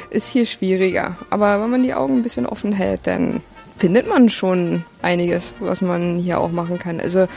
Ist 0.10 0.30
hier 0.30 0.45
schwieriger. 0.45 1.18
Aber 1.30 1.62
wenn 1.62 1.72
man 1.72 1.84
die 1.84 1.93
Augen 1.93 2.20
ein 2.20 2.24
bisschen 2.24 2.45
offen 2.45 2.72
hält, 2.72 3.06
dann 3.06 3.41
findet 3.80 4.08
man 4.08 4.30
schon 4.30 4.86
einiges, 5.01 5.54
was 5.60 5.82
man 5.82 6.20
hier 6.20 6.39
auch 6.39 6.54
machen 6.54 6.80
kann. 6.80 7.01
Also 7.01 7.28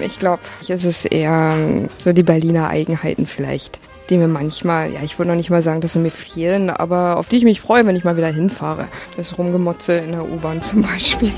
ich 0.00 0.18
glaube, 0.18 0.40
es 0.66 0.84
ist 0.86 1.04
eher 1.04 1.54
so 1.98 2.14
die 2.14 2.22
Berliner 2.22 2.68
Eigenheiten 2.68 3.26
vielleicht, 3.26 3.78
die 4.12 4.18
mir 4.18 4.28
manchmal, 4.28 4.92
ja, 4.92 5.00
ich 5.02 5.18
würde 5.18 5.30
noch 5.30 5.36
nicht 5.36 5.50
mal 5.50 5.62
sagen, 5.62 5.80
dass 5.80 5.94
sie 5.94 5.98
mir 5.98 6.10
fehlen, 6.10 6.68
aber 6.68 7.16
auf 7.16 7.28
die 7.28 7.36
ich 7.36 7.44
mich 7.44 7.60
freue, 7.62 7.86
wenn 7.86 7.96
ich 7.96 8.04
mal 8.04 8.16
wieder 8.16 8.28
hinfahre. 8.28 8.88
Das 9.16 9.38
Rumgemotze 9.38 9.94
in 9.94 10.12
der 10.12 10.24
U-Bahn 10.24 10.60
zum 10.60 10.82
Beispiel. 10.82 11.32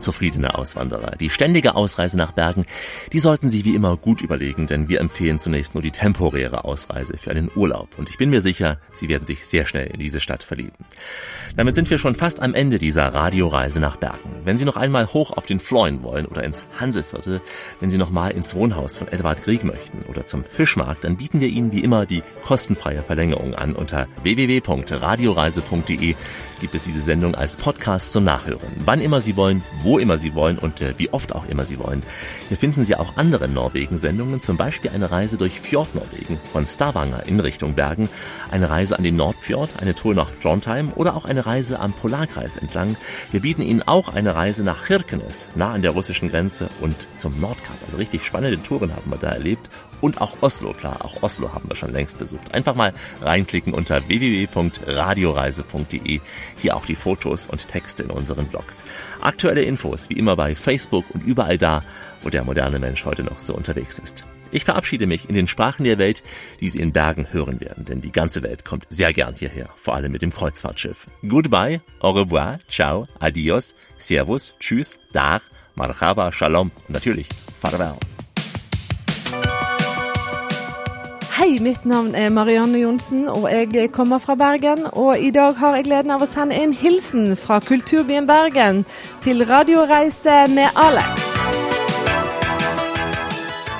Zufriedene 0.00 0.56
Auswanderer. 0.56 1.16
Die 1.20 1.30
ständige 1.30 1.76
Ausreise 1.76 2.16
nach 2.16 2.32
Bergen, 2.32 2.64
die 3.12 3.20
sollten 3.20 3.48
Sie 3.48 3.64
wie 3.64 3.74
immer 3.74 3.96
gut 3.96 4.20
überlegen, 4.20 4.66
denn 4.66 4.88
wir 4.88 5.00
empfehlen 5.00 5.38
zunächst 5.38 5.74
nur 5.74 5.82
die 5.82 5.90
temporäre 5.90 6.64
Ausreise 6.64 7.16
für 7.16 7.30
einen 7.30 7.50
Urlaub. 7.54 7.90
Und 7.98 8.08
ich 8.08 8.18
bin 8.18 8.30
mir 8.30 8.40
sicher, 8.40 8.78
Sie 8.94 9.08
werden 9.08 9.26
sich 9.26 9.46
sehr 9.46 9.66
schnell 9.66 9.86
in 9.88 10.00
diese 10.00 10.20
Stadt 10.20 10.42
verlieben. 10.42 10.84
Damit 11.56 11.74
sind 11.74 11.90
wir 11.90 11.98
schon 11.98 12.14
fast 12.14 12.40
am 12.40 12.54
Ende 12.54 12.78
dieser 12.78 13.08
Radioreise 13.14 13.80
nach 13.80 13.96
Bergen. 13.96 14.30
Wenn 14.44 14.58
Sie 14.58 14.64
noch 14.64 14.76
einmal 14.76 15.12
hoch 15.12 15.32
auf 15.32 15.46
den 15.46 15.60
Floin 15.60 16.02
wollen 16.02 16.26
oder 16.26 16.42
ins 16.44 16.66
Hanseviertel, 16.78 17.40
wenn 17.80 17.90
Sie 17.90 17.98
noch 17.98 18.10
mal 18.10 18.30
ins 18.30 18.54
Wohnhaus 18.54 18.94
von 18.94 19.08
Edward 19.08 19.42
Grieg 19.42 19.64
möchten 19.64 20.02
oder 20.08 20.26
zum 20.26 20.44
Fischmarkt, 20.44 21.04
dann 21.04 21.16
bieten 21.16 21.40
wir 21.40 21.48
Ihnen 21.48 21.72
wie 21.72 21.80
immer 21.80 22.06
die 22.06 22.22
kostenfreie 22.44 23.02
Verlängerung 23.02 23.54
an. 23.54 23.74
Unter 23.74 24.06
www.radioreise.de 24.22 26.14
gibt 26.60 26.74
es 26.74 26.84
diese 26.84 27.00
Sendung 27.00 27.34
als 27.34 27.56
Podcast 27.56 28.12
zum 28.12 28.24
Nachhören. 28.24 28.60
Wann 28.84 29.00
immer 29.00 29.20
Sie 29.20 29.36
wollen, 29.36 29.62
wo 29.82 29.89
immer 29.98 30.18
Sie 30.18 30.34
wollen 30.34 30.58
und 30.58 30.80
äh, 30.80 30.94
wie 30.96 31.12
oft 31.12 31.34
auch 31.34 31.46
immer 31.46 31.64
Sie 31.64 31.78
wollen. 31.78 32.02
Hier 32.48 32.56
finden 32.56 32.84
Sie 32.84 32.96
auch 32.96 33.16
andere 33.16 33.48
Norwegen-Sendungen, 33.48 34.40
zum 34.40 34.56
Beispiel 34.56 34.90
eine 34.90 35.10
Reise 35.10 35.36
durch 35.36 35.60
Fjordnorwegen 35.60 36.38
von 36.52 36.66
Stavanger 36.66 37.26
in 37.26 37.40
Richtung 37.40 37.74
Bergen, 37.74 38.08
eine 38.50 38.70
Reise 38.70 38.96
an 38.96 39.04
den 39.04 39.16
Nordfjord, 39.16 39.70
eine 39.80 39.94
Tour 39.94 40.14
nach 40.14 40.30
Trondheim 40.42 40.92
oder 40.94 41.16
auch 41.16 41.24
eine 41.24 41.46
Reise 41.46 41.80
am 41.80 41.92
Polarkreis 41.92 42.56
entlang. 42.56 42.96
Wir 43.32 43.40
bieten 43.40 43.62
Ihnen 43.62 43.82
auch 43.82 44.08
eine 44.08 44.34
Reise 44.34 44.62
nach 44.62 44.86
Kirkenes, 44.86 45.48
nah 45.54 45.72
an 45.72 45.82
der 45.82 45.92
russischen 45.92 46.30
Grenze 46.30 46.68
und 46.80 47.08
zum 47.16 47.40
Nordkap. 47.40 47.76
Also 47.86 47.96
richtig 47.96 48.24
spannende 48.24 48.62
Touren 48.62 48.94
haben 48.94 49.10
wir 49.10 49.18
da 49.18 49.28
erlebt. 49.28 49.70
Und 50.00 50.20
auch 50.20 50.36
Oslo, 50.40 50.72
klar, 50.72 51.04
auch 51.04 51.22
Oslo 51.22 51.52
haben 51.52 51.68
wir 51.68 51.76
schon 51.76 51.92
längst 51.92 52.18
besucht. 52.18 52.52
Einfach 52.54 52.74
mal 52.74 52.92
reinklicken 53.20 53.74
unter 53.74 54.08
www.radioreise.de. 54.08 56.20
Hier 56.56 56.76
auch 56.76 56.86
die 56.86 56.96
Fotos 56.96 57.46
und 57.46 57.68
Texte 57.68 58.04
in 58.04 58.10
unseren 58.10 58.46
Blogs. 58.46 58.84
Aktuelle 59.20 59.62
Infos 59.62 60.10
wie 60.10 60.14
immer 60.14 60.36
bei 60.36 60.54
Facebook 60.54 61.04
und 61.10 61.24
überall 61.24 61.58
da, 61.58 61.82
wo 62.22 62.30
der 62.30 62.44
moderne 62.44 62.78
Mensch 62.78 63.04
heute 63.04 63.24
noch 63.24 63.40
so 63.40 63.54
unterwegs 63.54 63.98
ist. 63.98 64.24
Ich 64.52 64.64
verabschiede 64.64 65.06
mich 65.06 65.28
in 65.28 65.34
den 65.34 65.46
Sprachen 65.46 65.84
der 65.84 65.98
Welt, 65.98 66.22
die 66.60 66.68
Sie 66.68 66.80
in 66.80 66.92
Bergen 66.92 67.32
hören 67.32 67.60
werden, 67.60 67.84
denn 67.84 68.00
die 68.00 68.10
ganze 68.10 68.42
Welt 68.42 68.64
kommt 68.64 68.84
sehr 68.88 69.12
gern 69.12 69.36
hierher, 69.36 69.68
vor 69.80 69.94
allem 69.94 70.10
mit 70.10 70.22
dem 70.22 70.32
Kreuzfahrtschiff. 70.32 71.06
Goodbye, 71.28 71.80
au 72.00 72.10
revoir, 72.10 72.58
ciao, 72.68 73.06
adios, 73.20 73.74
servus, 73.98 74.54
tschüss, 74.58 74.98
dar, 75.12 75.40
marhaba, 75.76 76.32
shalom 76.32 76.72
und 76.88 76.90
natürlich 76.90 77.28
farewell. 77.60 78.09
Hei, 81.40 81.58
mitt 81.60 81.86
navn 81.88 82.14
er 82.14 82.28
Marianne 82.28 82.78
Johnsen, 82.82 83.22
og 83.28 83.46
jeg 83.48 83.92
kommer 83.92 84.18
fra 84.18 84.34
Bergen. 84.34 84.82
Og 84.92 85.18
i 85.18 85.30
dag 85.30 85.54
har 85.56 85.76
jeg 85.78 85.86
gleden 85.86 86.12
av 86.12 86.20
å 86.20 86.26
sende 86.28 86.58
en 86.60 86.74
hilsen 86.76 87.30
fra 87.40 87.56
kulturbyen 87.64 88.26
Bergen 88.28 88.82
til 89.24 89.40
Radioreise 89.48 90.34
med 90.52 90.68
Alex. 90.76 91.22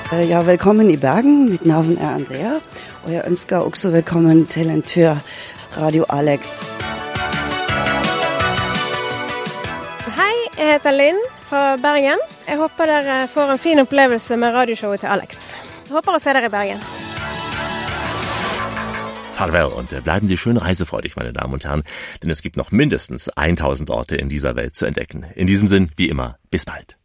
Eh, 0.09 0.23
Ja, 0.29 0.41
velkommen 0.41 0.89
i 0.89 0.97
Bergen. 0.97 1.51
Mitt 1.51 1.65
navn 1.65 1.99
er 2.01 2.15
Andrea, 2.15 2.55
og 3.03 3.11
jeg 3.13 3.21
ønsker 3.27 3.57
også 3.61 3.91
velkommen 3.93 4.47
til 4.49 4.69
en 4.69 4.81
tur 4.81 5.21
Radio 5.77 6.05
Alex. 6.09 6.57
Hei, 10.17 10.33
jeg 10.57 10.73
heter 10.73 10.97
Linn 10.97 11.21
fra 11.45 11.77
Bergen. 11.77 12.25
Jeg 12.47 12.57
håper 12.57 12.85
dere 12.95 13.21
får 13.27 13.53
en 13.53 13.63
fin 13.69 13.85
opplevelse 13.85 14.37
med 14.37 14.53
radioshowet 14.53 15.05
til 15.05 15.13
Alex. 15.13 15.53
Jeg 15.85 15.93
håper 15.93 16.17
å 16.17 16.25
se 16.25 16.33
dere 16.33 16.49
i 16.49 16.55
Bergen. 16.57 17.10
Farewell 19.41 19.73
und 19.75 19.91
äh, 19.91 20.01
bleiben 20.01 20.27
Sie 20.27 20.37
schön 20.37 20.55
reisefreudig, 20.55 21.15
meine 21.15 21.33
Damen 21.33 21.51
und 21.51 21.65
Herren, 21.65 21.81
denn 22.21 22.29
es 22.29 22.43
gibt 22.43 22.57
noch 22.57 22.69
mindestens 22.69 23.27
1000 23.27 23.89
Orte 23.89 24.15
in 24.15 24.29
dieser 24.29 24.55
Welt 24.55 24.75
zu 24.75 24.85
entdecken. 24.85 25.25
In 25.33 25.47
diesem 25.47 25.67
Sinn, 25.67 25.89
wie 25.95 26.09
immer, 26.09 26.37
bis 26.51 26.65
bald. 26.65 26.95